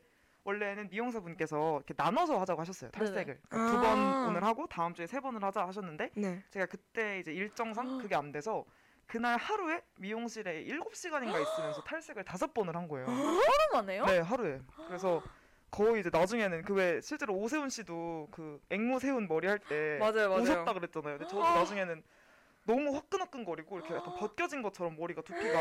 [0.51, 3.37] 원래는 미용사 분께서 이렇게 나눠서 하자고 하셨어요 탈색을.
[3.49, 4.27] 두번 아.
[4.29, 6.41] 오늘 하고 다음 주에 세 번을 하자 하셨는데 네.
[6.51, 8.63] 제가 그때 이제 일정상 그게 안 돼서
[9.07, 13.07] 그날 하루에 미용실에 7시간인가 있으면서 탈색을 다섯 번을 한 거예요.
[13.07, 14.05] 하루만에요?
[14.05, 14.61] 네, 하루에.
[14.87, 15.21] 그래서
[15.69, 19.97] 거의 이제 나중에는 그 왜 실제로 오세훈 씨도 그 앵무 세훈 머리 할 때.
[20.43, 21.17] 오셨다 그랬잖아요.
[21.17, 22.03] 근데 저도 나중에는
[22.65, 25.59] 너무 화끈화끈거리고 이렇게 약간 벗겨진 것처럼 머리가 두피가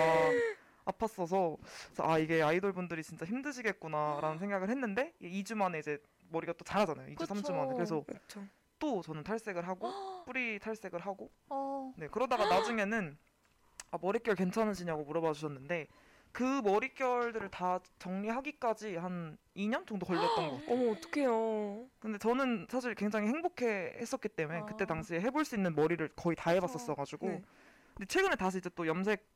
[0.86, 5.98] 아팠어서 그래서 아 이게 아이돌 분들이 진짜 힘드시겠구나라는 생각을 했는데 2주 만에 이제
[6.30, 7.14] 머리가 또 자라잖아요.
[7.14, 7.66] 2주 3주 만에.
[7.66, 7.74] 그쵸.
[7.74, 8.44] 그래서 그렇죠.
[8.78, 9.90] 또 저는 탈색을 하고
[10.26, 11.92] 뿌리 탈색을 하고 어.
[11.96, 13.18] 네 그러다가 나중에는
[13.90, 15.86] 아, 머릿결 괜찮으시냐고 물어봐 주셨는데
[16.32, 20.72] 그 머릿결들을 다 정리하기까지 한 2년 정도 걸렸던 것 같아요.
[20.74, 21.86] 어머 어떡해요.
[21.98, 24.86] 근데 저는 사실 굉장히 행복해 했었기 때문에 그때 아.
[24.86, 27.42] 당시에 해볼 수 있는 머리를 거의 다 해봤었어가지고 네.
[27.94, 29.26] 근데 최근에 다시 이제 또 염색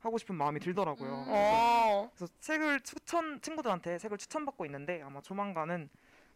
[0.00, 1.10] 하고 싶은 마음이 들더라고요.
[1.10, 1.24] 음.
[1.24, 2.10] 그래서, 어.
[2.14, 5.88] 그래서 색을 추천 친구들한테 색을 추천받고 있는데 아마 조만간은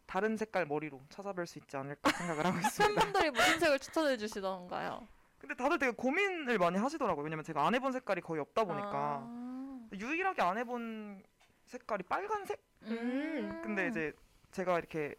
[0.06, 3.00] 다른 색깔 머리로 찾아뵐 수 있지 않을까 생각을 하고 있습니다.
[3.00, 5.06] 팬분들이 무슨 색을 추천해 주시던가요?
[5.38, 7.24] 근데 다들 되게 고민을 많이 하시더라고요.
[7.24, 9.88] 왜냐면 제가 안 해본 색깔이 거의 없다 보니까 아.
[9.92, 11.22] 유일하게 안 해본
[11.66, 12.60] 색깔이 빨간색?
[12.82, 13.60] 음.
[13.62, 14.12] 근데 이제
[14.50, 15.14] 제가 이렇게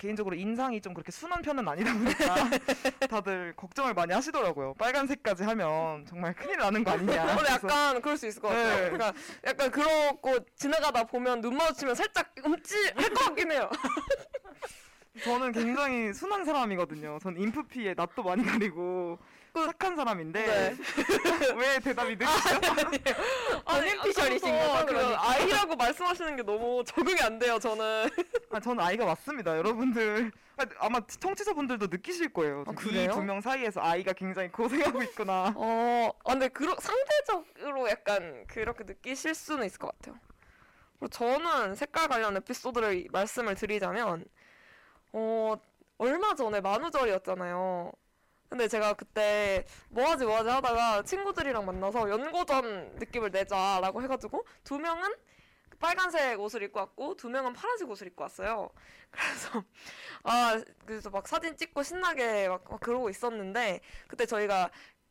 [0.00, 2.34] 개인적으로 인상이 좀 그렇게 순한 편은 아니다 보니까
[3.10, 4.72] 다들 걱정을 많이 하시더라고요.
[4.74, 7.26] 빨간색까지 하면 정말 큰일 나는 거 아니냐.
[7.26, 8.84] 근데 그래서 약간 그럴 수 있을 것 같아요.
[8.84, 8.90] 네.
[8.90, 9.12] 그러니까
[9.46, 13.68] 약간 그렇고 지나가다 보면 눈 마주치면 살짝 움찔할 것 같긴 해요.
[15.22, 17.18] 저는 굉장히 순한 사람이거든요.
[17.20, 19.18] 전 인프피에 낯도 많이 가리고
[19.52, 20.76] 그- 착한 사람인데 네.
[21.56, 22.60] 왜 대답이 늦으시죠?
[23.64, 25.30] 본인 피셜이신 아까부터 그 그러니까.
[25.30, 27.58] 아이라고 말씀하시는 게 너무 적응이 안 돼요.
[27.58, 28.08] 저는.
[28.50, 30.30] 아, 저는 아이가 맞습니다, 여러분들.
[30.56, 32.64] 아, 아마 청취자분들도 느끼실 거예요.
[32.66, 32.72] 아?
[32.72, 35.52] 이두 명 사이에서 아이가 굉장히 고생하고 있구나.
[35.56, 40.18] 어, 아, 근데 그러, 상대적으로 약간 그렇게 느끼실 수는 있을 것 같아요.
[40.98, 44.24] 그리고 저는 색깔 관련 에피소드를 말씀을 드리자면,
[45.12, 45.54] 어,
[45.98, 47.90] 얼마 전에 만우절이었잖아요.
[48.50, 55.14] 근데 제가 그때 뭐하지 뭐하지 하다가 친구들이랑 만나서 연고전 느낌을 내자라고 해가지고 두 명은
[55.78, 58.70] 빨간색 옷을 입고 왔고 두 명은 파란색 옷을 입고 왔어요.
[59.10, 59.64] 그래서
[60.24, 64.68] 아 그래서 막 사진 찍고 신나게 막, 막 그러고 있었는데 그때 저희가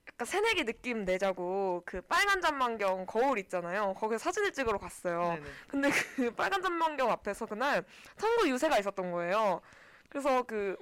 [0.08, 3.94] 약간 새내기 느낌 내자고 그 빨간 잔망경 거울 있잖아요.
[3.96, 5.36] 거기서 사진을 찍으러 갔어요.
[5.36, 5.46] 네네.
[5.70, 7.86] 근데 그 빨간 잔망경 앞에서 그날
[8.18, 9.62] 선거 유세가 있었던 거예요.
[10.10, 10.76] 그래서 그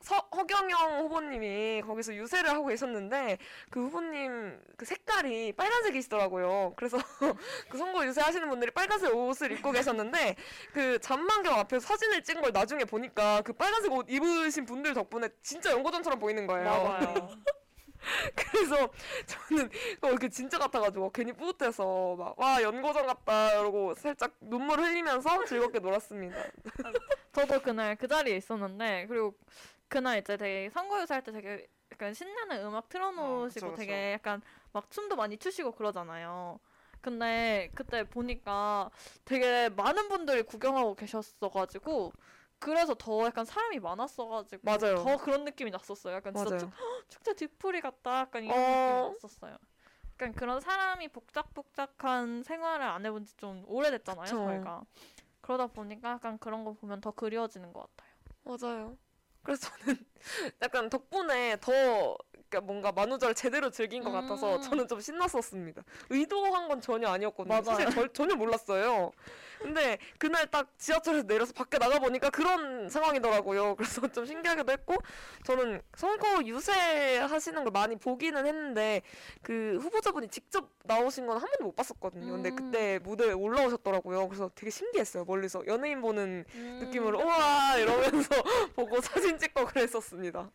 [0.00, 3.38] 서, 허경영 후보님이 거기서 유세를 하고 계셨는데
[3.70, 6.74] 그 후보님 그 색깔이 빨간색이시더라고요.
[6.76, 6.98] 그래서
[7.68, 10.36] 그 선거 유세 하시는 분들이 빨간색 옷을 입고 계셨는데
[10.72, 15.70] 그 잔망경 앞에서 사진을 찍은 걸 나중에 보니까 그 빨간색 옷 입으신 분들 덕분에 진짜
[15.72, 17.28] 연고전처럼 보이는 거예요.
[18.34, 18.88] 그래서
[19.26, 19.68] 저는
[20.02, 25.80] 어, 그 진짜 같아가지고 괜히 뿌듯해서 막 와 연고전 같다 이러고 살짝 눈물 흘리면서 즐겁게
[25.80, 26.36] 놀았습니다.
[27.32, 29.34] 저도 그날 그 자리에 있었는데 그리고
[29.88, 33.76] 그날 이제 되게 선거유세 할때 되게 약간 신나는 음악 틀어놓으시고 어, 그쵸, 그쵸.
[33.76, 34.42] 되게 약간
[34.72, 36.60] 막 춤도 많이 추시고 그러잖아요.
[37.00, 38.90] 근데 그때 보니까
[39.24, 42.12] 되게 많은 분들이 구경하고 계셨어가지고
[42.58, 44.96] 그래서 더 약간 사람이 많았어가지고 맞아요.
[44.96, 46.14] 더 그런 느낌이 났었어요.
[46.16, 46.58] 약간 진짜.
[46.58, 46.70] 축,
[47.08, 48.62] 축제 뒤풀이 같다 약간 이런 어.
[48.62, 49.56] 느낌이 났었어요.
[50.14, 54.36] 약간 그런 사람이 복작복작한 생활을 안 해본 지 좀 오래됐잖아요, 그쵸.
[54.36, 54.82] 저희가.
[55.40, 58.12] 그러다 보니까 약간 그런 거 보면 더 그리워지는 것 같아요.
[58.44, 58.98] 맞아요.
[59.48, 59.96] 그래서 저는
[60.60, 62.18] 약간 덕분에 더
[62.48, 64.62] 그러니까 뭔가 만우절 제대로 즐긴 것 같아서 음.
[64.62, 65.82] 저는 좀 신났었습니다.
[66.10, 67.54] 의도한 건 전혀 아니었거든요.
[67.54, 67.64] 맞아요.
[67.64, 69.12] 사실 절- 전혀 몰랐어요.
[69.58, 73.74] 근데 그날 딱 지하철에서 내려서 밖에 나가 보니까 그런 상황이더라고요.
[73.76, 74.94] 그래서 좀 신기하기도 했고
[75.44, 79.02] 저는 선거 유세 하시는 걸 많이 보기는 했는데
[79.42, 82.32] 그 후보자분이 직접 나오신 건 한 번도 못 봤었거든요.
[82.32, 82.56] 근데 음.
[82.56, 84.26] 그때 무대에 올라오셨더라고요.
[84.28, 85.24] 그래서 되게 신기했어요.
[85.24, 86.78] 멀리서 연예인 보는 음.
[86.84, 88.28] 느낌으로 우와 이러면서
[88.74, 90.50] 보고 사진 찍고 그랬었습니다.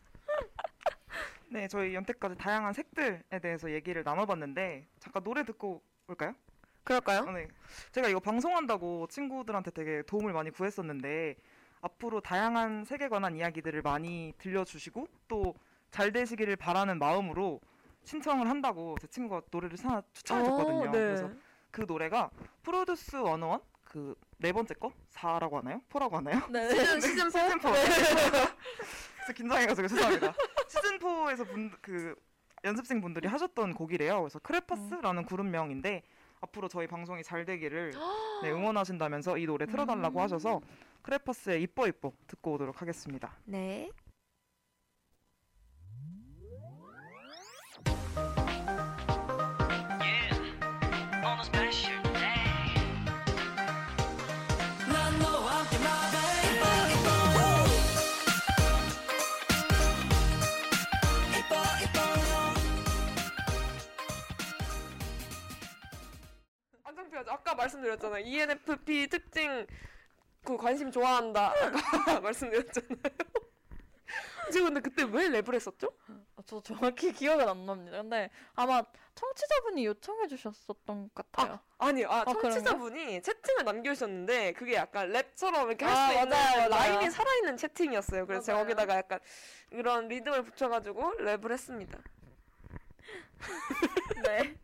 [1.54, 6.34] 네, 저희 연태까지 다양한 색들에 대해서 얘기를 나눠봤는데 잠깐 노래 듣고 올까요?
[6.82, 7.20] 그럴까요?
[7.20, 7.48] 어, 네.
[7.92, 11.36] 제가 이거 방송한다고 친구들한테 되게 도움을 많이 구했었는데
[11.80, 15.54] 앞으로 다양한 색에 관한 이야기들을 많이 들려주시고 또
[15.94, 17.60] 잘 되시기를 바라는 마음으로
[18.02, 20.80] 신청을 한다고 제 친구가 노래를 하나 추천해줬거든요.
[20.80, 20.90] 어, 네.
[20.90, 21.30] 그래서
[21.70, 22.30] 그 노래가
[22.64, 25.80] 프로듀스 101 그네 번째 거 4라고 하나요?
[25.88, 26.42] 4라고 하나요?
[26.50, 26.68] 네.
[26.70, 27.48] 시즌 시즌 4?
[27.48, 27.70] 시즌 4.
[27.70, 30.34] 그래서 긴장해가지고 죄송합니다.
[30.74, 32.14] 시즌 4에서 분, 그
[32.64, 34.20] 연습생 분들이 하셨던 곡이래요.
[34.20, 36.02] 그래서 크레파스라는 그룹명인데
[36.40, 37.92] 앞으로 저희 방송이 잘 되기를
[38.42, 40.60] 네, 응원하신다면서 이 노래 틀어달라고 하셔서
[41.02, 43.36] 크레파스의 이뻐 이뻐 듣고 오도록 하겠습니다.
[43.44, 43.90] 네.
[67.14, 68.24] 안정표현 아까 말씀드렸잖아요.
[68.24, 69.66] ENFP 특징
[70.44, 71.54] 그 관심 좋아한다.
[72.22, 72.98] 말씀드렸잖아요.
[74.52, 75.90] 제가 근데 그때 왜 랩을 했었죠?
[76.36, 78.02] 아, 저 정확히 기억은 안 납니다.
[78.02, 78.82] 근데 아마
[79.14, 81.60] 청취자분이 요청해 주셨었던 것 같아요.
[81.78, 82.50] 아니, 아, 그런가?
[82.50, 86.68] 청취자분이 채팅을 남겨주셨는데 그게 약간 랩처럼 이렇게 할 아, 수 있는 맞아요.
[86.68, 88.26] 라임이 살아있는 채팅이었어요.
[88.26, 88.66] 그래서 제가 맞아요.
[88.66, 89.20] 거기다가 약간
[89.70, 91.98] 이런 리듬을 붙여가지고 랩을 했습니다.
[94.26, 94.56] 네.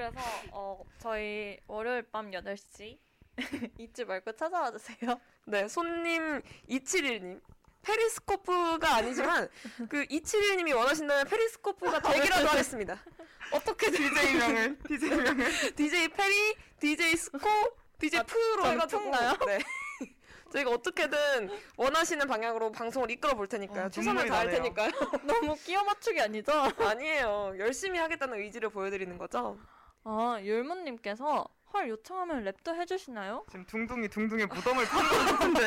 [0.00, 0.18] 그래서
[0.52, 2.98] 어, 저희 월요일 밤 8시
[3.78, 5.20] 잊지 말고 찾아와 주세요.
[5.44, 6.40] 네, 손님
[6.70, 7.40] 271님.
[7.82, 9.48] 페리스코프가 아니지만
[9.88, 13.02] 그 271님이 원하신다면 페리스코프가 되기라도 하겠습니다.
[13.52, 17.48] 어떻게든 DJ명을 DJ명을 DJ 페리, DJ 스코,
[17.98, 19.10] DJ 아, 프로 전 해가지고?
[19.46, 19.58] 네.
[20.50, 23.86] 저희가 어떻게든 원하시는 방향으로 방송을 이끌어 볼 테니까요.
[23.86, 24.50] 어, 최선을 다할.
[24.50, 24.90] 테니까요.
[25.24, 26.52] 너무 끼워 맞추기 아니죠?
[26.78, 27.54] 아니에요.
[27.58, 29.58] 열심히 하겠다는 의지를 보여드리는 거죠.
[30.04, 33.44] 아, 율무님께서 헐 요청하면 랩도 해주시나요?
[33.48, 35.60] 지금 둥둥이 둥둥이 무덤을 파는 것 같은데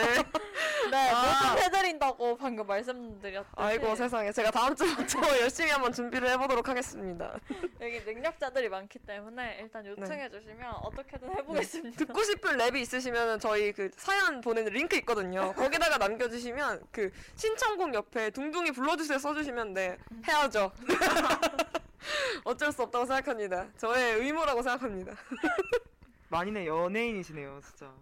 [0.92, 1.54] 네, 아.
[1.54, 7.40] 뭐든 해드린다고 방금 말씀드렸듯이 아이고 세상에 제가 다음 주부터 열심히 한번 준비를 해보도록 하겠습니다.
[7.80, 11.98] 여기 능력자들이 많기 때문에 일단 요청해 주시면 어떻게든 해보겠습니다.
[11.98, 15.54] 듣고 싶은 랩이 있으시면 저희 그 사연 보내는 링크 있거든요.
[15.54, 19.98] 거기다가 남겨주시면 그 신청곡 옆에 둥둥이 불러주세요 써주시면 네
[20.28, 20.72] 해야죠.
[22.44, 23.68] 어쩔 수 없다고 생각합니다.
[23.78, 25.14] 저의 의무라고 생각합니다.
[26.30, 27.94] 만인의 연예인이시네요, 진짜.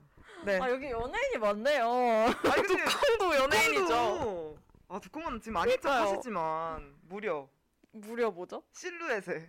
[0.44, 0.60] 네.
[0.60, 1.86] 아 여기 연예인이 많네요.
[1.88, 2.84] 아니 근데
[3.18, 3.94] 콩도 연예인이죠.
[3.94, 4.58] 콩도-
[4.90, 6.02] 아 두콩은 지금 그러니까요.
[6.10, 7.48] 하시지만 무려
[7.92, 8.64] 무려 뭐죠?
[8.74, 9.48] 실루엣에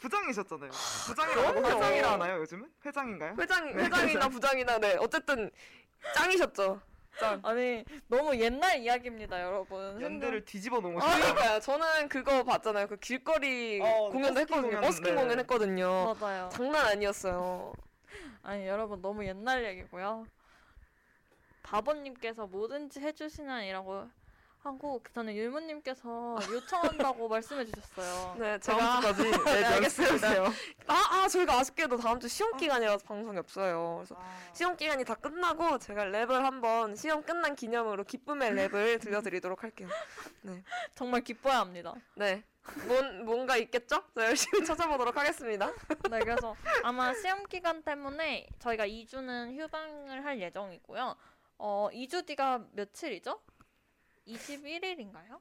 [0.00, 0.70] 부장이셨잖아요.
[1.06, 1.76] 부장이라고 하고 그럼요.
[1.84, 2.70] 회장이라 하나요 요즘은?
[2.84, 3.34] 회장인가요?
[3.38, 5.50] 회장 네, 회장이나 부장이나 네 어쨌든
[6.14, 6.80] 짱이셨죠.
[7.18, 7.40] 짠.
[7.42, 10.00] 아니 너무 옛날 이야기입니다, 여러분.
[10.00, 11.18] 연대를 뒤집어 놓은 아, 거죠.
[11.18, 11.60] 그러니까요.
[11.60, 12.86] 저는 그거 봤잖아요.
[12.86, 14.68] 그 길거리 어, 공연도 했거든요.
[14.68, 15.20] 공연, 버스킹 네.
[15.20, 16.14] 공연 했거든요.
[16.20, 16.48] 맞아요.
[16.52, 17.72] 장난 아니었어요.
[18.42, 20.26] 아니 여러분 너무 옛날 얘기고요.
[21.62, 24.08] 바보님께서 뭐든지 해주시나이라고
[24.62, 28.36] 하고 저는 율무님께서 요청한다고 말씀해 주셨어요.
[28.38, 30.28] 네, 다음 제가 주까지 네, 네, 알겠습니다.
[30.86, 33.96] 아, 아, 저희가 아쉽게도 다음 주 시험 기간이라서 방송이 없어요.
[33.98, 34.16] 그래서
[34.52, 39.88] 시험 기간이 다 끝나고 제가 랩을 한번 시험 끝난 기념으로 기쁨의 랩을 들려드리도록 할게요.
[40.94, 41.94] 정말 기뻐야 합니다.
[42.16, 42.42] 네.
[42.86, 44.02] 뭔, 뭔가 있겠죠?
[44.14, 45.72] 저 열심히 찾아보도록 하겠습니다.
[46.10, 51.16] 네, 그래서 아마 시험 기간 때문에 저희가 2주는 휴방을 할 예정이고요.
[51.58, 53.40] 어, 2주 뒤가 며칠이죠?
[54.28, 55.40] 21일인가요?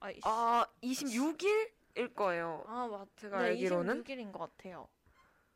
[0.00, 0.10] 아.
[0.24, 2.64] 아, 26일일 거예요.
[2.66, 3.08] 아, 맞.
[3.16, 4.04] 제가 네, 알기로는.
[4.04, 4.88] 26일인 것 같아요.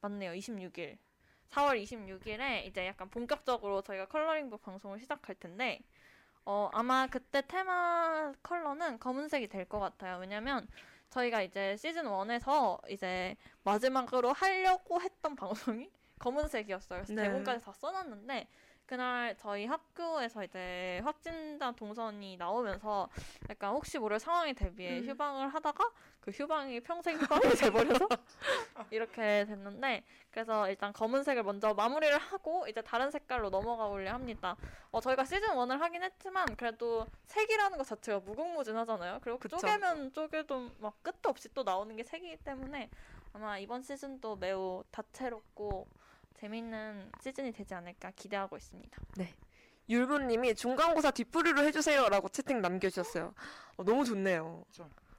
[0.01, 0.33] 맞네요.
[0.33, 0.97] 26일.
[1.51, 5.81] 4월 26일에 이제 약간 본격적으로 저희가 컬러링북 방송을 시작할 텐데
[6.45, 10.19] 어, 아마 그때 테마 컬러는 검은색이 될 것 같아요.
[10.19, 10.69] 왜냐면
[11.11, 15.91] 저희가 이제 시즌 1에서 이제 마지막으로 하려고 했던 방송이
[16.21, 17.01] 검은색이었어요.
[17.01, 17.25] 그래서 네.
[17.25, 18.49] 대본까지 다 써놨는데
[18.91, 23.09] 그날 저희 학교에서 이제 확진자 동선이 나오면서
[23.49, 25.05] 약간 혹시 모를 상황에 대비해 음.
[25.07, 28.09] 휴방을 하다가 그 휴방이 평생 휴방이 돼버려서
[28.91, 30.03] 이렇게 됐는데
[30.33, 34.57] 그래서 일단 검은색을 먼저 마무리를 하고 이제 다른 색깔로 넘어가 보려 합니다.
[34.91, 39.21] 어 저희가 시즌 1을 하긴 했지만 그래도 색이라는 것 자체가 무궁무진하잖아요.
[39.23, 39.57] 그리고 그쵸.
[39.59, 42.91] 쪼개면 쪼개도 막 끝도 없이 또 나오는 게 색이기 때문에
[43.35, 45.87] 아마 이번 시즌도 매우 다채롭고
[46.35, 48.97] 재밌는 시즌이 되지 않을까 기대하고 있습니다.
[49.89, 53.35] 율무님이 중간고사 뒷풀이로 해주세요라고 채팅 남겨주셨어요.
[53.77, 54.65] 어, 너무 좋네요.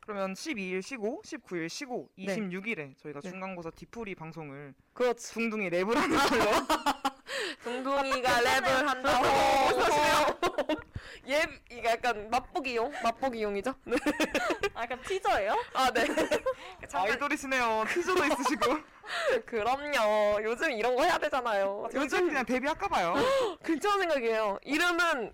[0.01, 2.25] 그러면 12일 쉬고 19일 쉬고 네.
[2.25, 3.29] 26일에 저희가 네.
[3.29, 5.33] 중간고사 뒤풀이 방송을 그렇지.
[5.33, 6.45] 둥둥이 랩을 하는 걸로
[7.63, 9.25] 동동이가 랩을 한다고.
[11.27, 13.73] 얘 이게 약간 맛보기용, 맛보기용이죠?
[13.85, 13.95] 네.
[14.73, 15.55] 아, 약간 티저예요?
[15.73, 16.05] 아 네.
[16.87, 17.85] 잠깐 아이돌이시네요.
[17.87, 18.77] 티저도 있으시고
[19.45, 20.41] 그럼요.
[20.43, 21.83] 요즘 이런 거 해야 되잖아요.
[21.87, 23.15] 요즘 요즘 그냥 데뷔할까 봐요.
[23.63, 24.59] 괜찮은 생각이에요.
[24.63, 25.33] 이름은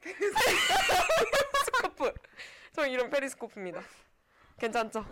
[0.00, 2.12] 페리스코프.
[2.72, 3.80] 저 이름 페리스코프입니다.
[4.58, 5.04] 괜찮죠?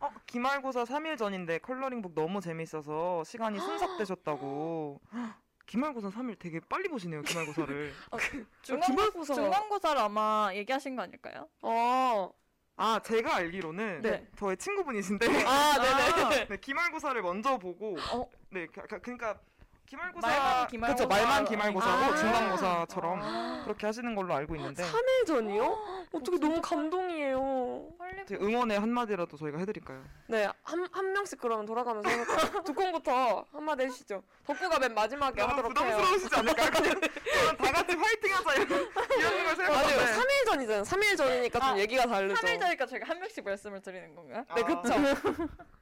[0.00, 5.00] 어, 기말고사 3일 전인데 컬러링북 너무 재밌어서 시간이 순삭되셨다고.
[5.66, 7.22] 기말고사 3일 되게 빨리 보시네요.
[7.22, 7.92] 기말고사를.
[8.62, 9.34] 중간고, 기말고사.
[9.34, 11.48] 중간고사를 아마 얘기하신 거 아닐까요?
[11.62, 12.30] 어.
[12.78, 14.28] 아 제가 알기로는 네.
[14.36, 16.48] 저의 친구분이신데 아 네네.
[16.50, 18.28] 네, 기말고사를 먼저 보고 어?
[18.50, 19.40] 네 그- 그- 그러니까
[19.86, 20.94] 기말고사 말만 기말고사.
[20.94, 22.16] 그쵸 말만 기말고사고 아.
[22.16, 26.06] 중간고사처럼 그렇게 하시는 걸로 알고 있는데 3일 전이요?
[26.12, 27.88] 어떻게 너무 감동이에요.
[27.98, 30.02] 빨리 제 응원의 한마디라도 저희가 해드릴까요?
[30.26, 32.62] 네, 한, 한 명씩 그러면 돌아가면서 해볼까요?
[32.64, 34.22] 두 콩부터 한마디 해주시죠.
[34.46, 35.96] 덕구가 맨 마지막에 너무 하도록 해요.
[35.96, 36.70] 부담스러우시지 않을까요?
[36.70, 39.56] 그냥 저는 다 같이 화이팅하자 이런 이런 걸.
[39.56, 40.82] 생각하는데 3일 전이잖아요.
[40.82, 42.34] 3일 전이니까 좀 아, 얘기가 다르죠.
[42.34, 44.44] 3일 전이니까 저희가 한 명씩 말씀을 드리는 건가요?
[44.54, 44.66] 네, 아.
[44.66, 44.94] 그쵸.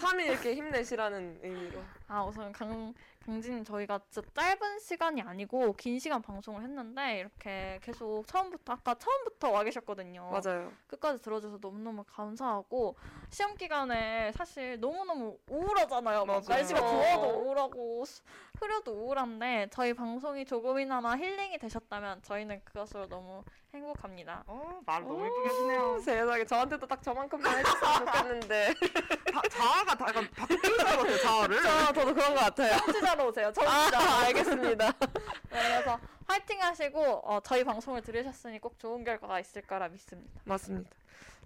[0.00, 1.82] 3일 이렇게 힘내시라는 의미로.
[2.08, 2.92] 아 우선 강
[3.24, 9.50] 강진 저희가 진짜 짧은 시간이 아니고 긴 시간 방송을 했는데 이렇게 계속 처음부터 아까 처음부터
[9.50, 10.30] 와 계셨거든요.
[10.30, 10.72] 맞아요.
[10.88, 12.96] 끝까지 들어줘서 너무너무 감사하고
[13.30, 16.24] 시험 기간에 사실 너무너무 우울하잖아요.
[16.24, 16.42] 막 맞아요.
[16.48, 17.32] 날씨가 더워도 어.
[17.38, 18.22] 우울하고 수-
[18.58, 23.42] 흐려도 우울한데 저희 방송이 조금이나마 힐링이 되셨다면 저희는 그것으로 너무
[23.74, 24.44] 행복합니다.
[24.46, 25.98] 어, 말 너무 예쁘게 하시네요.
[26.04, 28.74] 세상에 저한테도 딱 저만큼만 해줬으면 좋겠는데.
[29.32, 31.62] 다, 자아가 다 약간 바뀌는 것 같아요, 자아를.
[31.62, 32.76] 저, 저도 그런 것 같아요.
[33.12, 33.48] 청취자로 오세요.
[33.48, 34.20] 아, 청취자.
[34.26, 34.92] 알겠습니다.
[35.02, 35.08] 네,
[35.50, 40.40] 그래서 화이팅 하시고 어, 저희 방송을 들으셨으니 꼭 좋은 결과가 있을 거라 믿습니다.
[40.44, 40.90] 맞습니다.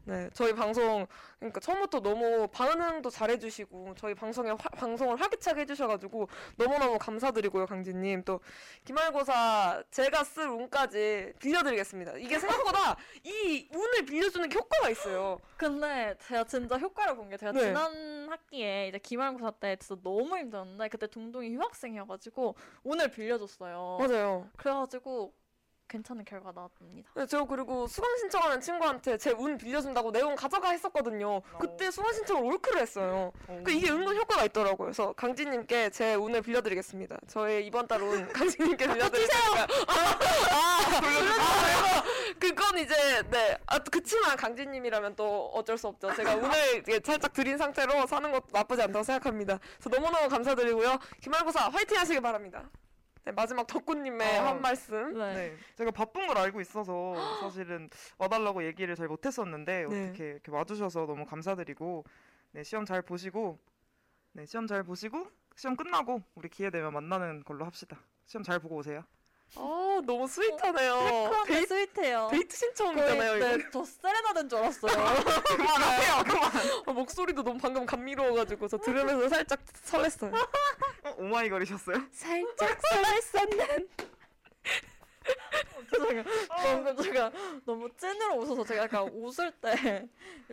[0.09, 1.05] 네, 저희 방송
[1.41, 8.39] 그러니까 처음부터 너무 반응도 잘해주시고 저희 방송에 화- 방송을 활기차게 해주셔가지고 너무너무 감사드리고요, 강진님 또
[8.85, 12.19] 기말고사 제가 쓸 운까지 빌려드리겠습니다.
[12.19, 15.39] 이게 생각보다 이 운을 빌려주는 게 효과가 있어요.
[15.57, 17.61] 근데 제가 진짜 효과를 본 게 제가 네.
[17.61, 22.55] 지난 학기에 이제 기말고사 때 진짜 너무 힘들었는데 그때 둥둥이 휴학생이어가지고
[22.85, 23.99] 오늘 빌려줬어요.
[23.99, 24.49] 맞아요.
[24.57, 25.35] 그래가지고
[25.89, 27.11] 괜찮은 결과 나왔습니다.
[27.15, 31.43] 네, 저 그리고 수강 신청하는 친구한테 제 운 빌려준다고 내용 가져가 했었거든요.
[31.61, 33.33] 그때 수강 신청을 올크를 했어요.
[33.65, 34.87] 그 이게 은근 효과가 있더라고요.
[34.87, 37.17] 그래서 강진님께 제 운을 빌려드리겠습니다.
[37.29, 39.67] 저의 이번 달 운 강진님께 빌려드릴 테니까.
[39.89, 42.37] 아, 돌려주세요.
[42.39, 43.57] 그건 이제 네.
[43.67, 46.15] 아 그치만 강진님이라면 또 어쩔 수 없죠.
[46.15, 49.59] 제가 운을 이게 살짝 드린 상태로 사는 것도 나쁘지 않다고 생각합니다.
[49.81, 50.99] 그래서 너무너무 감사드리고요.
[51.23, 52.69] 기말고사 화이팅 하시길 바랍니다.
[53.27, 55.19] 네, 마지막 덕구님의 아, 한 말씀.
[55.19, 55.35] 네.
[55.35, 60.05] 네, 제가 바쁜 걸 알고 있어서 사실은 와달라고 얘기를 잘 못했었는데 네.
[60.05, 62.05] 어떻게 이렇게 와주셔서 너무 감사드리고
[62.53, 63.59] 네, 시험 잘 보시고
[64.33, 65.27] 네, 시험 잘 보시고
[65.57, 67.99] 시험 끝나고 우리 기회 되면 만나는 걸로 합시다.
[68.27, 69.03] 시험 잘 보고 오세요.
[69.55, 71.31] 아 너무 sweet하네요.
[71.31, 72.29] 그런데 데이트, 스윗해요.
[72.31, 73.57] 데이트 신청이잖아요 이거.
[73.57, 74.93] 네, 저 세레나덴 줄 알았어요.
[75.57, 76.53] 그만하세요 그만.
[76.87, 80.35] 어, 목소리도 너무 방금 감미로워가지고 저 들으면서 살짝 설렜어요.
[80.35, 81.97] 어, 오마이걸이셨어요?
[82.13, 83.89] 살짝 설렜었는.
[85.91, 86.25] 죄송해요.
[86.49, 87.31] 방금 제가
[87.65, 90.09] 너무 찐으로 웃어서 제가 약간 웃을 때뭘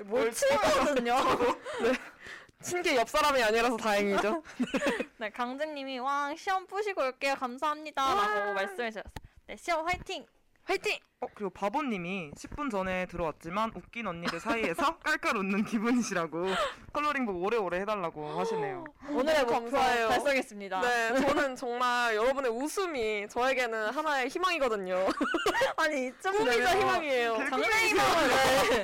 [0.05, 1.15] 뭘 치거든요.
[2.63, 4.41] 친게 옆 사람이 아니라서 다행이죠.
[5.19, 7.35] 네, 강재님이 왕 시험 푸시고 올게요.
[7.35, 9.03] 감사합니다라고 말씀해 주셨어요.
[9.47, 10.25] 네, 시험 화이팅.
[10.65, 10.97] 화이팅!
[11.19, 16.45] 어, 그리고 바보님이 10분 전에 들어왔지만 웃긴 언니들 사이에서 깔깔 웃는 기분이시라고
[16.91, 18.83] 컬러링북 오래오래 해달라고 하시네요.
[19.09, 20.09] 오늘의 목표 감사해요.
[20.09, 20.81] 달성했습니다.
[20.81, 24.95] 네, 저는 정말 여러분의 웃음이 저에게는 하나의 희망이거든요.
[25.77, 27.37] 아니 이쯤 꿈이자 희망이에요.
[27.49, 28.83] 장래 희망을 네.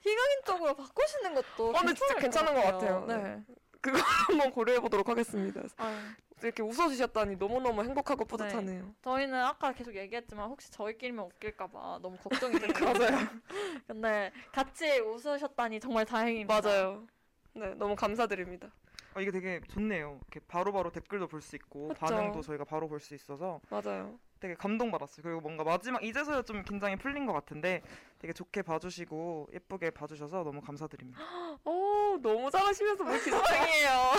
[0.00, 3.04] 희망인 쪽으로 바꾸시는 것도 어, 근데 진짜 괜찮은 것 같아요.
[3.06, 3.42] 네.
[3.80, 5.60] 그거 한번 고려해 보도록 하겠습니다.
[5.76, 5.94] 아유,
[6.42, 8.94] 이렇게 웃어주셨다니 너무너무 행복하고 뿌듯하네요.
[9.02, 13.28] 저희는 아까 계속 얘기했지만 혹시 저희끼리만 웃길까봐 너무 걱정이 되는 맞아요.
[13.86, 16.60] 근데 같이 웃으셨다니 정말 다행입니다.
[16.60, 17.06] 맞아요.
[17.54, 18.68] 네, 너무 감사드립니다.
[19.14, 20.20] 어, 이게 되게 좋네요.
[20.30, 22.00] 이렇게 바로 바로 댓글도 볼 수 있고 그쵸.
[22.00, 24.18] 반응도 저희가 바로 볼 수 있어서 맞아요.
[24.38, 25.22] 되게 감동받았어요.
[25.22, 27.82] 그리고 뭔가 마지막 이제서야 좀 긴장이 풀린 것 같은데
[28.18, 31.18] 되게 좋게 봐주시고 예쁘게 봐주셔서 너무 감사드립니다.
[31.64, 34.12] 오, 너무 잘하시면서 왜 이렇게 긴장해요?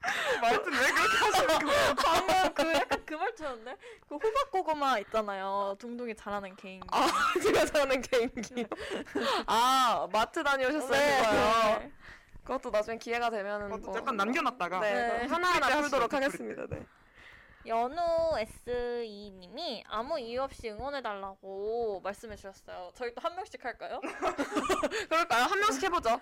[0.40, 1.94] 말투는 왜 그렇게 하시는 거예요?
[2.02, 3.76] 방금 그 약간 그 말투였는데
[4.08, 5.76] 그 호박 고구마 있잖아요.
[5.78, 6.86] 둥둥이 잘하는 개인기.
[6.90, 7.06] 아,
[7.42, 8.66] 제가 잘하는 개인기.
[9.46, 11.78] 아, 마트 다녀오셨어요, 그거요.
[11.80, 11.92] 네.
[12.44, 13.96] 그것도 나중에 기회가 되면은 어, 뭐.
[13.96, 15.26] 약간 남겨놨다가 네, 네.
[15.26, 16.16] 그럼 하나하나 하시죠, 풀도록 때.
[16.16, 16.66] 하겠습니다.
[16.68, 16.86] 네.
[17.66, 22.90] 연우 SE님이 아무 이유 없이 응원해달라고 말씀해 주셨어요.
[22.94, 24.00] 저희 또 한 명씩 할까요?
[25.10, 25.44] 그럴까요?
[25.44, 26.18] 한 명씩 해보죠.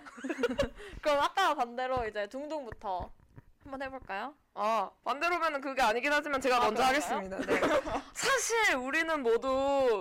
[1.00, 3.08] 그럼 아까 반대로 이제 둥둥부터
[3.68, 4.34] 한번 해볼까요?
[4.54, 6.88] 아, 반대로면은 그게 아니긴 하지만 제가 아, 먼저 그런가요?
[6.88, 7.36] 하겠습니다.
[7.38, 8.00] 네.
[8.14, 9.46] 사실 우리는 모두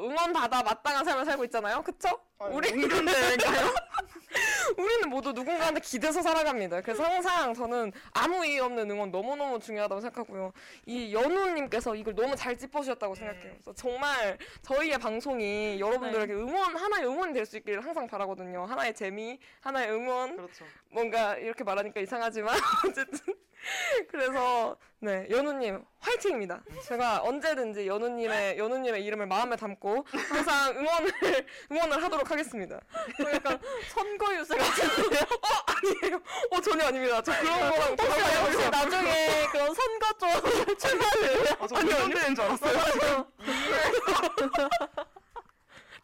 [0.10, 1.82] 응원받아 마땅한 삶을 살고 있잖아요.
[1.84, 2.10] 그쵸?
[2.40, 3.68] 우리 응원대인가요?
[4.78, 6.82] 우리는 모두 누군가한테 기대서 살아갑니다.
[6.82, 10.54] 그래서 항상 저는 아무 이유 없는 응원 너무너무 중요하다고 생각하고요.
[10.86, 13.52] 이 연우님께서 이걸 너무 잘 짚어주셨다고 생각해요.
[13.54, 18.66] 그래서 정말 저희의 방송이 여러분들에게 응원, 하나의 응원이 될 수 있기를 항상 바라거든요.
[18.66, 20.66] 하나의 재미, 하나의 응원, 그렇죠.
[20.92, 22.56] 뭔가 이렇게 말하니까 이상하지만
[22.88, 23.36] 어쨌든
[24.10, 26.62] 그래서 네 연우님 화이팅입니다.
[26.86, 31.12] 제가 언제든지 연우님의 연우님의 이름을 마음에 담고 항상 응원을
[31.72, 32.80] 응원을 하도록 하겠습니다.
[33.34, 34.90] 약간 선거 유세 같은
[36.04, 36.22] 아니에요.
[36.52, 37.22] 어 전혀 아닙니다.
[37.22, 43.28] 저 그런 거랑 전혀 혹시 나중에 그런 선거 쪽 출마를 아, 저 응원대인 줄 알았어요.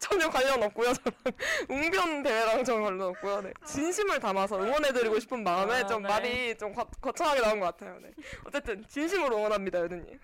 [0.04, 0.92] 전혀 관련 없고요.
[0.92, 1.18] 저는
[1.70, 3.40] 웅변 대회랑 전혀 관련 없고요.
[3.40, 3.52] 네.
[3.64, 6.08] 진심을 담아서 응원해드리고 싶은 마음에 아, 좀 네.
[6.08, 7.98] 말이 좀 거, 거창하게 나온 것 같아요.
[8.00, 8.10] 네.
[8.44, 10.20] 어쨌든 진심으로 응원합니다, 연우님.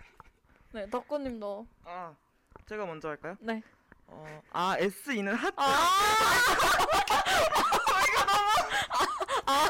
[0.73, 2.15] 네 덕구님도 아,
[2.69, 3.37] 제가 먼저 할까요?
[3.41, 3.63] 네
[4.07, 5.57] 어, 아 SE는 하트.
[9.47, 9.69] 아!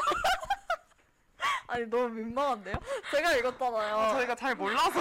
[1.69, 2.75] 아니 너무 민망한데요?
[3.13, 4.11] 제가 읽었잖아요.
[4.15, 5.01] 저희가 잘 몰라서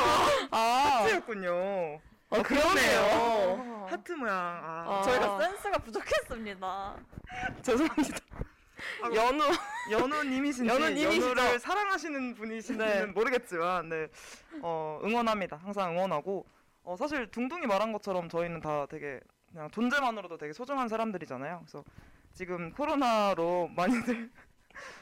[0.52, 2.00] 아, 하트였군요.
[2.32, 3.88] 아 그러네요.
[3.90, 4.36] 하트 모양.
[4.38, 5.02] 아, 아.
[5.02, 6.96] 저희가 센스가 부족했습니다.
[7.64, 8.18] 죄송합니다.
[9.16, 9.44] 연우
[9.92, 11.26] 연우님이신지 연우님이시죠?
[11.26, 13.06] 연우를 사랑하시는 분이신지는 네.
[13.08, 14.08] 모르겠지만 네
[14.62, 15.58] 어, 응원합니다.
[15.58, 16.46] 항상 응원하고
[16.84, 19.20] 어, 사실 둥둥이 말한 것처럼 저희는 다 되게
[19.52, 21.62] 그냥 존재만으로도 되게 소중한 사람들이잖아요.
[21.66, 21.84] 그래서
[22.34, 24.30] 지금 코로나로 많이들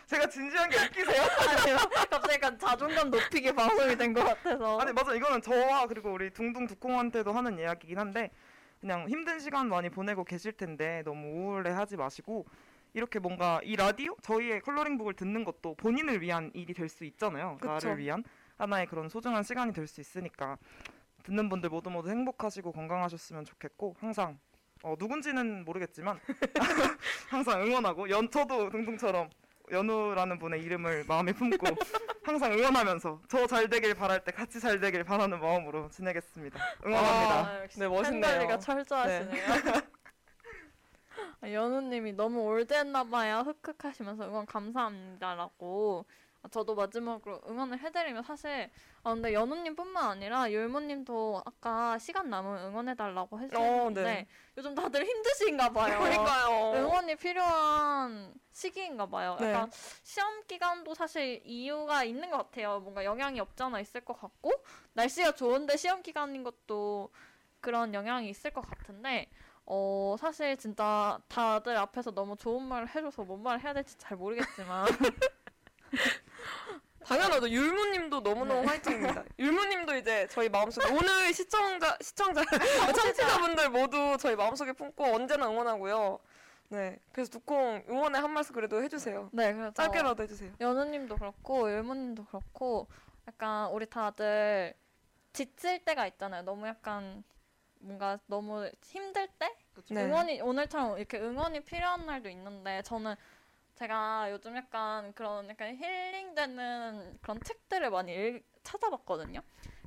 [0.07, 1.21] 제가 진지한 게 웃기세요?
[1.61, 1.77] 아니요.
[2.09, 4.79] 갑자기 약간 자존감 높이기 방송이 된 것 같아서.
[4.79, 8.31] 아니 맞아 이거는 저와 그리고 우리 둥둥 두콩한테도 하는 이야기긴 한데
[8.79, 12.45] 그냥 힘든 시간 많이 보내고 계실 텐데 너무 우울해하지 마시고
[12.93, 17.73] 이렇게 뭔가 이 라디오 저희의 컬러링북을 듣는 것도 본인을 위한 일이 될 수 있잖아요 그쵸.
[17.73, 18.23] 나를 위한
[18.57, 20.57] 하나의 그런 소중한 시간이 될 수 있으니까
[21.23, 24.39] 듣는 분들 모두 모두 행복하시고 건강하셨으면 좋겠고 항상
[24.83, 26.17] 어, 누군지는 모르겠지만
[27.29, 29.29] 항상 응원하고 연 저도 둥둥처럼
[29.71, 31.65] 연우라는 분의 이름을 마음에 품고
[32.23, 36.59] 항상 응원하면서 저 잘 되길 바랄 때 같이 잘 되길 바라는 마음으로 지내겠습니다.
[36.85, 37.35] 응원합니다.
[37.47, 38.21] 아, 역시 네, 멋있네요.
[38.21, 39.43] 팬관리가 철저하시네요.
[41.41, 43.39] 아, 연우님이 너무 올드했나봐요.
[43.63, 46.05] 흑흑 하시면서 응원 감사합니다라고.
[46.43, 48.69] 아, 저도 마지막으로 응원을 해드리면 사실
[49.03, 54.27] 아 근데 연우님뿐만 아니라 율무님도 아까 시간 남으면 응원해달라고 해주셨는데 어, 네.
[54.57, 55.99] 요즘 다들 힘드신가 봐요.
[55.99, 56.73] 그러니까요.
[56.75, 59.37] 응원이 필요한 시기인가 봐요.
[59.39, 59.51] 네.
[59.51, 59.69] 약간
[60.03, 62.79] 시험 기간도 사실 이유가 있는 것 같아요.
[62.79, 64.51] 뭔가 영향이 없잖아 있을 것 같고
[64.93, 67.11] 날씨가 좋은데 시험 기간인 것도
[67.59, 69.29] 그런 영향이 있을 것 같은데
[69.65, 74.85] 어 사실 진짜 다들 앞에서 너무 좋은 말을 해줘서 뭔 말을 해야 될지 잘 모르겠지만
[77.05, 77.49] 당연하죠.
[77.49, 78.67] 율무님도 너무너무 네.
[78.67, 79.23] 화이팅입니다.
[79.39, 82.43] 율무님도 이제 저희 마음속에 오늘 시청자 시청자
[82.93, 86.19] 청취자분들 모두 저희 마음속에 품고 언제나 응원하고요.
[86.69, 89.29] 네, 그래서 두콩 응원의 한 말씀 그래도 해주세요.
[89.31, 90.51] 네, 그래서 짧게라도 해주세요.
[90.59, 92.87] 연우님도 그렇고 율무님도 그렇고
[93.25, 94.73] 약간 우리 다들
[95.31, 96.43] 지칠 때가 있잖아요.
[96.43, 97.23] 너무 약간
[97.79, 99.55] 뭔가 너무 힘들 때
[99.89, 100.03] 네.
[100.03, 103.15] 응원이 오늘처럼 이렇게 응원이 필요한 날도 있는데 저는
[103.77, 109.39] 제가 요즘 약간 그런 약간 힐링되는 그런 책들을 많이 읽, 찾아봤거든요.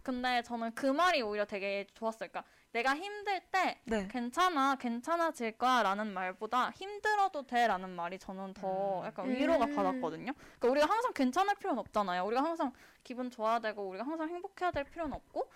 [0.02, 2.28] 근데 저는 그 말이 오히려 되게 좋았어요.
[2.30, 4.06] 그러니까 내가 힘들 때 네.
[4.08, 9.06] 괜찮아, 괜찮아질 거야 라는 말보다 힘들어도 돼 라는 말이 저는 더 음.
[9.06, 9.74] 약간 위로가 음.
[9.74, 10.32] 받았거든요.
[10.34, 12.24] 그러니까 우리가 항상 괜찮을 필요는 없잖아요.
[12.24, 12.72] 우리가 항상
[13.02, 15.50] 기분 좋아야 되고, 우리가 항상 행복해야 될 필요는 없고,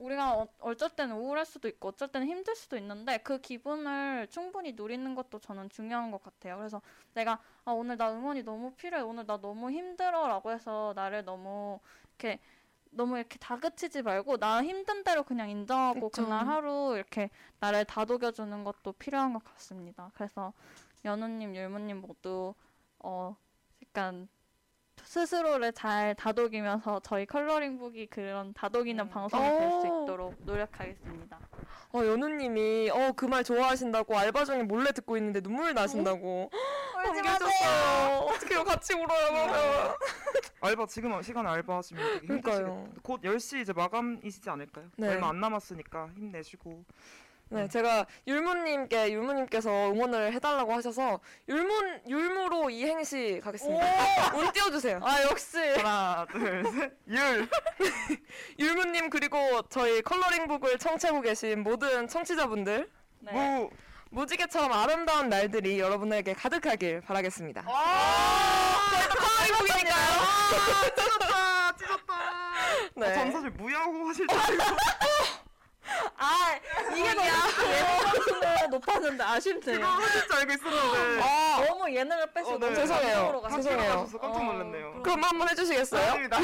[0.00, 4.72] 우리가 어, 어쩔 때는 우울할 수도 있고, 어쩔 때는 힘들 수도 있는데, 그 기분을 충분히
[4.72, 6.56] 누리는 것도 저는 중요한 것 같아요.
[6.56, 6.80] 그래서
[7.14, 9.02] 내가, 아, 오늘 나 응원이 너무 필요해.
[9.02, 10.26] 오늘 나 너무 힘들어.
[10.26, 11.78] 라고 해서 나를 너무
[12.18, 12.40] 이렇게
[12.90, 16.24] 너무 이렇게 다그치지 말고 나 힘든 대로 그냥 인정하고 그쵸.
[16.24, 20.10] 그날 하루 이렇게 나를 다독여주는 것도 필요한 것 같습니다.
[20.14, 20.52] 그래서
[21.04, 22.54] 연우님, 율무님 모두
[22.98, 23.36] 어
[23.86, 24.28] 약간
[25.04, 29.10] 스스로를 잘 다독이면서 저희 컬러링북이 그런 다독이는 음.
[29.10, 30.02] 방송이 될수 오.
[30.04, 31.38] 있도록 노력하겠습니다.
[31.92, 38.18] 어 연우님이 어 그 말 좋아하신다고 알바 중에 몰래 듣고 있는데 눈물 나신다고 울지 남겨주셨어요.
[38.20, 39.94] 어떡해요 같이 울어요 그러면.
[40.60, 42.56] 알바 지금 시간에 알바 하시면 되게 그러니까요.
[42.66, 43.00] 힘드시겠다.
[43.02, 44.86] 곧 10시 이제 마감이시지 않을까요?
[44.96, 45.08] 네.
[45.08, 46.84] 얼마 안 남았으니까 힘내시고.
[47.52, 51.18] 네, 제가 율무님께 율무님께서 응원을 해달라고 하셔서
[51.48, 54.36] 율무 율무로 이행시 가겠습니다.
[54.36, 55.00] 운 띄워주세요.
[55.02, 56.92] 아 역시 하나, 둘, 셋.
[57.08, 57.48] 율.
[58.58, 62.88] 율무님 그리고 저희 컬러링북을 청취하고 계신 모든 청취자분들
[63.20, 63.32] 네.
[63.32, 63.68] 무.
[64.10, 67.64] 무지개처럼 아름다운 날들이 여러분에게 가득하길 바라겠습니다.
[67.66, 70.20] 아, 저희도 컬러링북이니까요.
[70.94, 72.14] 찢었다, 찢었다.
[72.96, 73.06] 네.
[73.06, 74.62] 아, 전 사실 무야호 하실 줄 알고.
[76.16, 76.54] 아
[76.94, 79.78] 이게 더 예능감수는 높았는데 아쉽네요.
[79.80, 81.22] 그거 하실 줄 알고 있었는데.
[81.22, 82.74] 아, 너무 예능을 뺏고 어, 네.
[82.74, 83.42] 죄송해요.
[83.50, 84.06] 죄송해요.
[84.20, 85.02] 깜짝 놀랐네요.
[85.02, 86.10] 그럼 한번 해주시겠어요?
[86.12, 86.38] 아닙니다.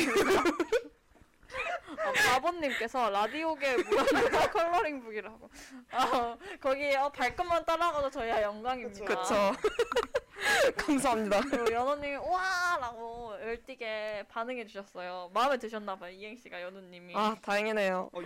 [1.99, 5.51] 아, 바보님께서 라디오계 무한도가 컬러링북이라고.
[5.93, 9.05] 아, 거기 어, 발끝만 따라가도 저희야 영광입니다.
[9.05, 9.53] 그쵸.
[10.77, 11.41] 감사합니다.
[11.51, 15.31] 그리고 연호님이 우와라고 열띠게 반응해 주셨어요.
[15.33, 17.15] 마음에 드셨나 봐요 이행 씨가 연호님이.
[17.17, 18.11] 아, 다행이네요.
[18.13, 18.21] 어,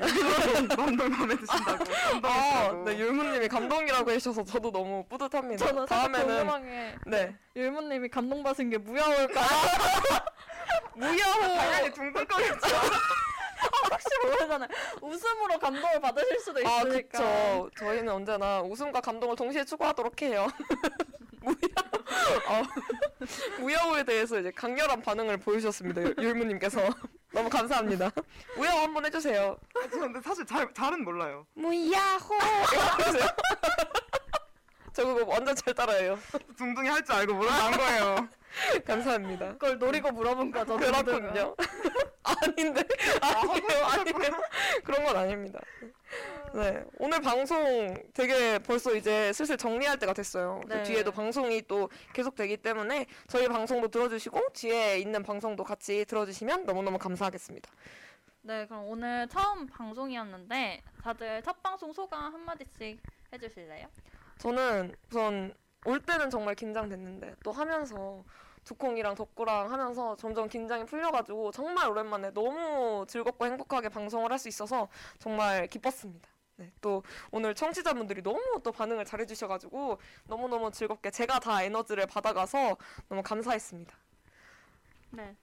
[0.76, 1.84] 만돌 마음에 드신다고.
[2.22, 2.72] 아.
[2.84, 5.66] 네, 율무님이 감동이라고 해주셔서 저도 너무 뿌듯합니다.
[5.66, 7.36] 저는 다음에는 궁금한 게 네.
[7.56, 9.46] 율무님이 감동받은 게 무야올까요?
[10.94, 11.40] 무야호.
[11.56, 12.68] 당연히 둥둥거렸죠.
[13.90, 14.68] 혹시 모르잖아요.
[15.02, 17.18] 웃음으로 감동을 받으실 수도 아, 있으니까.
[17.18, 17.70] 그쵸.
[17.78, 20.48] 저희는 언제나 웃음과 감동을 동시에 추구하도록 해요.
[21.42, 21.54] 무야,
[22.48, 22.62] 어,
[23.60, 26.02] 무야호에 대해서 이제 강렬한 반응을 보여주셨습니다.
[26.02, 26.80] 율- 율무님께서.
[27.32, 28.10] 너무 감사합니다.
[28.56, 29.56] 무야호 한번 해주세요.
[29.76, 31.46] 아, 저 근데 사실 잘, 잘은 몰라요.
[31.54, 32.34] 무야호.
[34.92, 36.18] 저 그거 완전 잘 따라해요.
[36.58, 38.28] 둥둥이 할 줄 알고 물어난 거예요.
[38.84, 39.52] 감사합니다.
[39.52, 40.76] 그걸 노리고 물어본 거죠.
[40.76, 41.54] 그렇군요.
[42.22, 42.82] 아닌데
[43.20, 44.42] 아니에요 아니에요
[44.84, 45.60] 그런 건 아닙니다.
[46.54, 50.60] 네 오늘 방송 되게 벌써 이제 슬슬 정리할 때가 됐어요.
[50.66, 50.82] 네.
[50.82, 56.98] 뒤에도 방송이 또 계속 되기 때문에 저희 방송도 들어주시고 뒤에 있는 방송도 같이 들어주시면 너무너무
[56.98, 57.70] 감사하겠습니다.
[58.42, 62.98] 네, 그럼 오늘 처음 방송이었는데 다들 첫 방송 소감 한 마디씩
[63.32, 63.86] 해주실래요?
[64.40, 65.54] 저는 우선
[65.84, 68.24] 올 때는 정말 긴장됐는데 또 하면서
[68.64, 74.88] 두콩이랑 덕구랑 하면서 점점 긴장이 풀려가지고 정말 오랜만에 너무 즐겁고 행복하게 방송을 할 수 있어서
[75.18, 76.26] 정말 기뻤습니다.
[76.56, 82.76] 네, 또 오늘 청취자분들이 너무 또 반응을 잘해주셔가지고 너무너무 즐겁게 제가 다 에너지를 받아가서
[83.08, 83.94] 너무 감사했습니다.
[85.10, 85.36] 네.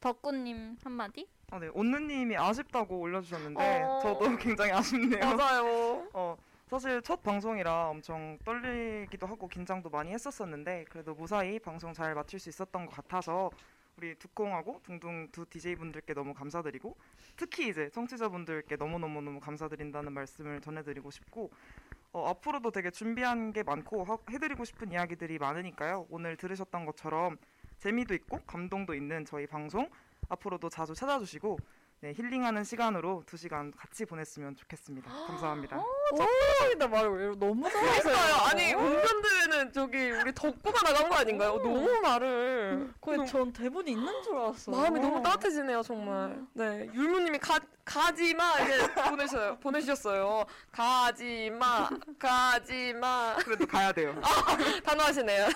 [0.00, 1.28] 덕구님 한 마디?
[1.50, 1.68] 아, 네.
[1.74, 4.00] 온누님이 아쉽다고 올려주셨는데 어.
[4.02, 5.20] 저도 굉장히 아쉽네요.
[5.36, 6.08] 맞아요.
[6.14, 6.36] 어,
[6.72, 12.48] 사실 첫 방송이라 엄청 떨리기도 하고 긴장도 많이 했었었는데 그래도 무사히 방송 잘 마칠 수
[12.48, 13.50] 있었던 것 같아서
[13.98, 16.96] 우리 두콩하고 둥둥 두 DJ분들께 너무 감사드리고
[17.36, 21.50] 특히 이제 청취자분들께 너무 너무 너무 감사드린다는 말씀을 전해드리고 싶고
[22.14, 26.06] 어, 앞으로도 되게 준비한 게 많고 하- 해드리고 싶은 이야기들이 많으니까요.
[26.08, 27.36] 오늘 들으셨던 것처럼
[27.80, 29.90] 재미도 있고 감동도 있는 저희 방송
[30.30, 31.58] 앞으로도 자주 찾아주시고
[32.02, 35.08] 네, 힐링하는 시간으로 두 시간 같이 보냈으면 좋겠습니다.
[35.08, 35.80] 감사합니다.
[36.18, 38.16] 짝짝이다 말을 왜 너무 잘하세요.
[38.50, 39.28] 아니 운전 대
[39.62, 41.56] 이거는 저기 우리 덕구가 나간 거 아닌가요?
[41.58, 44.76] 너무 말을 거의 전 대본이 있는 줄 알았어요.
[44.76, 46.44] 마음이 너무 따뜻해지네요 정말.
[46.52, 50.44] 네 율무님이 가 가지마 이제 보내셔요 보내주셨어요.
[50.72, 54.20] 가지마 가지마 그래도 가야 돼요.
[54.84, 55.48] 단호하시네요.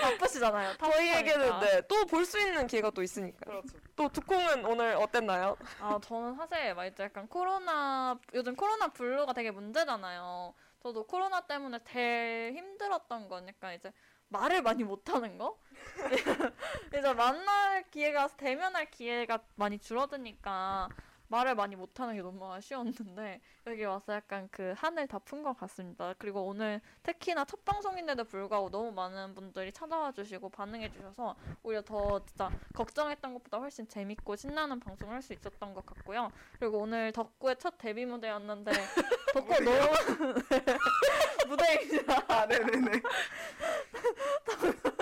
[0.00, 0.76] 바쁘시잖아요.
[0.78, 3.38] 저희에게는 네, 또 볼 수 있는 기회가 또 있으니까.
[3.44, 3.68] 그렇죠.
[3.96, 5.56] 또 두콩은 오늘 어땠나요?
[5.80, 10.54] 아 저는 사실 막 이제 약간 코로나 요즘 코로나 블루가 되게 문제잖아요.
[10.84, 13.90] 저도 코로나 때문에 제일 힘들었던 건 약간 이제
[14.28, 15.58] 말을 많이 못하는 거.
[16.88, 20.90] 이제 만날 기회가 대면할 기회가 많이 줄어드니까
[21.34, 26.14] 말을 많이 못하는 게 너무 아쉬웠는데 여기 와서 약간 그 한을 다 푼 것 같습니다.
[26.18, 32.24] 그리고 오늘 특히나 첫 방송인데도 불구하고 너무 많은 분들이 찾아와 주시고 반응해 주셔서 오히려 더
[32.26, 36.30] 진짜 걱정했던 것보다 훨씬 재밌고 신나는 방송을 할 수 있었던 것 같고요.
[36.58, 38.70] 그리고 오늘 덕구의 첫 데뷔 무대였는데
[39.32, 39.78] 덕구 너무
[41.48, 42.22] 무대입니다.
[42.28, 43.00] 아, 네네네.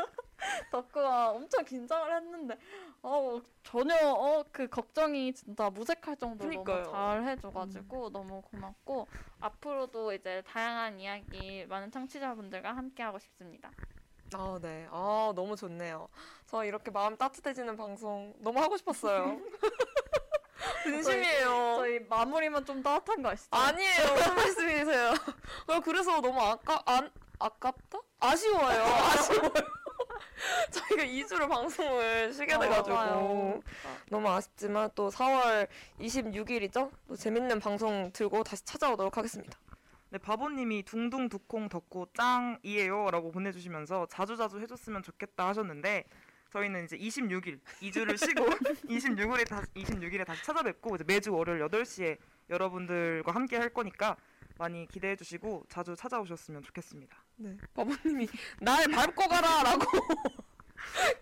[0.71, 2.59] 덕구가 엄청 긴장을 했는데
[3.03, 6.83] 어 전혀 어 그 걱정이 진짜 무색할 정도로 그니까요.
[6.83, 9.07] 너무 잘 해줘가지고 너무 고맙고
[9.41, 13.71] 앞으로도 이제 다양한 이야기 많은 청취자분들과 함께 하고 싶습니다.
[14.35, 14.87] 아 네.
[14.91, 16.09] 아 너무 좋네요.
[16.47, 19.39] 저 이렇게 마음 따뜻해지는 방송 너무 하고 싶었어요.
[20.85, 21.75] 진심이에요.
[21.77, 23.49] 저희 마무리만 좀 따뜻한 거 아시죠?
[23.53, 24.15] 아니에요.
[24.15, 25.11] 무슨 말씀이세요?
[25.69, 27.99] 어, 그래서 너무 아까 안 아깝다?
[28.21, 28.83] 아쉬워요.
[28.85, 29.51] 아쉬워요.
[30.71, 33.61] 저희가 2주를 방송을 쉬게 돼가지고 맞아요.
[34.09, 35.69] 너무 아쉽지만 또 4월
[36.01, 36.91] 26일이죠?
[37.09, 39.59] 또 재밌는 방송 들고 다시 찾아오도록 하겠습니다.
[40.11, 46.05] 네, 바보님이 둥둥 두콩 덕고 짱이에요라고 보내주시면서 자주자주 해줬으면 좋겠다 하셨는데
[46.53, 48.45] 저희는 이제 26일 2주를 쉬고
[48.93, 52.19] 26일에 다시 26일에 다시 찾아뵙고 이제 매주 월요일 8시에
[52.51, 54.17] 여러분들과 함께 할 거니까
[54.59, 57.22] 많이 기대해 주시고 자주 찾아오셨으면 좋겠습니다.
[57.37, 57.57] 네.
[57.75, 58.29] 바보님이
[58.61, 59.87] 날 밟고 가라라고.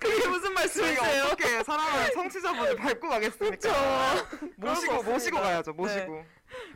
[0.00, 1.24] 그게 무슨 말씀이세요?
[1.26, 4.26] 어떻게 사랑하는 청취자분을 밟고 가겠습니까?
[4.56, 5.02] 모시고.
[5.04, 5.72] 모시고 가야죠.
[5.72, 6.24] 모시고.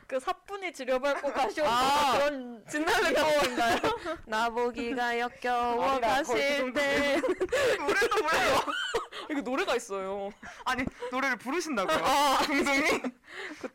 [0.06, 2.12] 그 사뿐히 지려밟고 가시오 아.
[2.18, 3.78] 그런 진달래 겨워인가요?
[4.26, 7.16] 나보기가 역겨워 거의 가실 그때
[7.80, 8.60] 노래도 불러요.
[9.30, 10.30] 이거 노래가 있어요.
[10.64, 12.04] 아니 노래를 부르신다고요?
[12.04, 13.02] 아, 둥둥이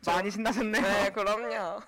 [0.06, 0.82] 많이 신나셨네요.
[0.82, 1.82] 네, 그럼요.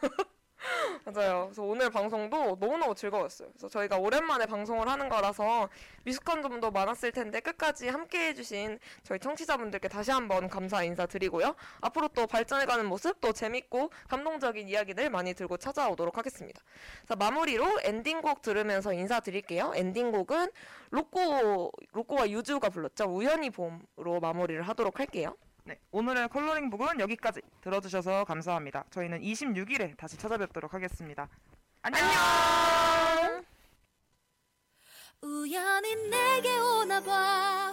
[1.05, 1.45] 맞아요.
[1.47, 3.49] 그래서 오늘 방송도 너무너무 즐거웠어요.
[3.51, 5.69] 그래서 저희가 오랜만에 방송을 하는 거라서
[6.05, 11.55] 미숙한 점도 많았을 텐데 끝까지 함께 해주신 저희 청취자분들께 다시 한번 감사 인사드리고요.
[11.81, 16.61] 앞으로 또 발전해가는 모습, 또 재밌고 감동적인 이야기들 많이 들고 찾아오도록 하겠습니다.
[17.07, 19.73] 자, 마무리로 엔딩곡 들으면서 인사드릴게요.
[19.75, 20.51] 엔딩곡은
[20.91, 23.05] 로꼬, 로꼬와 유주가 불렀죠.
[23.05, 25.37] 우연히 봄으로 마무리를 하도록 할게요.
[25.65, 28.85] 네, 오늘의 컬러링북은 여기까지 들어주셔서 감사합니다.
[28.91, 31.29] 저희는 26일에 다시 찾아뵙도록 하겠습니다.
[31.83, 32.03] 안녕.
[35.23, 37.73] 우연히 내게 오나 봐